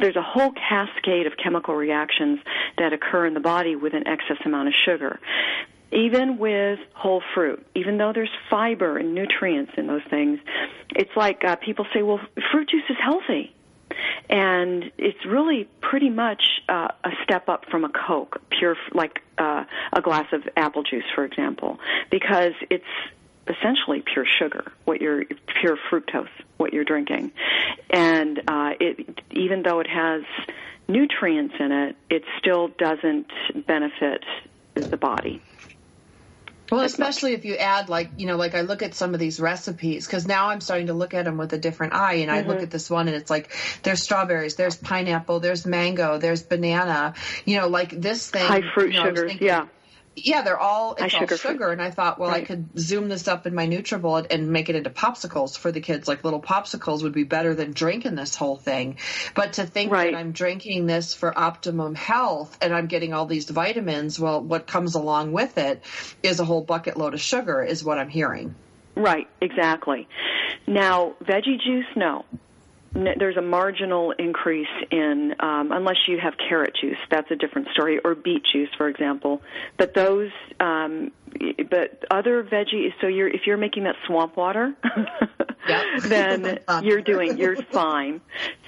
There's 0.00 0.16
a 0.16 0.22
whole 0.22 0.52
cascade 0.52 1.26
of 1.26 1.32
chemical 1.42 1.74
reactions 1.74 2.38
that 2.78 2.92
occur 2.92 3.26
in 3.26 3.34
the 3.34 3.40
body 3.40 3.76
with 3.76 3.94
an 3.94 4.06
excess 4.06 4.38
amount 4.44 4.68
of 4.68 4.74
sugar 4.84 5.18
even 5.96 6.36
with 6.36 6.78
whole 6.94 7.22
fruit, 7.34 7.66
even 7.74 7.96
though 7.96 8.12
there's 8.12 8.30
fiber 8.50 8.98
and 8.98 9.14
nutrients 9.14 9.72
in 9.78 9.86
those 9.86 10.02
things, 10.10 10.38
it's 10.94 11.10
like 11.16 11.42
uh, 11.42 11.56
people 11.56 11.86
say, 11.94 12.02
well, 12.02 12.20
fruit 12.52 12.68
juice 12.68 12.84
is 12.90 12.96
healthy. 13.02 13.54
And 14.28 14.92
it's 14.98 15.24
really 15.24 15.68
pretty 15.80 16.10
much 16.10 16.42
uh, 16.68 16.88
a 17.02 17.10
step 17.24 17.48
up 17.48 17.64
from 17.70 17.84
a 17.84 17.88
Coke, 17.88 18.42
pure, 18.50 18.76
like 18.92 19.20
uh, 19.38 19.64
a 19.92 20.02
glass 20.02 20.26
of 20.32 20.42
apple 20.56 20.82
juice, 20.82 21.04
for 21.14 21.24
example, 21.24 21.78
because 22.10 22.52
it's 22.68 22.84
essentially 23.48 24.02
pure 24.12 24.26
sugar, 24.38 24.72
what 24.84 25.00
you're 25.00 25.24
pure 25.60 25.78
fructose, 25.90 26.28
what 26.58 26.72
you're 26.74 26.84
drinking, 26.84 27.30
and 27.90 28.40
uh, 28.48 28.72
it 28.80 29.20
even 29.30 29.62
though 29.62 29.78
it 29.78 29.86
has 29.86 30.22
nutrients 30.88 31.54
in 31.60 31.70
it, 31.70 31.96
it 32.10 32.24
still 32.38 32.68
doesn't 32.76 33.30
benefit 33.66 34.24
the 34.74 34.96
body. 34.96 35.40
Well, 36.70 36.80
especially 36.80 37.32
if 37.34 37.44
you 37.44 37.56
add 37.56 37.88
like 37.88 38.10
you 38.16 38.26
know, 38.26 38.36
like 38.36 38.54
I 38.54 38.62
look 38.62 38.82
at 38.82 38.94
some 38.94 39.14
of 39.14 39.20
these 39.20 39.38
recipes 39.38 40.06
because 40.06 40.26
now 40.26 40.48
I'm 40.48 40.60
starting 40.60 40.88
to 40.88 40.94
look 40.94 41.14
at 41.14 41.24
them 41.24 41.36
with 41.36 41.52
a 41.52 41.58
different 41.58 41.94
eye, 41.94 42.14
and 42.14 42.30
I 42.30 42.40
Mm-hmm. 42.40 42.48
look 42.50 42.62
at 42.62 42.70
this 42.70 42.90
one 42.90 43.08
and 43.08 43.16
it's 43.16 43.30
like 43.30 43.52
there's 43.82 44.02
strawberries, 44.02 44.56
there's 44.56 44.76
pineapple, 44.76 45.40
there's 45.40 45.64
mango, 45.66 46.18
there's 46.18 46.42
banana, 46.42 47.14
you 47.44 47.58
know, 47.60 47.68
like 47.68 47.90
this 47.90 48.30
thing. 48.30 48.46
High 48.46 48.62
fruit 48.74 48.92
you 48.92 48.98
know, 49.00 49.06
sugars, 49.10 49.28
thinking- 49.30 49.46
yeah. 49.48 49.66
Yeah, 50.18 50.40
they're 50.40 50.58
all 50.58 50.94
it's 50.94 51.14
all 51.14 51.20
sugar 51.20 51.36
sugar, 51.36 51.70
and 51.70 51.82
I 51.82 51.90
thought, 51.90 52.18
well, 52.18 52.30
I 52.30 52.40
could 52.40 52.78
zoom 52.78 53.08
this 53.08 53.28
up 53.28 53.46
in 53.46 53.54
my 53.54 53.66
NutriBullet 53.66 54.28
and 54.30 54.50
make 54.50 54.70
it 54.70 54.74
into 54.74 54.88
popsicles 54.88 55.58
for 55.58 55.70
the 55.70 55.80
kids. 55.80 56.08
Like 56.08 56.24
little 56.24 56.40
popsicles 56.40 57.02
would 57.02 57.12
be 57.12 57.24
better 57.24 57.54
than 57.54 57.72
drinking 57.72 58.14
this 58.14 58.34
whole 58.34 58.56
thing. 58.56 58.96
But 59.34 59.54
to 59.54 59.66
think 59.66 59.92
Right. 59.92 60.12
that 60.12 60.18
I'm 60.18 60.32
drinking 60.32 60.86
this 60.86 61.12
for 61.12 61.38
optimum 61.38 61.94
health 61.94 62.56
and 62.62 62.74
I'm 62.74 62.86
getting 62.86 63.12
all 63.12 63.26
these 63.26 63.50
vitamins, 63.50 64.18
well, 64.18 64.40
what 64.40 64.66
comes 64.66 64.94
along 64.94 65.32
with 65.32 65.58
it 65.58 65.82
is 66.22 66.40
a 66.40 66.44
whole 66.46 66.62
bucket 66.62 66.96
load 66.96 67.12
of 67.12 67.20
sugar, 67.20 67.62
is 67.62 67.84
what 67.84 67.98
I'm 67.98 68.08
hearing. 68.08 68.54
Right, 68.94 69.28
exactly. 69.42 70.08
Now, 70.66 71.14
veggie 71.22 71.60
juice, 71.62 71.86
no. 71.94 72.24
There's 73.18 73.36
a 73.36 73.42
marginal 73.42 74.12
increase 74.12 74.66
in, 74.90 75.34
um, 75.40 75.72
unless 75.72 76.08
you 76.08 76.18
have 76.18 76.34
carrot 76.48 76.74
juice, 76.80 76.98
that's 77.10 77.30
a 77.30 77.36
different 77.36 77.68
story, 77.72 77.98
or 78.04 78.14
beet 78.14 78.42
juice, 78.52 78.70
for 78.76 78.88
example. 78.88 79.42
But 79.76 79.94
those, 79.94 80.30
um, 80.60 81.12
but 81.70 82.04
other 82.10 82.42
veggie, 82.42 82.92
so 83.00 83.06
you're 83.06 83.28
if 83.28 83.46
you're 83.46 83.56
making 83.56 83.84
that 83.84 83.96
swamp 84.06 84.36
water, 84.36 84.74
then 86.04 86.58
you're 86.82 87.00
doing 87.00 87.36
you're 87.38 87.56
fine. 87.56 88.20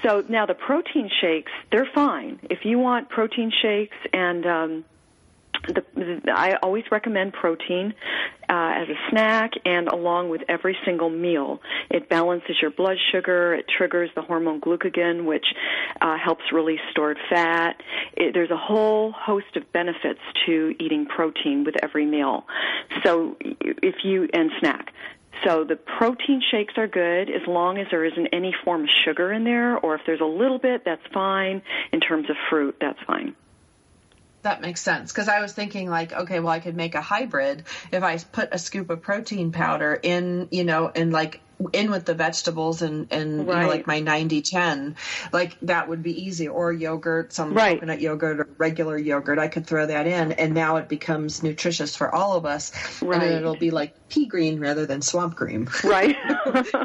So 0.03 0.24
now 0.29 0.47
the 0.47 0.55
protein 0.55 1.11
shakes, 1.20 1.53
they're 1.70 1.89
fine. 1.95 2.41
If 2.51 2.64
you 2.64 2.79
want 2.79 3.09
protein 3.09 3.53
shakes 3.62 3.97
and 4.12 4.47
um, 4.47 4.85
the, 5.67 5.85
the, 5.95 6.33
I 6.35 6.57
always 6.63 6.85
recommend 6.91 7.33
protein 7.33 7.95
uh, 8.49 8.73
as 8.77 8.89
a 8.89 9.11
snack 9.11 9.53
and 9.65 9.89
along 9.89 10.31
with 10.31 10.43
every 10.49 10.77
single 10.85 11.11
meal. 11.11 11.61
It 11.91 12.09
balances 12.09 12.57
your 12.61 12.71
blood 12.71 12.97
sugar. 13.13 13.55
It 13.55 13.67
triggers 13.77 14.11
the 14.15 14.23
hormone 14.23 14.61
glucagon, 14.61 15.25
which 15.25 15.47
uh, 16.01 16.17
helps 16.23 16.45
release 16.53 16.81
stored 16.91 17.19
fat. 17.31 17.77
It, 18.17 18.35
there's 18.35 18.51
a 18.51 18.57
whole 18.57 19.13
host 19.13 19.57
of 19.57 19.71
benefits 19.73 20.21
to 20.47 20.75
eating 20.81 21.07
protein 21.07 21.65
with 21.65 21.75
every 21.83 22.07
meal. 22.07 22.47
So 23.05 23.37
if 23.41 23.97
you 24.05 24.29
and 24.33 24.51
snack. 24.61 24.93
So 25.45 25.65
the 25.65 25.77
protein 25.77 26.43
shakes 26.51 26.75
are 26.77 26.89
good 26.89 27.31
as 27.31 27.47
long 27.47 27.79
as 27.79 27.87
there 27.91 28.05
isn't 28.05 28.29
any 28.33 28.53
form 28.65 28.85
of 28.85 28.89
sugar 29.05 29.33
in 29.33 29.45
there, 29.45 29.79
or 29.79 29.95
if 29.95 30.01
there's 30.05 30.21
a 30.21 30.25
little 30.25 30.59
bit, 30.59 30.85
that's 30.85 31.03
fine. 31.13 31.63
In 31.93 32.01
terms 32.01 32.29
of 32.29 32.37
fruit, 32.51 32.77
that's 32.81 32.99
fine. 33.07 33.37
That 34.43 34.61
makes 34.61 34.80
sense. 34.80 35.12
Because 35.12 35.28
I 35.28 35.41
was 35.41 35.53
thinking 35.53 35.91
like, 35.91 36.12
okay, 36.12 36.41
well, 36.41 36.53
I 36.53 36.61
could 36.61 36.76
make 36.76 36.95
a 36.95 37.01
hybrid 37.01 37.64
if 37.91 38.03
I 38.03 38.18
put 38.18 38.51
a 38.53 38.59
scoop 38.59 38.89
of 38.91 39.03
protein 39.03 39.51
powder 39.53 39.99
in, 40.01 40.49
you 40.51 40.64
know, 40.64 40.91
and 40.95 41.12
like 41.12 41.41
in 41.72 41.91
with 41.91 42.05
the 42.05 42.14
vegetables 42.14 42.82
and 42.82 43.09
and 43.11 43.39
you 43.39 43.45
know, 43.45 43.66
like 43.66 43.89
my 43.89 44.01
90-10 44.01 44.95
like 45.32 45.59
that 45.62 45.89
would 45.89 46.05
be 46.05 46.22
easy. 46.24 46.47
Or 46.47 46.72
yogurt 46.72 47.32
some 47.32 47.53
Right. 47.53 47.80
coconut 47.80 48.01
yogurt 48.01 48.39
or 48.41 48.47
regular 48.59 48.97
yogurt. 48.97 49.41
I 49.41 49.49
could 49.49 49.66
throw 49.66 49.86
that 49.86 50.07
in 50.07 50.32
and 50.32 50.55
now 50.55 50.76
it 50.76 50.89
becomes 50.89 51.43
nutritious 51.43 51.97
for 51.97 52.14
all 52.14 52.36
of 52.36 52.47
us. 52.47 52.70
Right. 53.03 53.20
and 53.22 53.32
it'll 53.34 53.57
be 53.57 53.72
like 53.72 53.93
pea 54.09 54.27
green 54.27 54.59
rather 54.59 54.87
than 54.87 55.03
swamp 55.03 55.35
green. 55.35 55.69
Right. 55.85 56.17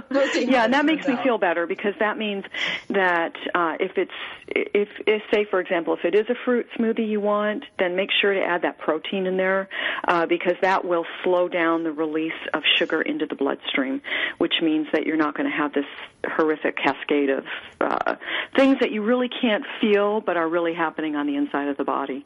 We'll 0.09 0.27
see 0.29 0.45
how 0.45 0.51
yeah 0.51 0.63
and 0.65 0.73
that 0.73 0.85
makes 0.85 1.07
me 1.07 1.17
feel 1.23 1.37
better 1.37 1.67
because 1.67 1.93
that 1.99 2.17
means 2.17 2.45
that 2.89 3.33
uh, 3.53 3.75
if 3.79 3.97
it's 3.97 4.11
if, 4.47 4.87
if 5.05 5.21
say 5.31 5.45
for 5.49 5.59
example 5.59 5.93
if 5.93 6.05
it 6.05 6.15
is 6.15 6.29
a 6.29 6.35
fruit 6.45 6.67
smoothie 6.77 7.07
you 7.07 7.19
want 7.19 7.65
then 7.79 7.95
make 7.95 8.09
sure 8.21 8.33
to 8.33 8.41
add 8.41 8.61
that 8.61 8.77
protein 8.77 9.25
in 9.25 9.37
there 9.37 9.67
uh, 10.07 10.25
because 10.25 10.55
that 10.61 10.85
will 10.85 11.05
slow 11.23 11.47
down 11.47 11.83
the 11.83 11.91
release 11.91 12.31
of 12.53 12.63
sugar 12.77 13.01
into 13.01 13.25
the 13.25 13.35
bloodstream 13.35 14.01
which 14.37 14.55
means 14.61 14.87
that 14.93 15.05
you're 15.05 15.17
not 15.17 15.35
going 15.35 15.49
to 15.49 15.55
have 15.55 15.73
this 15.73 15.85
horrific 16.25 16.77
cascade 16.77 17.29
of 17.29 17.45
uh, 17.81 18.15
things 18.55 18.77
that 18.79 18.91
you 18.91 19.01
really 19.01 19.29
can't 19.29 19.65
feel 19.81 20.21
but 20.21 20.37
are 20.37 20.47
really 20.47 20.73
happening 20.73 21.15
on 21.15 21.27
the 21.27 21.35
inside 21.35 21.67
of 21.67 21.77
the 21.77 21.83
body 21.83 22.25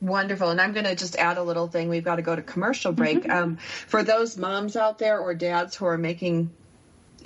Wonderful. 0.00 0.50
And 0.50 0.60
I'm 0.60 0.72
going 0.72 0.84
to 0.84 0.94
just 0.94 1.16
add 1.16 1.38
a 1.38 1.42
little 1.42 1.68
thing. 1.68 1.88
We've 1.88 2.04
got 2.04 2.16
to 2.16 2.22
go 2.22 2.36
to 2.36 2.42
commercial 2.42 2.92
break. 2.92 3.22
Mm-hmm. 3.22 3.30
Um, 3.30 3.56
for 3.56 4.02
those 4.02 4.36
moms 4.36 4.76
out 4.76 4.98
there 4.98 5.18
or 5.18 5.34
dads 5.34 5.74
who 5.76 5.86
are 5.86 5.98
making 5.98 6.50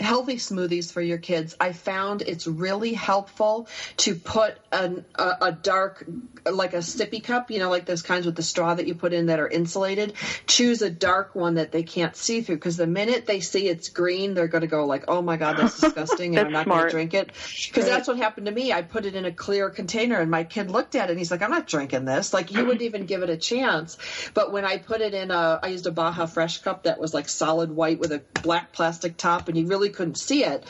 healthy 0.00 0.36
smoothies 0.36 0.92
for 0.92 1.00
your 1.00 1.18
kids, 1.18 1.56
I 1.60 1.72
found 1.72 2.22
it's 2.22 2.46
really 2.46 2.92
helpful 2.92 3.68
to 3.98 4.14
put 4.14 4.58
an, 4.72 5.04
a, 5.14 5.36
a 5.42 5.52
dark, 5.52 6.04
like 6.50 6.74
a 6.74 6.78
sippy 6.78 7.22
cup, 7.22 7.50
you 7.50 7.58
know, 7.58 7.70
like 7.70 7.86
those 7.86 8.02
kinds 8.02 8.26
with 8.26 8.36
the 8.36 8.42
straw 8.42 8.74
that 8.74 8.86
you 8.86 8.94
put 8.94 9.12
in 9.12 9.26
that 9.26 9.40
are 9.40 9.48
insulated. 9.48 10.14
Choose 10.46 10.82
a 10.82 10.90
dark 10.90 11.34
one 11.34 11.54
that 11.54 11.72
they 11.72 11.82
can't 11.82 12.16
see 12.16 12.40
through 12.40 12.56
because 12.56 12.76
the 12.76 12.86
minute 12.86 13.26
they 13.26 13.40
see 13.40 13.68
it's 13.68 13.88
green, 13.88 14.34
they're 14.34 14.48
going 14.48 14.62
to 14.62 14.66
go 14.66 14.86
like, 14.86 15.04
"Oh 15.08 15.22
my 15.22 15.36
god, 15.36 15.58
that's 15.58 15.80
disgusting," 15.80 16.36
and 16.36 16.46
I'm 16.46 16.52
not 16.52 16.66
going 16.66 16.84
to 16.84 16.90
drink 16.90 17.14
it. 17.14 17.30
Because 17.66 17.86
that's 17.86 18.08
what 18.08 18.16
happened 18.16 18.46
to 18.46 18.52
me. 18.52 18.72
I 18.72 18.82
put 18.82 19.06
it 19.06 19.14
in 19.14 19.24
a 19.24 19.32
clear 19.32 19.70
container, 19.70 20.18
and 20.18 20.30
my 20.30 20.44
kid 20.44 20.70
looked 20.70 20.94
at 20.94 21.08
it, 21.08 21.10
and 21.10 21.18
he's 21.18 21.30
like, 21.30 21.42
"I'm 21.42 21.50
not 21.50 21.66
drinking 21.66 22.04
this." 22.04 22.32
Like 22.32 22.52
you 22.52 22.64
wouldn't 22.64 22.82
even 22.82 23.06
give 23.06 23.22
it 23.22 23.30
a 23.30 23.36
chance. 23.36 23.98
But 24.34 24.52
when 24.52 24.64
I 24.64 24.78
put 24.78 25.00
it 25.00 25.14
in 25.14 25.30
a, 25.30 25.60
I 25.62 25.68
used 25.68 25.86
a 25.86 25.90
Baja 25.90 26.26
Fresh 26.26 26.58
cup 26.58 26.84
that 26.84 26.98
was 26.98 27.14
like 27.14 27.28
solid 27.28 27.70
white 27.70 27.98
with 27.98 28.12
a 28.12 28.22
black 28.42 28.72
plastic 28.72 29.16
top, 29.16 29.48
and 29.48 29.56
you 29.56 29.66
really 29.66 29.89
couldn't 29.90 30.18
see 30.18 30.44
it 30.44 30.64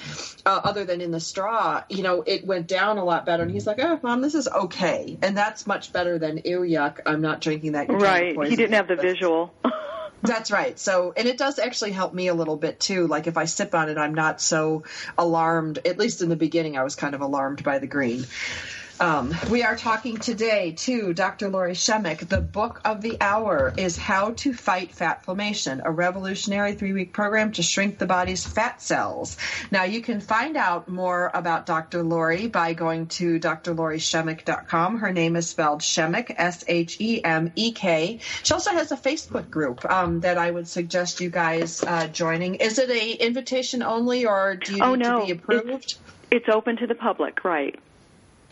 uh, 0.45 0.61
other 0.65 0.85
than 0.85 1.01
in 1.01 1.11
the 1.11 1.21
straw. 1.21 1.83
You 1.89 2.03
know, 2.03 2.23
it 2.27 2.47
went 2.47 2.67
down 2.67 2.99
a 2.99 3.05
lot 3.05 3.27
better. 3.27 3.43
And 3.43 3.53
he's 3.53 3.67
like, 3.67 3.79
"Oh, 3.81 3.99
mom, 4.03 4.21
this 4.23 4.35
is 4.35 4.49
okay," 4.49 5.19
and 5.23 5.37
that's 5.37 5.67
much 5.67 5.93
better 5.93 6.19
than 6.19 6.41
"Ew, 6.45 6.61
yuck, 6.61 7.01
I'm 7.07 7.21
not 7.21 7.41
drinking 7.41 7.73
that." 7.73 7.89
Right 7.91 8.37
he 8.49 8.57
didn't 8.57 8.75
have 8.75 8.89
the 8.89 8.97
But- 8.97 9.03
visual 9.03 9.55
that's 10.23 10.51
right. 10.51 10.79
So, 10.79 11.13
and 11.17 11.27
it 11.27 11.39
does 11.39 11.59
actually 11.59 11.93
help 11.93 12.13
me 12.13 12.29
a 12.29 12.35
little 12.35 12.57
bit 12.57 12.79
too. 12.79 13.07
Like 13.07 13.27
if 13.27 13.37
I 13.37 13.47
sip 13.47 13.75
on 13.75 13.89
it, 13.89 13.97
I'm 13.97 14.15
not 14.15 14.41
so 14.41 14.85
alarmed. 15.17 15.79
At 15.85 15.99
least 15.99 16.23
in 16.23 16.29
the 16.29 16.37
beginning, 16.37 16.77
I 16.77 16.83
was 16.85 16.95
kind 16.95 17.15
of 17.15 17.21
alarmed 17.21 17.65
by 17.65 17.79
the 17.79 17.87
green. 17.87 18.27
Um, 19.01 19.35
we 19.51 19.63
are 19.63 19.77
talking 19.77 20.19
today 20.19 20.73
to 20.73 21.15
Dr. 21.15 21.49
Lori 21.49 21.73
Shemek. 21.73 22.29
The 22.29 22.43
book 22.43 22.83
of 22.85 23.01
the 23.01 23.17
hour 23.19 23.73
is 23.79 23.97
How 23.97 24.33
to 24.33 24.53
Fight 24.53 24.93
Fatflammation, 24.95 25.81
a 25.83 25.91
revolutionary 25.91 26.75
three 26.75 26.93
week 26.93 27.15
program 27.15 27.53
to 27.53 27.63
shrink 27.63 27.97
the 27.97 28.05
body's 28.05 28.47
fat 28.47 28.83
cells. 28.83 29.39
Now, 29.71 29.85
you 29.85 30.03
can 30.03 30.21
find 30.21 30.55
out 30.55 30.87
more 30.87 31.31
about 31.33 31.65
Dr. 31.65 32.03
Lori 32.03 32.47
by 32.49 32.75
going 32.75 33.07
to 33.07 33.41
drlorishemek.com. 33.41 34.99
Her 34.99 35.13
name 35.15 35.35
is 35.37 35.49
spelled 35.49 35.81
Shemek, 35.81 36.35
S 36.37 36.63
H 36.69 37.01
E 37.01 37.25
M 37.25 37.53
E 37.57 37.73
K. 37.73 38.19
She 38.43 38.53
also 38.53 38.73
has 38.73 38.93
a 38.93 38.99
Facebook 38.99 39.49
group 39.49 39.91
um, 39.91 40.21
that 40.21 40.37
I 40.37 40.51
would 40.51 40.69
suggest 40.69 41.23
you 41.23 41.31
guys 41.31 41.83
uh, 41.83 42.07
joining. 42.09 42.57
Is 42.57 42.79
it 42.79 42.91
a 42.91 43.13
invitation 43.13 43.83
only, 43.83 44.27
or 44.27 44.57
do 44.57 44.75
you 44.77 44.83
Oh, 44.83 44.95
need 44.95 45.05
no. 45.05 45.21
to 45.21 45.25
be 45.27 45.33
approved? 45.33 45.97
it's 46.31 46.49
open 46.51 46.77
to 46.77 46.87
the 46.87 46.95
public 46.95 47.45
right 47.45 47.79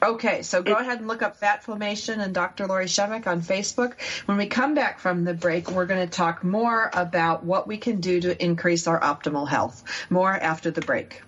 Okay, 0.00 0.42
so 0.42 0.62
go 0.62 0.72
It- 0.72 0.80
ahead 0.82 0.98
and 0.98 1.08
look 1.08 1.22
up 1.22 1.40
Fatflammation 1.40 2.22
and 2.22 2.32
Dr. 2.32 2.66
Lori 2.66 2.86
Shemek 2.86 3.26
on 3.26 3.42
Facebook. 3.42 3.94
When 4.26 4.38
we 4.38 4.46
come 4.46 4.74
back 4.74 5.00
from 5.00 5.24
the 5.24 5.34
break, 5.34 5.70
we're 5.70 5.86
going 5.86 6.06
to 6.06 6.12
talk 6.12 6.44
more 6.44 6.90
about 6.92 7.44
what 7.44 7.66
we 7.66 7.78
can 7.78 8.00
do 8.00 8.20
to 8.20 8.42
increase 8.44 8.86
our 8.86 9.00
optimal 9.00 9.48
health. 9.48 9.82
More 10.08 10.32
after 10.32 10.70
the 10.70 10.82
break. 10.82 11.22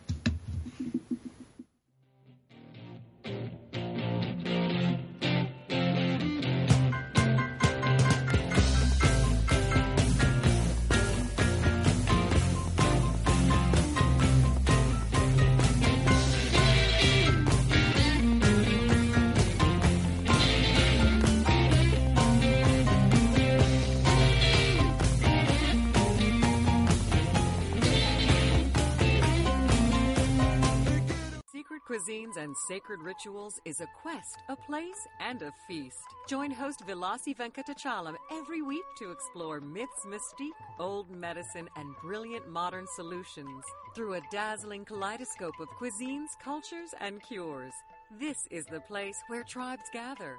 Secret 31.70 32.00
Cuisines 32.00 32.36
and 32.36 32.56
Sacred 32.66 33.00
Rituals 33.00 33.60
is 33.64 33.80
a 33.80 33.86
quest, 34.02 34.38
a 34.48 34.56
place, 34.56 35.06
and 35.20 35.40
a 35.42 35.52
feast. 35.68 36.02
Join 36.26 36.50
host 36.50 36.84
Vilasi 36.84 37.36
Venkatachalam 37.36 38.16
every 38.32 38.60
week 38.60 38.82
to 38.98 39.12
explore 39.12 39.60
myths, 39.60 40.04
mystique, 40.04 40.50
old 40.80 41.08
medicine, 41.12 41.68
and 41.76 41.94
brilliant 42.02 42.48
modern 42.48 42.86
solutions 42.96 43.62
through 43.94 44.14
a 44.14 44.20
dazzling 44.32 44.84
kaleidoscope 44.84 45.60
of 45.60 45.68
cuisines, 45.70 46.30
cultures, 46.42 46.92
and 47.00 47.22
cures. 47.22 47.74
This 48.18 48.48
is 48.50 48.64
the 48.66 48.80
place 48.80 49.18
where 49.28 49.44
tribes 49.44 49.84
gather, 49.92 50.38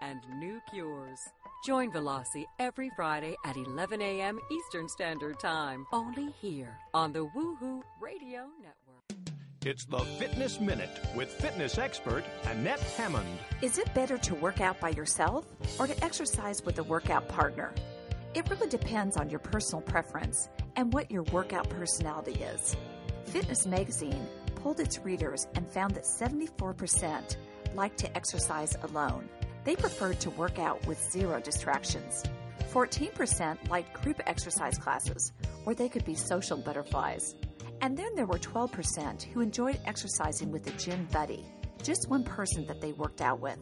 and 0.00 0.20
new 0.38 0.60
cures. 0.70 1.18
Join 1.64 1.92
Vilasi 1.92 2.44
every 2.58 2.90
Friday 2.96 3.36
at 3.44 3.56
11 3.56 4.02
a.m. 4.02 4.38
Eastern 4.50 4.88
Standard 4.88 5.38
Time, 5.40 5.86
only 5.92 6.30
here 6.40 6.76
on 6.92 7.12
the 7.12 7.26
Woohoo 7.26 7.82
Radio 8.00 8.48
Network. 8.60 9.22
It's 9.64 9.84
the 9.84 10.00
Fitness 10.18 10.58
Minute 10.58 10.90
with 11.14 11.28
fitness 11.28 11.78
expert 11.78 12.24
Annette 12.46 12.80
Hammond. 12.80 13.38
Is 13.60 13.78
it 13.78 13.94
better 13.94 14.18
to 14.18 14.34
work 14.34 14.60
out 14.60 14.80
by 14.80 14.88
yourself 14.88 15.46
or 15.78 15.86
to 15.86 16.04
exercise 16.04 16.64
with 16.64 16.78
a 16.80 16.82
workout 16.82 17.28
partner? 17.28 17.72
It 18.34 18.50
really 18.50 18.68
depends 18.68 19.16
on 19.16 19.30
your 19.30 19.38
personal 19.38 19.82
preference 19.82 20.48
and 20.74 20.92
what 20.92 21.10
your 21.10 21.22
workout 21.24 21.68
personality 21.68 22.42
is. 22.42 22.76
Fitness 23.26 23.64
Magazine 23.64 24.26
polled 24.56 24.80
its 24.80 24.98
readers 25.00 25.46
and 25.54 25.70
found 25.70 25.94
that 25.94 26.04
74% 26.04 27.36
like 27.74 27.96
to 27.98 28.16
exercise 28.16 28.76
alone. 28.82 29.28
They 29.64 29.76
preferred 29.76 30.20
to 30.20 30.30
work 30.30 30.58
out 30.58 30.84
with 30.86 31.10
zero 31.10 31.40
distractions. 31.40 32.24
14% 32.72 33.68
liked 33.68 34.02
group 34.02 34.20
exercise 34.26 34.78
classes 34.78 35.32
where 35.64 35.74
they 35.74 35.88
could 35.88 36.04
be 36.04 36.14
social 36.14 36.56
butterflies. 36.56 37.36
And 37.80 37.96
then 37.96 38.14
there 38.14 38.26
were 38.26 38.38
12% 38.38 39.22
who 39.22 39.40
enjoyed 39.40 39.78
exercising 39.84 40.50
with 40.50 40.66
a 40.66 40.78
gym 40.78 41.06
buddy, 41.12 41.44
just 41.82 42.08
one 42.08 42.24
person 42.24 42.66
that 42.66 42.80
they 42.80 42.92
worked 42.92 43.20
out 43.20 43.40
with. 43.40 43.58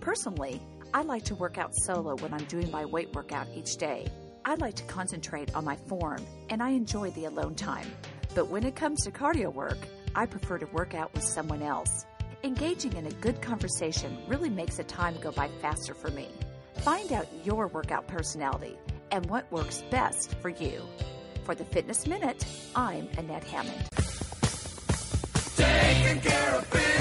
Personally, 0.00 0.60
I 0.92 1.02
like 1.02 1.24
to 1.24 1.34
work 1.34 1.58
out 1.58 1.74
solo 1.74 2.16
when 2.16 2.34
I'm 2.34 2.44
doing 2.44 2.70
my 2.70 2.84
weight 2.84 3.12
workout 3.14 3.46
each 3.54 3.76
day. 3.76 4.08
I 4.44 4.54
like 4.56 4.74
to 4.74 4.84
concentrate 4.84 5.54
on 5.54 5.64
my 5.64 5.76
form 5.88 6.24
and 6.48 6.62
I 6.62 6.70
enjoy 6.70 7.10
the 7.10 7.26
alone 7.26 7.54
time. 7.54 7.86
But 8.34 8.48
when 8.48 8.64
it 8.64 8.76
comes 8.76 9.04
to 9.04 9.10
cardio 9.10 9.52
work, 9.52 9.78
I 10.14 10.26
prefer 10.26 10.58
to 10.58 10.66
work 10.66 10.94
out 10.94 11.12
with 11.14 11.22
someone 11.22 11.62
else. 11.62 12.06
Engaging 12.42 12.94
in 12.94 13.06
a 13.06 13.12
good 13.12 13.42
conversation 13.42 14.16
really 14.26 14.48
makes 14.48 14.78
the 14.78 14.84
time 14.84 15.14
go 15.20 15.30
by 15.30 15.48
faster 15.60 15.92
for 15.92 16.10
me. 16.10 16.26
Find 16.76 17.12
out 17.12 17.26
your 17.44 17.66
workout 17.66 18.06
personality 18.06 18.78
and 19.10 19.26
what 19.26 19.50
works 19.52 19.84
best 19.90 20.34
for 20.36 20.48
you. 20.48 20.80
For 21.44 21.54
the 21.54 21.66
Fitness 21.66 22.06
Minute, 22.06 22.46
I'm 22.74 23.08
Annette 23.18 23.44
Hammond. 23.44 23.86
Taking 25.54 26.20
care 26.22 26.54
of 26.54 26.70
business 26.70 26.99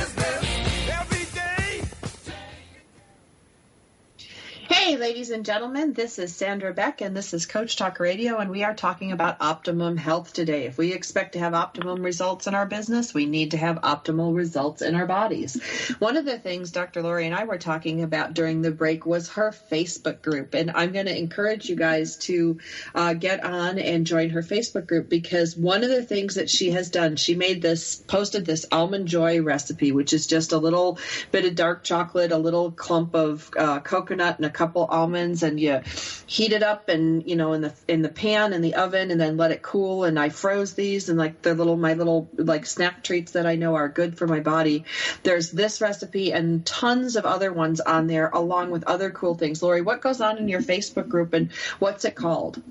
Hey, 4.89 4.97
ladies 4.97 5.29
and 5.29 5.45
gentlemen, 5.45 5.93
this 5.93 6.17
is 6.17 6.35
Sandra 6.35 6.73
Beck, 6.73 7.01
and 7.01 7.15
this 7.15 7.35
is 7.35 7.45
Coach 7.45 7.75
Talk 7.75 7.99
Radio, 7.99 8.37
and 8.37 8.49
we 8.49 8.63
are 8.63 8.73
talking 8.73 9.11
about 9.11 9.37
optimum 9.39 9.97
health 9.97 10.33
today. 10.33 10.65
If 10.65 10.79
we 10.79 10.93
expect 10.93 11.33
to 11.33 11.39
have 11.39 11.53
optimum 11.53 12.01
results 12.01 12.47
in 12.47 12.55
our 12.55 12.65
business, 12.65 13.13
we 13.13 13.27
need 13.27 13.51
to 13.51 13.57
have 13.57 13.81
optimal 13.81 14.35
results 14.35 14.81
in 14.81 14.95
our 14.95 15.05
bodies. 15.05 15.61
One 15.99 16.17
of 16.17 16.25
the 16.25 16.39
things 16.39 16.71
Dr. 16.71 17.03
Lori 17.03 17.27
and 17.27 17.35
I 17.35 17.43
were 17.43 17.59
talking 17.59 18.01
about 18.01 18.33
during 18.33 18.63
the 18.63 18.71
break 18.71 19.05
was 19.05 19.29
her 19.29 19.53
Facebook 19.69 20.23
group, 20.23 20.55
and 20.55 20.71
I'm 20.71 20.91
going 20.91 21.05
to 21.05 21.15
encourage 21.15 21.69
you 21.69 21.75
guys 21.75 22.17
to 22.21 22.57
uh, 22.95 23.13
get 23.13 23.43
on 23.43 23.77
and 23.77 24.07
join 24.07 24.31
her 24.31 24.41
Facebook 24.41 24.87
group 24.87 25.07
because 25.07 25.55
one 25.55 25.83
of 25.83 25.91
the 25.91 26.03
things 26.03 26.33
that 26.33 26.49
she 26.49 26.71
has 26.71 26.89
done, 26.89 27.15
she 27.15 27.35
made 27.35 27.61
this, 27.61 27.95
posted 27.95 28.43
this 28.43 28.65
almond 28.71 29.07
joy 29.07 29.39
recipe, 29.43 29.91
which 29.91 30.13
is 30.13 30.25
just 30.25 30.51
a 30.51 30.57
little 30.57 30.97
bit 31.31 31.45
of 31.45 31.53
dark 31.53 31.83
chocolate, 31.83 32.31
a 32.31 32.39
little 32.39 32.71
clump 32.71 33.13
of 33.13 33.51
uh, 33.55 33.81
coconut, 33.81 34.37
and 34.37 34.47
a 34.47 34.49
couple 34.49 34.78
almonds 34.85 35.43
and 35.43 35.59
you 35.59 35.81
heat 36.27 36.53
it 36.53 36.63
up 36.63 36.89
and 36.89 37.27
you 37.27 37.35
know 37.35 37.53
in 37.53 37.61
the 37.61 37.73
in 37.87 38.01
the 38.01 38.09
pan 38.09 38.53
in 38.53 38.61
the 38.61 38.75
oven 38.75 39.11
and 39.11 39.19
then 39.19 39.37
let 39.37 39.51
it 39.51 39.61
cool 39.61 40.03
and 40.03 40.19
I 40.19 40.29
froze 40.29 40.73
these 40.73 41.09
and 41.09 41.17
like 41.17 41.41
they're 41.41 41.53
little 41.53 41.77
my 41.77 41.93
little 41.93 42.29
like 42.37 42.65
snack 42.65 43.03
treats 43.03 43.33
that 43.33 43.45
I 43.45 43.55
know 43.55 43.75
are 43.75 43.89
good 43.89 44.17
for 44.17 44.27
my 44.27 44.39
body. 44.39 44.85
There's 45.23 45.51
this 45.51 45.81
recipe 45.81 46.31
and 46.31 46.65
tons 46.65 47.15
of 47.15 47.25
other 47.25 47.51
ones 47.51 47.81
on 47.81 48.07
there 48.07 48.29
along 48.29 48.71
with 48.71 48.83
other 48.83 49.09
cool 49.09 49.35
things. 49.35 49.61
Lori, 49.63 49.81
what 49.81 50.01
goes 50.01 50.21
on 50.21 50.37
in 50.37 50.47
your 50.47 50.61
Facebook 50.61 51.07
group 51.07 51.33
and 51.33 51.51
what's 51.79 52.05
it 52.05 52.15
called? 52.15 52.61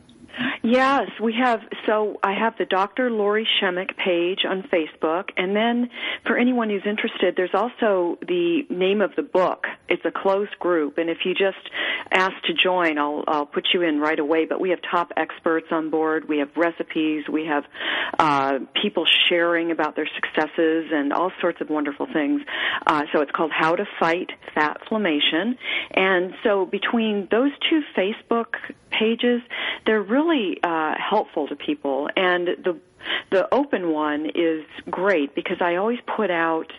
Yes, 0.63 1.09
we 1.23 1.35
have. 1.43 1.61
So 1.87 2.19
I 2.23 2.35
have 2.35 2.55
the 2.59 2.65
Dr. 2.65 3.11
Lori 3.11 3.47
Shemek 3.61 3.97
page 3.97 4.41
on 4.49 4.63
Facebook, 4.63 5.31
and 5.37 5.55
then 5.55 5.91
for 6.27 6.37
anyone 6.37 6.69
who's 6.69 6.83
interested, 6.87 7.35
there's 7.37 7.55
also 7.55 8.19
the 8.27 8.63
name 8.69 9.01
of 9.01 9.13
the 9.17 9.23
book. 9.23 9.65
It's 9.89 10.05
a 10.05 10.11
closed 10.11 10.59
group, 10.59 10.99
and 10.99 11.09
if 11.09 11.19
you 11.25 11.33
just 11.33 11.71
ask 12.11 12.35
to 12.45 12.55
join, 12.55 12.99
I'll 12.99 13.25
I'll 13.27 13.47
put 13.47 13.69
you 13.73 13.83
in 13.83 14.01
right 14.01 14.19
away. 14.19 14.45
But 14.45 14.61
we 14.61 14.71
have 14.71 14.81
top 14.91 15.13
experts 15.17 15.69
on 15.71 15.91
board. 15.91 16.29
We 16.29 16.39
have 16.39 16.51
recipes. 16.57 17.25
We 17.31 17.47
have 17.47 17.65
uh, 18.19 18.59
people 18.81 19.07
sharing 19.29 19.71
about 19.71 19.97
their 19.97 20.09
successes 20.15 20.91
and 20.93 21.13
all 21.13 21.33
sorts 21.41 21.61
of 21.61 21.71
wonderful 21.71 22.07
things. 22.13 22.43
Uh, 22.87 23.05
so 23.13 23.23
it's 23.23 23.33
called 23.33 23.53
How 23.53 23.75
to 23.75 23.87
Fight 23.99 24.31
Fatflammation, 24.57 25.57
and 25.93 26.35
so 26.45 26.67
between 26.67 27.29
those 27.31 27.53
two 27.71 27.83
Facebook 27.97 28.55
pages, 28.91 29.41
they're 29.87 30.03
really 30.03 30.28
uh, 30.63 30.95
helpful 30.99 31.49
to 31.49 31.57
people. 31.57 32.09
And 32.17 32.47
the 32.47 32.79
the 33.31 33.53
open 33.55 33.91
one 33.93 34.31
is 34.35 34.65
great 34.91 35.35
because 35.35 35.59
I 35.61 35.77
always 35.77 35.99
put 36.17 36.31
out 36.31 36.73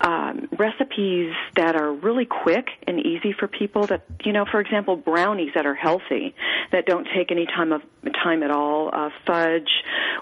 um, 0.00 0.48
recipes 0.58 1.34
that 1.56 1.76
are 1.76 1.92
really 1.92 2.24
quick 2.24 2.68
and 2.86 2.98
easy 3.04 3.32
for 3.32 3.46
people. 3.46 3.86
That 3.86 4.04
you 4.24 4.32
know, 4.32 4.44
for 4.50 4.60
example, 4.60 4.96
brownies 4.96 5.50
that 5.54 5.66
are 5.66 5.74
healthy 5.74 6.34
that 6.72 6.86
don't 6.86 7.06
take 7.14 7.30
any 7.30 7.46
time 7.46 7.72
of 7.72 7.82
time 8.22 8.42
at 8.42 8.50
all. 8.50 8.90
Uh, 8.92 9.10
fudge. 9.26 9.70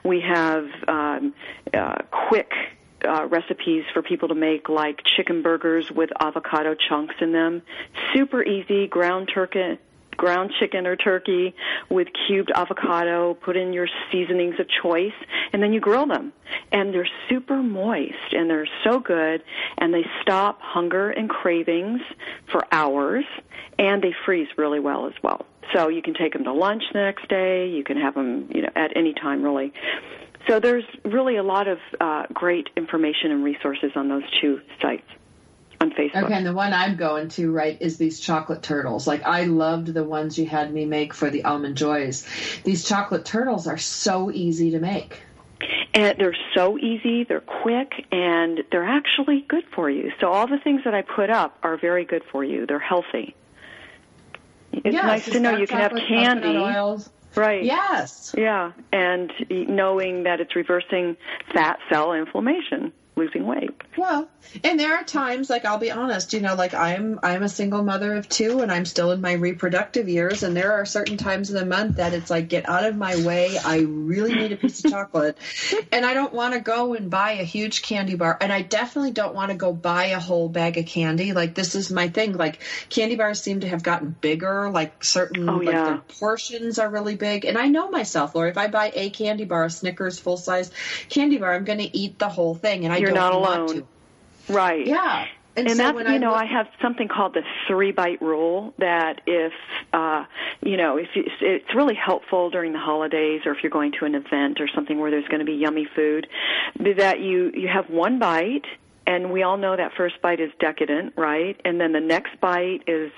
We 0.04 0.20
have 0.20 0.66
um, 0.88 1.34
uh, 1.72 1.96
quick 2.28 2.50
uh, 3.06 3.26
recipes 3.26 3.84
for 3.92 4.02
people 4.02 4.28
to 4.28 4.34
make 4.34 4.68
like 4.68 5.00
chicken 5.16 5.42
burgers 5.42 5.90
with 5.90 6.10
avocado 6.20 6.74
chunks 6.74 7.14
in 7.20 7.32
them. 7.32 7.62
Super 8.14 8.42
easy 8.42 8.86
ground 8.86 9.30
turkey 9.32 9.78
ground 10.16 10.52
chicken 10.58 10.86
or 10.86 10.96
turkey 10.96 11.54
with 11.90 12.08
cubed 12.26 12.50
avocado, 12.54 13.34
put 13.34 13.56
in 13.56 13.72
your 13.72 13.88
seasonings 14.10 14.58
of 14.58 14.66
choice, 14.82 15.12
and 15.52 15.62
then 15.62 15.72
you 15.72 15.80
grill 15.80 16.06
them. 16.06 16.32
And 16.72 16.92
they're 16.92 17.08
super 17.28 17.62
moist 17.62 18.32
and 18.32 18.48
they're 18.48 18.68
so 18.84 18.98
good 18.98 19.42
and 19.78 19.92
they 19.92 20.04
stop 20.22 20.60
hunger 20.60 21.10
and 21.10 21.28
cravings 21.28 22.00
for 22.50 22.64
hours 22.72 23.24
and 23.78 24.02
they 24.02 24.14
freeze 24.24 24.48
really 24.56 24.80
well 24.80 25.06
as 25.06 25.14
well. 25.22 25.46
So 25.74 25.88
you 25.88 26.02
can 26.02 26.14
take 26.14 26.34
them 26.34 26.44
to 26.44 26.52
lunch 26.52 26.82
the 26.92 27.00
next 27.00 27.28
day, 27.28 27.68
you 27.68 27.82
can 27.82 27.96
have 27.96 28.14
them, 28.14 28.48
you 28.54 28.62
know, 28.62 28.70
at 28.76 28.96
any 28.96 29.14
time 29.14 29.42
really. 29.42 29.72
So 30.48 30.60
there's 30.60 30.84
really 31.04 31.36
a 31.36 31.42
lot 31.42 31.68
of 31.68 31.78
uh, 32.00 32.24
great 32.32 32.68
information 32.76 33.30
and 33.30 33.42
resources 33.42 33.92
on 33.96 34.08
those 34.08 34.24
two 34.40 34.60
sites 34.80 35.08
on 35.80 35.90
Facebook. 35.90 36.24
Okay, 36.24 36.34
and 36.34 36.46
the 36.46 36.52
one 36.52 36.72
I'm 36.72 36.96
going 36.96 37.28
to, 37.30 37.50
right, 37.50 37.76
is 37.80 37.96
these 37.96 38.20
chocolate 38.20 38.62
turtles. 38.62 39.06
Like, 39.06 39.22
I 39.24 39.44
loved 39.44 39.88
the 39.88 40.04
ones 40.04 40.38
you 40.38 40.46
had 40.46 40.72
me 40.72 40.84
make 40.84 41.14
for 41.14 41.30
the 41.30 41.44
Almond 41.44 41.76
Joys. 41.76 42.26
These 42.64 42.84
chocolate 42.88 43.24
turtles 43.24 43.66
are 43.66 43.78
so 43.78 44.30
easy 44.30 44.72
to 44.72 44.78
make. 44.78 45.22
And 45.94 46.18
they're 46.18 46.36
so 46.54 46.78
easy, 46.78 47.24
they're 47.24 47.40
quick, 47.40 48.06
and 48.10 48.64
they're 48.70 48.88
actually 48.88 49.44
good 49.48 49.64
for 49.74 49.88
you. 49.88 50.12
So 50.20 50.30
all 50.30 50.46
the 50.46 50.58
things 50.58 50.82
that 50.84 50.94
I 50.94 51.02
put 51.02 51.30
up 51.30 51.58
are 51.62 51.76
very 51.76 52.04
good 52.04 52.22
for 52.30 52.44
you. 52.44 52.66
They're 52.66 52.78
healthy. 52.78 53.34
It's 54.72 54.94
Yeah, 54.94 55.02
nice 55.02 55.26
it's 55.26 55.36
to 55.36 55.40
know 55.40 55.56
you 55.56 55.66
can 55.66 55.78
have 55.78 55.92
candy. 55.92 56.56
Oils. 56.58 57.08
Right. 57.36 57.64
Yes. 57.64 58.34
Yeah, 58.36 58.72
and 58.92 59.32
knowing 59.50 60.24
that 60.24 60.40
it's 60.40 60.54
reversing 60.54 61.16
fat 61.52 61.78
cell 61.88 62.12
inflammation, 62.12 62.92
losing 63.16 63.46
weight. 63.46 63.70
Well, 63.96 64.28
and 64.64 64.78
there 64.78 64.96
are 64.96 65.04
times, 65.04 65.48
like 65.48 65.64
I'll 65.64 65.78
be 65.78 65.90
honest, 65.90 66.32
you 66.32 66.40
know, 66.40 66.54
like 66.54 66.74
I'm 66.74 67.20
I'm 67.22 67.42
a 67.42 67.48
single 67.48 67.82
mother 67.82 68.14
of 68.14 68.28
two, 68.28 68.60
and 68.60 68.72
I'm 68.72 68.84
still 68.84 69.12
in 69.12 69.20
my 69.20 69.32
reproductive 69.32 70.08
years, 70.08 70.42
and 70.42 70.56
there 70.56 70.72
are 70.72 70.84
certain 70.84 71.16
times 71.16 71.50
in 71.50 71.56
the 71.56 71.64
month 71.64 71.96
that 71.96 72.12
it's 72.12 72.30
like, 72.30 72.48
get 72.48 72.68
out 72.68 72.84
of 72.84 72.96
my 72.96 73.16
way. 73.24 73.56
I 73.64 73.78
really 73.80 74.34
need 74.34 74.52
a 74.52 74.56
piece 74.56 74.84
of 74.84 74.90
chocolate, 74.90 75.38
and 75.92 76.04
I 76.04 76.14
don't 76.14 76.32
want 76.32 76.54
to 76.54 76.60
go 76.60 76.94
and 76.94 77.08
buy 77.10 77.32
a 77.32 77.44
huge 77.44 77.82
candy 77.82 78.16
bar, 78.16 78.36
and 78.40 78.52
I 78.52 78.62
definitely 78.62 79.12
don't 79.12 79.34
want 79.34 79.50
to 79.50 79.56
go 79.56 79.72
buy 79.72 80.06
a 80.06 80.20
whole 80.20 80.48
bag 80.48 80.76
of 80.78 80.86
candy. 80.86 81.32
Like 81.32 81.54
this 81.54 81.74
is 81.74 81.90
my 81.90 82.08
thing. 82.08 82.32
Like 82.36 82.60
candy 82.90 83.16
bars 83.16 83.40
seem 83.40 83.60
to 83.60 83.68
have 83.68 83.82
gotten 83.82 84.14
bigger. 84.20 84.70
Like 84.70 85.04
certain, 85.04 85.48
Oh, 85.48 85.56
like 85.58 85.74
yeah. 85.74 85.84
their 85.84 85.98
portions 86.18 86.78
are 86.78 86.90
really 86.90 87.14
big, 87.16 87.44
and 87.44 87.56
I 87.56 87.68
know 87.68 87.90
myself, 87.90 88.34
Lori. 88.34 88.50
If 88.50 88.58
I 88.58 88.66
buy 88.66 88.90
a 88.94 89.10
candy 89.10 89.44
bar, 89.44 89.64
a 89.64 89.70
Snickers 89.70 90.18
full 90.18 90.36
size 90.36 90.70
candy 91.08 91.38
bar, 91.38 91.54
I'm 91.54 91.64
going 91.64 91.78
to 91.78 91.96
eat 91.96 92.18
the 92.18 92.28
whole 92.28 92.54
thing, 92.54 92.84
and 92.84 92.92
I 92.92 93.03
You're 93.08 93.14
don't 93.14 93.32
alone. 93.32 93.86
Right. 94.48 94.86
Yeah. 94.86 95.26
And, 95.56 95.68
and 95.68 95.76
so 95.76 95.82
that's 95.84 95.98
you 96.08 96.14
I 96.14 96.18
know 96.18 96.30
look- 96.30 96.42
I 96.42 96.46
have 96.46 96.66
something 96.82 97.06
called 97.06 97.34
the 97.34 97.42
three 97.68 97.92
bite 97.92 98.20
rule 98.20 98.74
that 98.78 99.20
if 99.26 99.52
uh 99.92 100.24
you 100.62 100.76
know 100.76 100.96
if 100.96 101.08
you, 101.14 101.24
it's 101.40 101.74
really 101.74 101.94
helpful 101.94 102.50
during 102.50 102.72
the 102.72 102.80
holidays 102.80 103.42
or 103.46 103.52
if 103.52 103.62
you're 103.62 103.70
going 103.70 103.92
to 104.00 104.04
an 104.04 104.16
event 104.16 104.60
or 104.60 104.68
something 104.74 104.98
where 104.98 105.12
there's 105.12 105.28
going 105.28 105.38
to 105.38 105.44
be 105.44 105.52
yummy 105.52 105.86
food 105.94 106.26
that 106.96 107.20
you 107.20 107.52
you 107.54 107.68
have 107.68 107.88
one 107.88 108.18
bite 108.18 108.66
and 109.06 109.30
we 109.30 109.42
all 109.42 109.56
know 109.56 109.76
that 109.76 109.92
first 109.96 110.20
bite 110.22 110.40
is 110.40 110.50
decadent, 110.58 111.14
right? 111.16 111.60
And 111.64 111.80
then 111.80 111.92
the 111.92 112.00
next 112.00 112.40
bite 112.40 112.82
is 112.86 113.12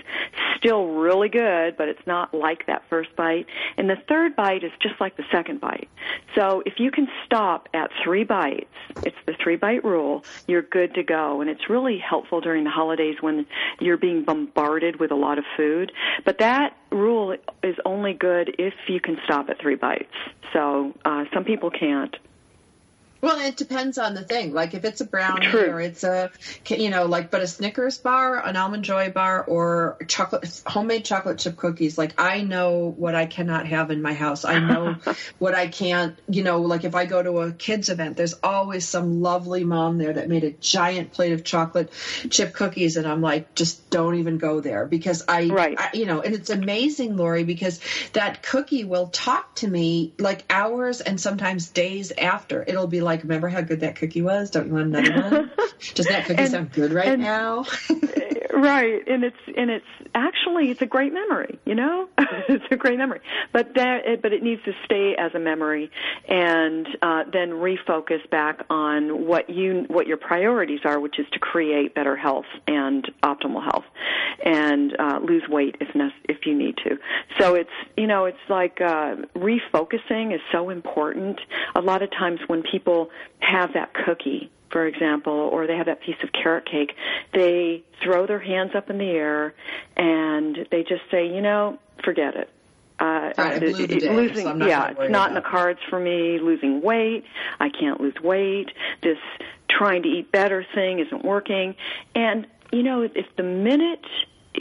still 0.56 0.86
really 0.86 1.28
good, 1.28 1.76
but 1.76 1.88
it's 1.88 2.06
not 2.06 2.34
like 2.34 2.66
that 2.66 2.82
first 2.90 3.14
bite. 3.16 3.46
And 3.76 3.88
the 3.88 3.96
third 4.08 4.34
bite 4.34 4.64
is 4.64 4.72
just 4.80 5.00
like 5.00 5.16
the 5.16 5.24
second 5.30 5.60
bite. 5.60 5.88
So 6.34 6.62
if 6.66 6.74
you 6.78 6.90
can 6.90 7.08
stop 7.24 7.68
at 7.72 7.90
three 8.02 8.24
bites, 8.24 8.66
it's 9.04 9.16
the 9.26 9.34
three 9.42 9.56
bite 9.56 9.84
rule, 9.84 10.24
you're 10.46 10.62
good 10.62 10.94
to 10.94 11.02
go. 11.02 11.40
And 11.40 11.48
it's 11.48 11.70
really 11.70 11.98
helpful 11.98 12.40
during 12.40 12.64
the 12.64 12.70
holidays 12.70 13.16
when 13.20 13.46
you're 13.78 13.96
being 13.96 14.24
bombarded 14.24 14.98
with 14.98 15.10
a 15.10 15.16
lot 15.16 15.38
of 15.38 15.44
food. 15.56 15.92
But 16.24 16.38
that 16.38 16.76
rule 16.90 17.36
is 17.62 17.76
only 17.84 18.12
good 18.12 18.54
if 18.58 18.74
you 18.88 19.00
can 19.00 19.18
stop 19.24 19.48
at 19.50 19.60
three 19.60 19.76
bites. 19.76 20.12
So 20.52 20.94
uh, 21.04 21.24
some 21.32 21.44
people 21.44 21.70
can't. 21.70 22.16
Well, 23.26 23.40
it 23.40 23.56
depends 23.56 23.98
on 23.98 24.14
the 24.14 24.22
thing. 24.22 24.52
Like 24.52 24.74
if 24.74 24.84
it's 24.84 25.00
a 25.00 25.04
brownie 25.04 25.46
True. 25.48 25.70
or 25.70 25.80
it's 25.80 26.04
a, 26.04 26.30
you 26.68 26.90
know, 26.90 27.06
like, 27.06 27.32
but 27.32 27.40
a 27.40 27.48
Snickers 27.48 27.98
bar, 27.98 28.38
an 28.38 28.56
almond 28.56 28.84
joy 28.84 29.10
bar, 29.10 29.42
or 29.42 29.96
chocolate, 30.06 30.62
homemade 30.64 31.04
chocolate 31.04 31.40
chip 31.40 31.56
cookies. 31.56 31.98
Like 31.98 32.20
I 32.20 32.42
know 32.42 32.94
what 32.96 33.16
I 33.16 33.26
cannot 33.26 33.66
have 33.66 33.90
in 33.90 34.00
my 34.00 34.12
house. 34.12 34.44
I 34.44 34.60
know 34.60 34.94
what 35.40 35.56
I 35.56 35.66
can't, 35.66 36.16
you 36.28 36.44
know, 36.44 36.60
like 36.60 36.84
if 36.84 36.94
I 36.94 37.06
go 37.06 37.20
to 37.20 37.38
a 37.40 37.50
kids 37.50 37.88
event, 37.88 38.16
there's 38.16 38.34
always 38.44 38.86
some 38.86 39.20
lovely 39.20 39.64
mom 39.64 39.98
there 39.98 40.12
that 40.12 40.28
made 40.28 40.44
a 40.44 40.52
giant 40.52 41.12
plate 41.12 41.32
of 41.32 41.42
chocolate 41.42 41.90
chip 42.30 42.52
cookies. 42.52 42.96
And 42.96 43.08
I'm 43.08 43.22
like, 43.22 43.56
just 43.56 43.90
don't 43.90 44.14
even 44.20 44.38
go 44.38 44.60
there 44.60 44.86
because 44.86 45.24
I, 45.26 45.46
Right. 45.46 45.74
I 45.76 45.90
you 45.94 46.06
know, 46.06 46.20
and 46.20 46.32
it's 46.32 46.50
amazing, 46.50 47.16
Lori, 47.16 47.42
because 47.42 47.80
that 48.12 48.44
cookie 48.44 48.84
will 48.84 49.08
talk 49.08 49.56
to 49.56 49.66
me 49.68 50.12
like 50.18 50.44
hours 50.48 51.00
and 51.00 51.20
sometimes 51.20 51.70
days 51.70 52.12
after. 52.12 52.62
It'll 52.62 52.86
be 52.86 53.00
like, 53.00 53.15
remember 53.22 53.48
how 53.48 53.60
good 53.60 53.80
that 53.80 53.96
cookie 53.96 54.22
was? 54.22 54.50
Don't 54.50 54.68
you 54.68 54.74
want 54.74 54.94
another 54.94 55.30
one? 55.30 55.50
Does 55.94 56.06
that 56.06 56.26
cookie 56.26 56.40
And- 56.42 56.50
sound 56.50 56.72
good 56.72 56.92
right 56.92 57.08
and- 57.08 57.22
now? 57.22 57.64
right. 58.56 59.06
And 59.06 59.24
it's 59.24 59.36
and 59.56 59.70
it's 59.70 59.86
actually 60.14 60.70
it's 60.70 60.82
a 60.82 60.86
great 60.86 61.12
memory 61.12 61.58
you 61.66 61.74
know? 61.74 62.08
It's 62.48 62.64
a 62.70 62.76
great 62.76 62.96
memory. 62.96 63.20
But 63.52 63.74
that 63.74 64.22
but 64.22 64.32
it 64.32 64.42
needs 64.42 64.62
to 64.64 64.72
stay 64.84 65.16
as 65.18 65.34
a 65.34 65.38
memory 65.38 65.90
and 66.28 66.86
uh, 67.02 67.24
then 67.32 67.50
refocus 67.50 68.28
back 68.30 68.64
on 68.70 69.26
what 69.26 69.50
you 69.50 69.84
what 69.88 70.06
your 70.06 70.16
priorities 70.16 70.80
are 70.84 71.00
which 71.00 71.18
is 71.18 71.26
to 71.32 71.38
create 71.40 71.94
better 71.94 72.16
health 72.16 72.46
and 72.68 73.10
optimal 73.22 73.62
health 73.62 73.84
and 74.44 74.94
uh, 74.98 75.18
lose 75.22 75.42
weight 75.48 75.76
if 75.80 75.92
nec- 75.94 76.12
if 76.24 76.46
you 76.46 76.54
need 76.54 76.76
to. 76.84 76.98
So 77.38 77.54
it's 77.54 77.70
you 77.96 78.06
know 78.06 78.26
it's 78.26 78.38
like 78.48 78.80
uh, 78.80 79.16
refocusing 79.34 80.32
is 80.32 80.40
so 80.52 80.70
important. 80.70 81.40
A 81.74 81.80
lot 81.80 82.02
of 82.02 82.10
times 82.10 82.40
when 82.46 82.62
people 82.62 83.10
have 83.40 83.72
that 83.74 83.92
cookie 83.92 84.50
for 84.70 84.86
example, 84.86 85.32
or 85.32 85.66
they 85.66 85.76
have 85.76 85.86
that 85.86 86.00
piece 86.00 86.16
of 86.22 86.30
carrot 86.32 86.68
cake, 86.70 86.92
they 87.32 87.82
throw 88.02 88.26
their 88.26 88.38
hands 88.38 88.72
up 88.74 88.90
in 88.90 88.98
the 88.98 89.10
air 89.10 89.54
and 89.96 90.66
they 90.70 90.82
just 90.82 91.02
say, 91.10 91.26
you 91.26 91.40
know, 91.40 91.78
forget 92.04 92.34
it. 92.36 92.50
Uh, 92.98 93.32
I 93.36 93.58
blew 93.58 93.74
the 93.74 93.86
day, 93.86 94.08
losing, 94.08 94.44
so 94.44 94.50
I'm 94.50 94.58
not 94.58 94.68
yeah, 94.68 94.94
it's 94.98 95.10
not 95.10 95.28
in 95.28 95.34
the 95.34 95.42
cards 95.42 95.80
for 95.90 96.00
me. 96.00 96.38
Losing 96.38 96.80
weight, 96.80 97.24
I 97.60 97.68
can't 97.68 98.00
lose 98.00 98.14
weight. 98.22 98.70
This 99.02 99.18
trying 99.68 100.02
to 100.04 100.08
eat 100.08 100.32
better 100.32 100.64
thing 100.74 101.00
isn't 101.00 101.22
working. 101.22 101.74
And 102.14 102.46
you 102.72 102.82
know, 102.82 103.02
if, 103.02 103.12
if 103.14 103.26
the 103.36 103.42
minute 103.42 104.06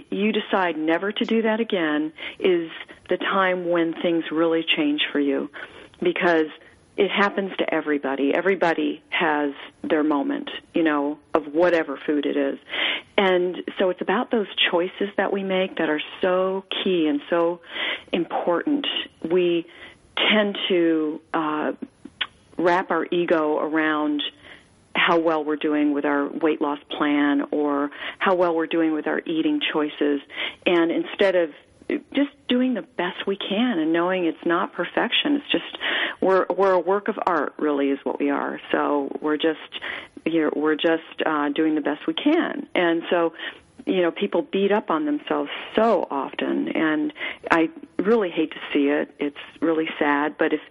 you 0.09 0.33
decide 0.33 0.77
never 0.77 1.13
to 1.13 1.25
do 1.25 1.43
that 1.43 1.61
again 1.61 2.11
is 2.37 2.69
the 3.09 3.17
time 3.17 3.69
when 3.69 3.93
things 4.01 4.25
really 4.31 4.65
change 4.75 5.03
for 5.13 5.19
you, 5.19 5.49
because 6.01 6.47
it 6.97 7.09
happens 7.11 7.51
to 7.57 7.73
everybody. 7.73 8.33
Everybody 8.33 9.03
has 9.09 9.51
their 9.83 10.03
moment, 10.03 10.49
you 10.73 10.83
know, 10.83 11.19
of 11.33 11.43
whatever 11.51 11.99
food 12.05 12.25
it 12.25 12.37
is. 12.37 12.57
And 13.17 13.57
so 13.77 13.89
it's 13.89 14.01
about 14.01 14.31
those 14.31 14.47
choices 14.71 15.09
that 15.17 15.31
we 15.33 15.43
make 15.43 15.77
that 15.77 15.89
are 15.89 16.01
so 16.21 16.63
key 16.83 17.07
and 17.07 17.21
so 17.29 17.59
important. 18.13 18.87
We 19.29 19.67
tend 20.31 20.57
to 20.69 21.21
uh, 21.33 21.71
wrap 22.57 22.91
our 22.91 23.05
ego 23.11 23.59
around 23.59 24.23
how 24.95 25.19
well 25.19 25.43
we're 25.43 25.57
doing 25.57 25.93
with 25.93 26.05
our 26.05 26.29
weight 26.29 26.61
loss 26.61 26.79
plan 26.89 27.43
or 27.51 27.91
how 28.17 28.35
well 28.35 28.55
we're 28.55 28.67
doing 28.67 28.93
with 28.93 29.07
our 29.07 29.19
eating 29.25 29.59
choices. 29.73 30.21
And 30.65 30.91
instead 30.91 31.35
of 31.35 31.49
just 32.13 32.31
doing 32.47 32.73
the 32.73 32.81
best 32.81 33.27
we 33.27 33.37
can 33.37 33.79
and 33.79 33.93
knowing 33.93 34.25
it's 34.25 34.45
not 34.45 34.73
perfection, 34.73 35.35
it's 35.35 35.51
just 35.51 35.77
we're 36.21 36.45
we're 36.55 36.73
a 36.73 36.79
work 36.79 37.07
of 37.07 37.15
art, 37.25 37.53
really, 37.57 37.89
is 37.89 37.99
what 38.03 38.19
we 38.19 38.29
are. 38.29 38.59
So 38.71 39.15
we're 39.21 39.37
just 39.37 39.59
you 40.25 40.43
know, 40.43 40.51
we're 40.55 40.75
just 40.75 41.21
uh, 41.25 41.49
doing 41.49 41.75
the 41.75 41.81
best 41.81 42.07
we 42.07 42.13
can, 42.13 42.67
and 42.73 43.03
so 43.09 43.33
you 43.85 44.01
know 44.01 44.11
people 44.11 44.41
beat 44.41 44.71
up 44.71 44.89
on 44.89 45.05
themselves 45.05 45.51
so 45.75 46.07
often 46.09 46.69
and 46.69 47.13
i 47.51 47.69
really 48.05 48.29
hate 48.29 48.51
to 48.51 48.59
see 48.73 48.87
it. 48.87 49.13
It's 49.19 49.37
really 49.61 49.87
sad. 49.99 50.37
But 50.37 50.53
if 50.53 50.61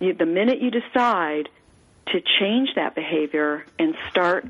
you, 0.00 0.14
the 0.14 0.26
minute 0.26 0.60
you 0.60 0.70
decide 0.70 1.48
to 2.08 2.20
change 2.40 2.70
that 2.76 2.94
behavior 2.94 3.64
and 3.78 3.94
start 4.10 4.46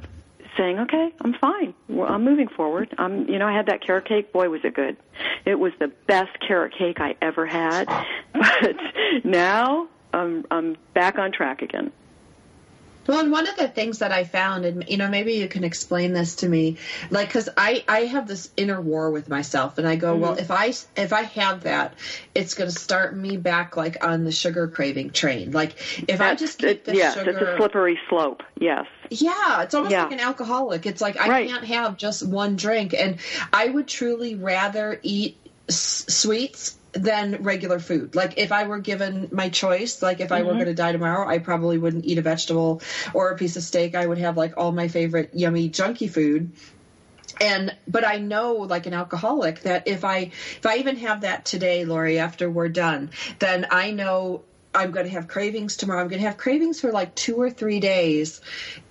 saying 0.56 0.78
okay 0.78 1.12
i'm 1.20 1.34
fine. 1.34 1.74
Well, 1.88 2.10
i'm 2.10 2.24
moving 2.24 2.48
forward. 2.48 2.94
I'm 2.98 3.28
you 3.28 3.38
know 3.38 3.46
i 3.46 3.52
had 3.52 3.66
that 3.66 3.82
carrot 3.84 4.06
cake. 4.06 4.32
Boy 4.32 4.48
was 4.48 4.60
it 4.64 4.74
good. 4.74 4.96
It 5.44 5.56
was 5.56 5.72
the 5.78 5.88
best 6.06 6.38
carrot 6.46 6.74
cake 6.76 7.00
i 7.00 7.16
ever 7.20 7.46
had. 7.46 7.88
But 8.32 8.76
now 9.24 9.88
i'm 10.12 10.44
i'm 10.50 10.76
back 10.94 11.18
on 11.18 11.32
track 11.32 11.62
again. 11.62 11.92
Well, 13.06 13.18
and 13.18 13.32
one 13.32 13.48
of 13.48 13.56
the 13.56 13.66
things 13.66 13.98
that 13.98 14.12
I 14.12 14.24
found, 14.24 14.64
and 14.64 14.84
you 14.88 14.96
know, 14.96 15.08
maybe 15.08 15.34
you 15.34 15.48
can 15.48 15.64
explain 15.64 16.12
this 16.12 16.36
to 16.36 16.48
me, 16.48 16.76
like, 17.10 17.28
because 17.28 17.48
I 17.56 17.84
I 17.88 18.00
have 18.00 18.28
this 18.28 18.50
inner 18.56 18.80
war 18.80 19.10
with 19.10 19.28
myself, 19.28 19.78
and 19.78 19.88
I 19.88 19.96
go, 19.96 20.14
well, 20.14 20.32
mm-hmm. 20.32 20.40
if 20.40 20.50
I 20.50 20.72
if 21.00 21.12
I 21.12 21.22
have 21.22 21.64
that, 21.64 21.94
it's 22.34 22.54
going 22.54 22.70
to 22.70 22.78
start 22.78 23.16
me 23.16 23.36
back 23.36 23.76
like 23.76 24.04
on 24.04 24.24
the 24.24 24.32
sugar 24.32 24.68
craving 24.68 25.10
train. 25.10 25.50
Like, 25.50 25.74
if 26.08 26.20
I 26.20 26.36
just 26.36 26.58
keep 26.58 26.84
the 26.84 26.94
yes 26.94 27.14
sugar, 27.14 27.30
it's 27.30 27.40
a 27.40 27.56
slippery 27.56 27.98
slope. 28.08 28.42
Yes 28.60 28.86
yeah, 29.20 29.62
it's 29.62 29.74
almost 29.74 29.92
Yeah. 29.92 30.04
like 30.04 30.12
an 30.12 30.20
alcoholic. 30.20 30.86
It's 30.86 31.00
like 31.00 31.20
I 31.20 31.28
Right. 31.28 31.48
can't 31.48 31.64
have 31.64 31.96
just 31.96 32.26
one 32.26 32.56
drink, 32.56 32.94
and 32.94 33.18
I 33.52 33.68
would 33.68 33.86
truly 33.86 34.34
rather 34.34 34.98
eat 35.02 35.36
s- 35.68 36.04
sweets 36.08 36.76
than 36.92 37.42
regular 37.42 37.78
food. 37.78 38.14
Like 38.14 38.34
if 38.36 38.52
I 38.52 38.64
were 38.64 38.78
given 38.78 39.28
my 39.32 39.48
choice, 39.48 40.02
like 40.02 40.20
if 40.20 40.30
I 40.30 40.38
Mm-hmm. 40.40 40.46
were 40.46 40.52
going 40.54 40.66
to 40.66 40.74
die 40.74 40.92
tomorrow, 40.92 41.26
I 41.28 41.38
probably 41.38 41.78
wouldn't 41.78 42.04
eat 42.04 42.18
a 42.18 42.22
vegetable 42.22 42.82
or 43.14 43.30
a 43.30 43.36
piece 43.36 43.56
of 43.56 43.62
steak. 43.62 43.94
I 43.94 44.06
would 44.06 44.18
have 44.18 44.36
like 44.36 44.54
all 44.58 44.72
my 44.72 44.88
favorite 44.88 45.30
yummy 45.32 45.70
junky 45.70 46.10
food. 46.10 46.50
And 47.40 47.74
but 47.88 48.06
I 48.06 48.18
know 48.18 48.54
like 48.54 48.86
an 48.86 48.92
alcoholic 48.92 49.60
that 49.62 49.88
if 49.88 50.04
I 50.04 50.30
if 50.58 50.66
I 50.66 50.76
even 50.76 50.96
have 50.96 51.22
that 51.22 51.44
today, 51.46 51.84
Lori, 51.86 52.18
after 52.18 52.48
we're 52.50 52.68
done, 52.68 53.10
then 53.38 53.66
I 53.70 53.90
know 53.90 54.42
I'm 54.74 54.90
going 54.90 55.06
to 55.06 55.12
have 55.12 55.28
cravings 55.28 55.76
tomorrow. 55.76 56.00
I'm 56.00 56.08
going 56.08 56.20
to 56.20 56.26
have 56.26 56.36
cravings 56.36 56.80
for 56.80 56.92
like 56.92 57.14
two 57.14 57.36
or 57.36 57.50
three 57.50 57.80
days, 57.80 58.40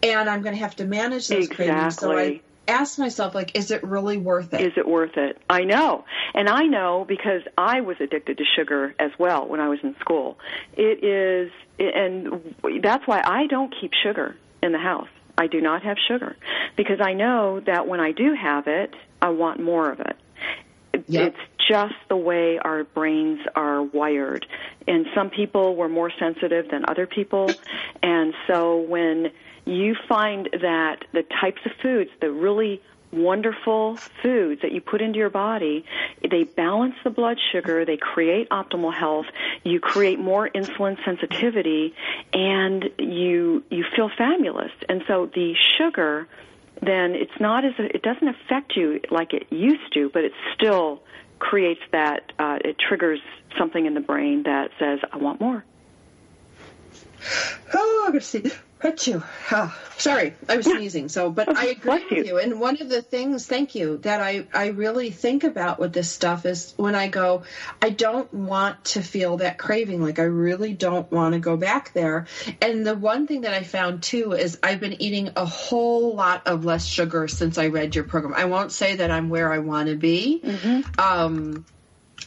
and 0.04 0.30
I'm 0.30 0.42
going 0.42 0.56
to 0.56 0.62
have 0.62 0.76
to 0.78 0.86
manage 0.86 1.28
those 1.28 1.48
cravings. 1.48 1.98
So 1.98 2.18
I 2.18 2.42
ask 2.68 3.00
myself, 3.00 3.34
like, 3.36 3.56
is 3.56 3.72
it 3.72 3.84
really 3.84 4.18
worth 4.18 4.54
it? 4.54 4.62
Is 4.62 4.74
it 4.78 4.88
worth 4.88 5.18
it? 5.18 5.42
I 5.50 5.64
know. 5.64 6.06
And 6.34 6.48
I 6.48 6.64
know 6.64 7.06
because 7.08 7.42
I 7.58 7.82
was 7.82 7.98
addicted 8.00 8.38
to 8.38 8.44
sugar 8.56 8.94
as 9.00 9.12
well 9.18 9.48
when 9.48 9.60
I 9.60 9.70
was 9.70 9.80
in 9.84 9.96
school. 10.00 10.38
It 10.74 11.04
is, 11.04 11.52
and 11.80 12.56
that's 12.82 13.06
why 13.08 13.22
I 13.24 13.48
don't 13.48 13.74
keep 13.80 13.92
sugar 14.04 14.36
in 14.62 14.72
the 14.72 14.80
house. 14.80 15.10
I 15.38 15.48
do 15.48 15.62
not 15.62 15.84
have 15.84 15.98
sugar 16.08 16.36
because 16.76 17.00
I 17.02 17.14
know 17.14 17.60
that 17.62 17.88
when 17.88 18.00
I 18.00 18.12
do 18.12 18.36
have 18.36 18.68
it, 18.68 18.94
I 19.22 19.30
want 19.30 19.60
more 19.60 19.92
of 19.92 20.00
it. 20.00 20.16
Yep. 21.08 21.34
It's 21.34 21.51
just 21.72 21.96
the 22.10 22.18
way 22.18 22.60
our 22.60 22.84
brains 22.84 23.40
are 23.56 23.82
wired. 23.82 24.46
And 24.90 25.06
some 25.16 25.30
people 25.30 25.78
were 25.78 25.88
more 25.88 26.12
sensitive 26.20 26.70
than 26.70 26.84
other 26.86 27.08
people. 27.08 27.50
And 28.04 28.34
so 28.46 28.82
when 28.82 29.32
you 29.64 29.96
find 30.10 30.50
that 30.62 31.06
the 31.14 31.24
types 31.24 31.62
of 31.66 31.72
foods, 31.82 32.10
the 32.20 32.30
really 32.30 32.82
wonderful 33.14 33.98
foods 34.22 34.62
that 34.64 34.74
you 34.74 34.82
put 34.82 35.02
into 35.02 35.18
your 35.18 35.30
body, 35.30 35.86
they 36.30 36.44
balance 36.44 36.96
the 37.06 37.10
blood 37.10 37.38
sugar, 37.54 37.86
they 37.86 37.98
create 37.98 38.50
optimal 38.50 38.94
health, 38.94 39.28
you 39.64 39.80
create 39.80 40.20
more 40.20 40.50
insulin 40.50 40.98
sensitivity, 41.06 41.94
and 42.34 42.90
you 42.98 43.64
you 43.70 43.86
feel 43.96 44.10
fabulous. 44.18 44.72
And 44.90 45.04
so 45.08 45.30
the 45.34 45.56
sugar 45.78 46.28
then 46.82 47.14
it's 47.14 47.40
not 47.40 47.64
as 47.64 47.74
it 47.78 48.02
doesn't 48.02 48.28
affect 48.28 48.76
you 48.76 49.00
like 49.12 49.34
it 49.34 49.48
used 49.52 49.94
to, 49.94 50.10
but 50.10 50.24
it's 50.24 50.36
still 50.56 51.04
creates 51.42 51.82
that 51.92 52.32
uh, 52.38 52.60
it 52.64 52.78
triggers 52.78 53.20
something 53.58 53.86
in 53.86 53.96
the 53.96 54.00
brain 54.00 54.44
that 54.44 54.70
says 54.80 55.00
I 55.12 55.18
want 55.18 55.42
more. 55.42 55.66
Oh, 57.74 58.04
I'm 58.06 58.12
gonna 58.12 58.22
see. 58.22 58.44
Achoo. 58.84 59.24
Ah, 59.52 59.78
sorry, 59.98 60.34
I 60.50 60.58
was 60.58 60.66
sneezing. 60.66 61.08
So, 61.10 61.30
but 61.30 61.56
I 61.56 61.68
agree 61.68 62.04
with 62.10 62.12
you. 62.12 62.24
you. 62.24 62.38
And 62.40 62.60
one 62.60 62.82
of 62.82 62.90
the 62.90 63.02
things, 63.02 63.46
thank 63.46 63.76
you, 63.76 63.98
that 63.98 64.22
I, 64.22 64.48
I 64.54 64.68
really 64.68 65.12
think 65.12 65.44
about 65.44 65.80
with 65.80 65.94
this 65.94 66.12
stuff 66.12 66.46
is 66.46 66.74
when 66.78 66.96
I 66.96 67.08
go, 67.08 67.44
I 67.82 67.90
don't 67.90 68.34
want 68.34 68.84
to 68.86 69.02
feel 69.02 69.38
that 69.38 69.58
craving. 69.58 70.02
Like 70.02 70.18
I 70.20 70.24
really 70.24 70.74
don't 70.74 71.12
want 71.12 71.34
to 71.34 71.40
go 71.40 71.58
back 71.58 71.94
there. 71.94 72.26
And 72.62 72.86
the 72.86 72.96
one 72.96 73.28
thing 73.28 73.42
that 73.42 73.54
I 73.54 73.64
found 73.64 74.02
too 74.02 74.34
is 74.34 74.58
I've 74.64 74.80
been 74.80 75.02
eating 75.02 75.32
a 75.36 75.46
whole 75.46 76.16
lot 76.16 76.48
of 76.48 76.66
less 76.66 76.86
sugar 76.86 77.28
since 77.28 77.58
I 77.58 77.68
read 77.68 77.96
your 77.96 78.06
program. 78.06 78.34
I 78.34 78.46
won't 78.46 78.72
say 78.72 78.96
that 78.96 79.12
I'm 79.12 79.30
where 79.30 79.52
I 79.54 79.60
want 79.60 79.90
to 79.90 79.96
be. 79.96 80.42
Um, 80.98 81.66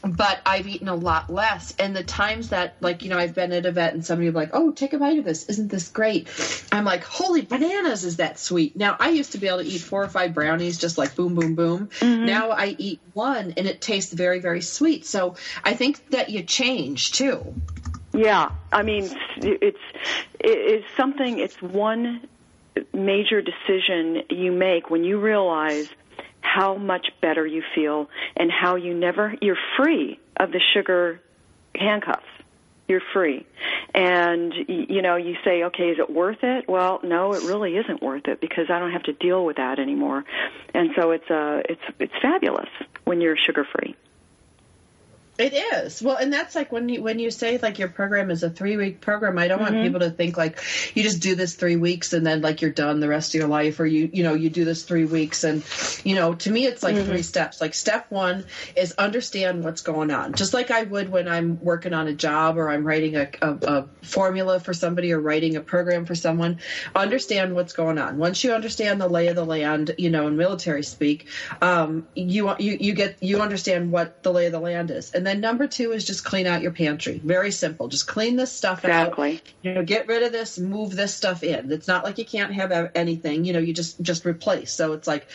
but 0.05 0.41
I've 0.45 0.67
eaten 0.67 0.89
a 0.89 0.95
lot 0.95 1.33
less. 1.33 1.75
And 1.79 1.95
the 1.95 2.05
times 2.05 2.51
that, 2.51 2.77
like, 2.81 3.03
you 3.03 3.11
know, 3.11 3.19
I've 3.19 3.35
been 3.35 3.53
at 3.53 3.67
a 3.67 3.73
vet 3.73 3.95
and 3.95 4.05
somebody 4.05 4.31
like, 4.31 4.51
oh, 4.53 4.73
take 4.73 4.93
a 4.93 4.99
bite 4.99 5.19
of 5.19 5.25
this. 5.25 5.47
Isn't 5.49 5.69
this 5.69 5.89
great? 5.89 6.29
I'm 6.71 6.85
like, 6.85 7.05
holy 7.05 7.43
bananas, 7.43 8.05
is 8.05 8.17
that 8.17 8.39
sweet? 8.39 8.77
Now, 8.77 8.97
I 8.99 9.11
used 9.11 9.33
to 9.33 9.39
be 9.39 9.49
able 9.49 9.59
to 9.59 9.67
eat 9.67 9.81
four 9.81 10.03
or 10.03 10.09
five 10.09 10.35
brownies 10.35 10.79
just 10.79 10.99
like 10.99 11.15
boom, 11.15 11.35
boom, 11.35 11.55
boom. 11.55 11.89
Mm-hmm. 12.01 12.27
Now 12.27 12.51
I 12.51 12.75
eat 12.79 13.01
one 13.13 13.55
and 13.57 13.67
it 13.67 13.81
tastes 13.81 14.13
very, 14.13 14.41
very 14.41 14.61
sweet. 14.61 15.07
So 15.07 15.37
I 15.65 15.75
think 15.75 16.11
that 16.11 16.31
you 16.31 16.43
change 16.43 17.13
too. 17.13 17.55
Yeah, 18.13 18.53
I 18.73 18.83
mean, 18.83 19.11
it's 19.39 19.79
it's 20.39 20.87
something. 20.97 21.41
It's 21.41 21.61
one 21.61 22.29
major 22.93 23.43
decision 23.43 24.23
you 24.31 24.53
make 24.53 24.89
when 24.89 25.03
you 25.05 25.19
realize 25.19 25.89
how 26.55 26.77
much 26.77 27.09
better 27.21 27.47
you 27.47 27.63
feel 27.75 28.09
and 28.37 28.51
how 28.51 28.77
you 28.77 28.95
never 28.95 29.35
you're 29.41 29.59
free 29.77 30.19
of 30.37 30.53
the 30.53 30.61
sugar 30.73 31.21
handcuffs. 31.75 32.23
You're 32.87 33.03
free, 33.15 33.47
and 33.95 34.53
you 34.69 35.01
know 35.01 35.17
you 35.17 35.37
say, 35.43 35.65
okay, 35.65 35.85
is 35.85 35.99
it 35.99 36.11
worth 36.11 36.43
it? 36.43 36.69
Well, 36.69 37.01
no, 37.03 37.33
it 37.33 37.43
really 37.45 37.79
isn't 37.79 38.03
worth 38.03 38.29
it 38.29 38.43
because 38.43 38.67
I 38.69 38.79
don't 38.79 38.93
have 38.93 39.05
to 39.05 39.15
deal 39.15 39.43
with 39.43 39.57
that 39.57 39.79
anymore, 39.79 40.23
and 40.75 40.91
so 40.95 41.13
it's 41.13 41.31
uh 41.31 41.63
it's 41.67 41.81
it's 41.99 42.13
fabulous 42.21 42.69
when 43.05 43.23
you're 43.23 43.39
sugar 43.39 43.67
free. 43.75 43.97
It 45.37 45.53
is. 45.53 46.01
Well, 46.01 46.16
and 46.16 46.32
that's 46.32 46.55
like 46.55 46.70
when 46.70 46.89
you 46.89 47.03
when 47.03 47.18
you 47.18 47.32
say 47.32 47.59
like 47.59 47.80
your 47.80 47.89
program 47.89 48.30
is 48.30 48.45
a 48.45 48.51
three 48.51 48.76
week 48.76 49.01
program, 49.01 49.37
I 49.37 49.49
don't 49.49 49.61
want 49.61 49.74
people 49.82 49.99
to 50.01 50.11
think 50.11 50.37
like 50.37 50.61
you 50.95 51.03
just 51.03 51.20
do 51.20 51.35
this 51.35 51.57
three 51.57 51.74
weeks 51.74 52.12
and 52.12 52.24
then 52.24 52.41
like 52.41 52.62
you're 52.62 52.70
done 52.70 53.01
the 53.01 53.09
rest 53.09 53.35
of 53.35 53.41
your 53.41 53.49
life 53.49 53.80
or 53.80 53.87
you 53.87 54.09
you 54.12 54.22
know, 54.22 54.35
you 54.35 54.49
do 54.49 54.64
this 54.64 54.85
three 54.85 55.05
weeks 55.05 55.43
and 55.43 55.64
you 56.05 56.14
know, 56.14 56.35
to 56.35 56.51
me 56.51 56.66
it's 56.66 56.85
like 56.85 56.97
three 56.97 57.22
steps. 57.22 57.61
Like 57.61 57.74
step 57.74 58.07
one 58.11 58.47
is 58.76 58.93
understand 58.93 59.64
what's 59.64 59.82
going 59.82 60.12
on. 60.12 60.35
Just 60.35 60.55
like 60.55 60.70
I 60.70 60.85
would 60.85 61.09
when 61.09 61.26
I'm 61.26 61.61
working 61.61 61.95
on 61.95 62.07
a 62.07 62.12
job 62.12 62.57
or 62.57 62.70
I'm 62.70 62.85
writing 62.85 63.16
a, 63.16 63.28
a, 63.43 63.49
a 63.51 63.89
formula 64.03 64.61
for 64.61 64.72
somebody 64.72 65.12
or 65.12 65.20
writing 65.20 65.57
a 65.57 65.61
program 65.61 66.07
for 66.07 66.14
someone, 66.14 66.61
understand 66.95 67.57
what's 67.57 67.72
going 67.72 67.99
on. 67.99 68.18
Once 68.18 68.45
you 68.45 68.53
understand 68.53 69.01
the 69.01 69.09
lay 69.09 69.26
of 69.26 69.35
the 69.35 69.45
land, 69.45 69.97
you 69.99 70.11
know, 70.11 70.28
in 70.28 70.37
military 70.37 70.85
speak, 70.85 71.26
um, 71.61 72.07
you 72.14 72.55
you 72.61 72.76
you 72.80 72.93
get 72.93 73.20
you 73.20 73.41
understand 73.41 73.91
what 73.91 74.22
the 74.22 74.32
lay 74.32 74.47
of 74.47 74.53
the 74.53 74.61
land 74.61 74.93
is. 74.93 75.11
And 75.12 75.24
then 75.27 75.41
number 75.41 75.66
two 75.66 75.93
is 75.93 76.05
just 76.05 76.25
clean 76.25 76.47
out 76.47 76.62
your 76.62 76.72
pantry. 76.72 77.20
Very 77.22 77.51
simple. 77.51 77.89
Just 77.89 78.07
clean 78.07 78.37
this 78.37 78.51
stuff 78.53 78.85
Exactly. 78.85 79.35
out. 79.35 79.41
You 79.62 79.75
know, 79.75 79.83
get 79.85 80.09
rid 80.09 80.22
of 80.22 80.33
this, 80.33 80.59
move 80.59 80.95
this 80.97 81.14
stuff 81.14 81.43
in. 81.43 81.70
It's 81.70 81.89
not 81.89 82.05
like 82.05 82.18
you 82.18 82.25
can't 82.25 82.53
have 82.53 82.91
anything. 82.95 83.45
You 83.45 83.53
know, 83.53 83.59
you 83.59 83.72
just 83.72 84.01
just 84.01 84.25
replace. 84.27 84.72
So 84.72 84.93
it's 84.93 85.07
like, 85.07 85.27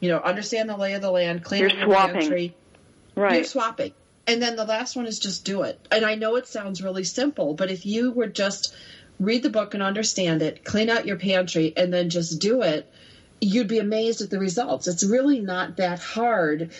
you 0.00 0.08
know, 0.08 0.18
understand 0.18 0.68
the 0.68 0.76
lay 0.76 0.94
of 0.94 1.02
the 1.02 1.10
land, 1.10 1.44
clean 1.44 1.60
You're 1.62 1.70
out 1.70 1.78
your 1.78 1.86
swapping. 1.88 2.20
pantry. 2.20 2.54
Right. 3.14 3.34
You're 3.34 3.44
swapping. 3.44 3.92
And 4.26 4.42
then 4.42 4.56
the 4.56 4.64
last 4.64 4.94
one 4.94 5.06
is 5.06 5.18
just 5.18 5.44
do 5.44 5.62
it. 5.62 5.80
And 5.90 6.04
I 6.04 6.14
know 6.14 6.36
it 6.36 6.46
sounds 6.46 6.82
really 6.82 7.04
simple, 7.04 7.54
but 7.54 7.70
if 7.70 7.86
you 7.86 8.10
would 8.10 8.34
just 8.34 8.74
read 9.18 9.42
the 9.42 9.50
book 9.50 9.74
and 9.74 9.82
understand 9.82 10.42
it, 10.42 10.64
clean 10.64 10.90
out 10.90 11.06
your 11.06 11.16
pantry, 11.16 11.72
and 11.76 11.92
then 11.92 12.10
just 12.10 12.38
do 12.40 12.62
it, 12.62 12.90
you'd 13.40 13.68
be 13.68 13.78
amazed 13.78 14.20
at 14.20 14.30
the 14.30 14.38
results. 14.38 14.86
It's 14.86 15.02
really 15.04 15.40
not 15.40 15.78
that 15.78 15.98
hard, 16.00 16.70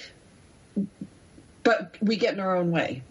but 1.69 1.99
we 2.01 2.17
get 2.17 2.33
in 2.33 2.41
our 2.41 2.57
own 2.57 2.71
way. 2.71 3.03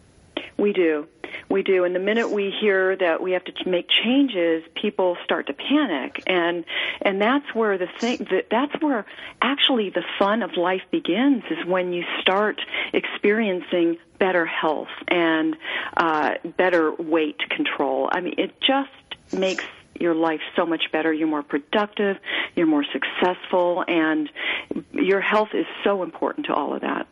We 0.57 0.73
do. 0.73 1.07
We 1.47 1.61
do. 1.61 1.83
And 1.83 1.93
the 1.93 1.99
minute 1.99 2.31
we 2.31 2.51
hear 2.59 2.95
that 2.95 3.21
we 3.21 3.33
have 3.33 3.43
to 3.43 3.69
make 3.69 3.87
changes, 3.87 4.63
people 4.73 5.15
start 5.23 5.45
to 5.45 5.53
panic. 5.53 6.23
And, 6.25 6.65
and 6.99 7.21
that's 7.21 7.45
where 7.53 7.77
the 7.77 7.85
thing, 7.99 8.25
that, 8.31 8.47
that's 8.49 8.81
where 8.81 9.05
actually 9.43 9.91
the 9.91 10.01
fun 10.17 10.41
of 10.41 10.57
life 10.57 10.81
begins 10.89 11.43
is 11.51 11.67
when 11.67 11.93
you 11.93 12.03
start 12.19 12.59
experiencing 12.93 13.99
better 14.17 14.47
health 14.47 14.87
and, 15.07 15.55
uh, 15.95 16.31
better 16.57 16.91
weight 16.95 17.37
control. 17.51 18.09
I 18.11 18.21
mean, 18.21 18.33
it 18.39 18.59
just 18.59 19.39
makes 19.39 19.65
your 19.99 20.15
life 20.15 20.41
so 20.55 20.65
much 20.65 20.91
better. 20.91 21.13
You're 21.13 21.27
more 21.27 21.43
productive, 21.43 22.17
you're 22.55 22.65
more 22.65 22.85
successful, 22.91 23.83
and 23.87 24.31
your 24.93 25.21
health 25.21 25.49
is 25.53 25.67
so 25.83 26.01
important 26.01 26.47
to 26.47 26.55
all 26.55 26.73
of 26.73 26.81
that. 26.81 27.06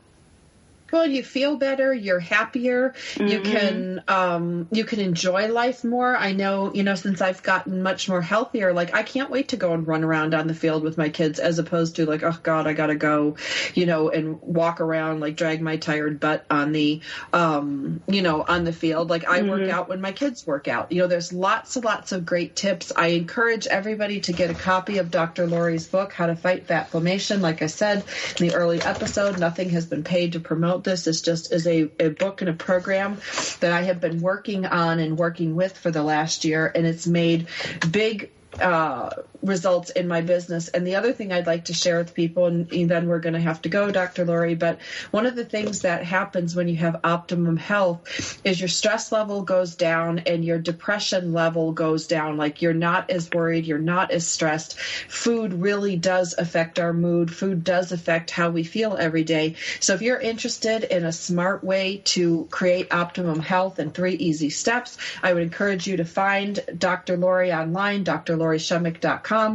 Well, 0.96 1.08
you 1.08 1.24
feel 1.26 1.58
better. 1.58 1.94
You're 1.94 2.22
happier. 2.22 2.94
You 3.20 3.42
can 3.42 4.02
um, 4.08 4.70
you 4.72 4.86
can 4.86 5.02
enjoy 5.02 5.52
life 5.52 5.84
more. 5.84 6.16
I 6.16 6.32
know, 6.32 6.74
you 6.74 6.84
know, 6.84 6.96
since 6.96 7.20
I've 7.20 7.44
gotten 7.44 7.84
much 7.84 8.08
more 8.08 8.22
healthier. 8.22 8.72
Like 8.72 8.96
I 8.96 9.04
can't 9.04 9.30
wait 9.30 9.50
to 9.50 9.58
go 9.58 9.74
and 9.74 9.86
run 9.86 10.06
around 10.06 10.34
on 10.34 10.48
the 10.48 10.54
field 10.54 10.84
with 10.84 10.98
my 10.98 11.10
kids, 11.10 11.40
as 11.40 11.60
opposed 11.60 11.98
to 11.98 12.06
like, 12.06 12.24
oh 12.24 12.38
God, 12.42 12.66
I 12.66 12.72
gotta 12.72 12.96
go, 12.96 13.36
you 13.74 13.86
know, 13.86 14.10
and 14.10 14.42
walk 14.42 14.80
around 14.80 15.20
like 15.20 15.36
drag 15.36 15.62
my 15.62 15.76
tired 15.76 16.22
butt 16.22 16.46
on 16.50 16.72
the, 16.72 17.02
um, 17.34 18.02
you 18.08 18.22
know, 18.22 18.46
on 18.48 18.64
the 18.64 18.72
field. 18.72 19.10
Like 19.10 19.26
I 19.26 19.42
work 19.42 19.70
out 19.70 19.90
when 19.90 20.00
my 20.00 20.14
kids 20.14 20.48
work 20.48 20.70
out. 20.70 20.94
You 20.94 21.02
know, 21.02 21.08
there's 21.08 21.34
lots 21.34 21.76
and 21.76 21.84
lots 21.84 22.14
of 22.14 22.26
great 22.26 22.56
tips. 22.56 22.94
I 22.96 23.08
encourage 23.08 23.68
everybody 23.68 24.22
to 24.22 24.32
get 24.32 24.50
a 24.50 24.56
copy 24.56 25.00
of 25.00 25.12
Dr. 25.12 25.46
Lori's 25.46 25.88
book, 25.88 26.14
How 26.14 26.28
to 26.28 26.38
Fight 26.38 26.68
Fatflammation. 26.68 27.42
Like 27.42 27.62
I 27.62 27.68
said 27.68 28.06
in 28.40 28.48
the 28.48 28.56
early 28.56 28.82
episode, 28.82 29.38
nothing 29.40 29.72
has 29.72 29.86
been 29.86 30.06
paid 30.06 30.32
to 30.32 30.40
promote 30.40 30.85
this. 30.86 31.08
is 31.08 31.22
just 31.22 31.52
is 31.52 31.68
a, 31.68 31.90
a 32.00 32.10
book 32.10 32.42
and 32.42 32.50
a 32.50 32.54
program 32.54 33.18
that 33.60 33.72
I 33.74 33.82
have 33.82 34.00
been 34.00 34.22
working 34.22 34.66
on 34.66 35.00
and 35.00 35.18
working 35.18 35.56
with 35.56 35.78
for 35.78 35.92
the 35.92 36.04
last 36.04 36.46
year, 36.46 36.72
and 36.74 36.86
it's 36.88 37.06
made 37.06 37.48
big 37.92 38.32
uh, 38.60 39.10
results 39.46 39.90
in 39.90 40.08
my 40.08 40.22
business. 40.22 40.68
And 40.70 40.86
the 40.86 40.96
other 40.96 41.14
thing 41.14 41.32
I'd 41.32 41.48
like 41.48 41.66
to 41.66 41.74
share 41.74 41.98
with 41.98 42.14
people, 42.14 42.48
and 42.48 42.68
then 42.70 43.08
we're 43.08 43.20
going 43.20 43.34
to 43.34 43.40
have 43.40 43.62
to 43.64 43.70
go, 43.70 43.92
Dr. 43.92 44.26
Lori, 44.26 44.56
but 44.56 44.80
one 45.12 45.26
of 45.26 45.36
the 45.36 45.46
things 45.46 45.82
that 45.82 46.04
happens 46.04 46.56
when 46.56 46.68
you 46.68 46.78
have 46.78 47.00
optimum 47.04 47.58
health 47.58 48.40
is 48.44 48.60
your 48.60 48.70
stress 48.70 49.12
level 49.12 49.42
goes 49.42 49.76
down 49.76 50.20
and 50.20 50.44
your 50.44 50.60
depression 50.60 51.34
level 51.34 51.72
goes 51.72 52.08
down. 52.08 52.38
Like 52.38 52.62
you're 52.62 52.74
not 52.74 53.10
as 53.10 53.30
worried, 53.32 53.66
you're 53.66 53.78
not 53.78 54.12
as 54.12 54.28
stressed. 54.28 54.80
Food 54.80 55.54
really 55.54 55.96
does 55.96 56.36
affect 56.38 56.80
our 56.80 56.94
mood. 56.94 57.34
Food 57.34 57.64
does 57.64 57.92
affect 57.92 58.32
how 58.32 58.50
we 58.50 58.64
feel 58.64 58.96
every 58.98 59.24
day. 59.24 59.56
So 59.80 59.94
if 59.94 60.02
you're 60.02 60.20
interested 60.20 60.84
in 60.84 61.06
a 61.06 61.12
smart 61.12 61.64
way 61.64 62.02
to 62.06 62.48
create 62.50 62.94
optimum 62.94 63.40
health 63.40 63.80
in 63.80 63.92
three 63.92 64.16
easy 64.16 64.50
steps, 64.50 64.98
I 65.22 65.34
would 65.34 65.44
encourage 65.44 65.88
you 65.88 65.98
to 65.98 66.06
find 66.06 66.60
Dr. 66.78 67.18
Lori 67.18 67.52
online, 67.54 68.04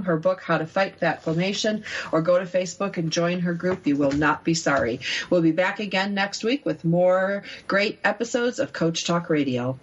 her 0.04 0.16
book, 0.16 0.42
How 0.42 0.58
to 0.58 0.66
Fight 0.66 0.96
Fat 0.96 1.24
Fatflammation, 1.24 1.84
or 2.12 2.22
go 2.22 2.38
to 2.38 2.44
Facebook 2.44 2.96
and 2.96 3.10
join 3.10 3.40
her 3.40 3.54
group. 3.54 3.86
You 3.86 3.96
will 3.96 4.12
not 4.12 4.44
be 4.44 4.54
sorry. 4.54 5.00
We'll 5.28 5.42
be 5.42 5.52
back 5.52 5.80
again 5.80 6.14
next 6.14 6.44
week 6.44 6.64
with 6.64 6.84
more 6.84 7.42
great 7.66 7.98
episodes 8.04 8.58
of 8.58 8.72
Coach 8.72 9.06
Talk 9.06 9.30
Radio. 9.30 9.78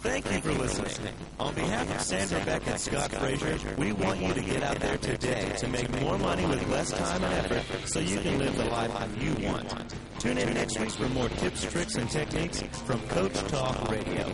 Thank 0.00 0.32
you 0.32 0.40
for 0.40 0.52
listening. 0.52 1.14
On 1.38 1.54
behalf 1.54 1.94
of 1.94 2.00
Sandra 2.00 2.42
Beck 2.46 2.66
and 2.66 2.80
Scott 2.80 3.12
Frazier, 3.12 3.74
we 3.76 3.92
want 3.92 4.20
you 4.20 4.32
to 4.32 4.40
get 4.40 4.62
out 4.62 4.80
there 4.80 4.96
today 4.96 5.52
to 5.58 5.68
make 5.68 5.90
more 6.00 6.16
money 6.16 6.46
with 6.46 6.66
less 6.70 6.90
time 6.90 7.22
and 7.22 7.52
effort 7.52 7.86
so 7.86 8.00
you 8.00 8.18
can 8.18 8.38
live 8.38 8.56
the 8.56 8.64
life 8.64 8.92
you 9.22 9.34
want. 9.46 9.94
Tune 10.18 10.38
in 10.38 10.54
next 10.54 10.78
week 10.80 10.90
for 10.90 11.08
more 11.10 11.28
tips, 11.28 11.70
tricks, 11.70 11.96
and 11.96 12.08
techniques 12.08 12.62
from 12.86 13.00
Coach 13.08 13.34
Talk 13.48 13.90
Radio. 13.90 14.32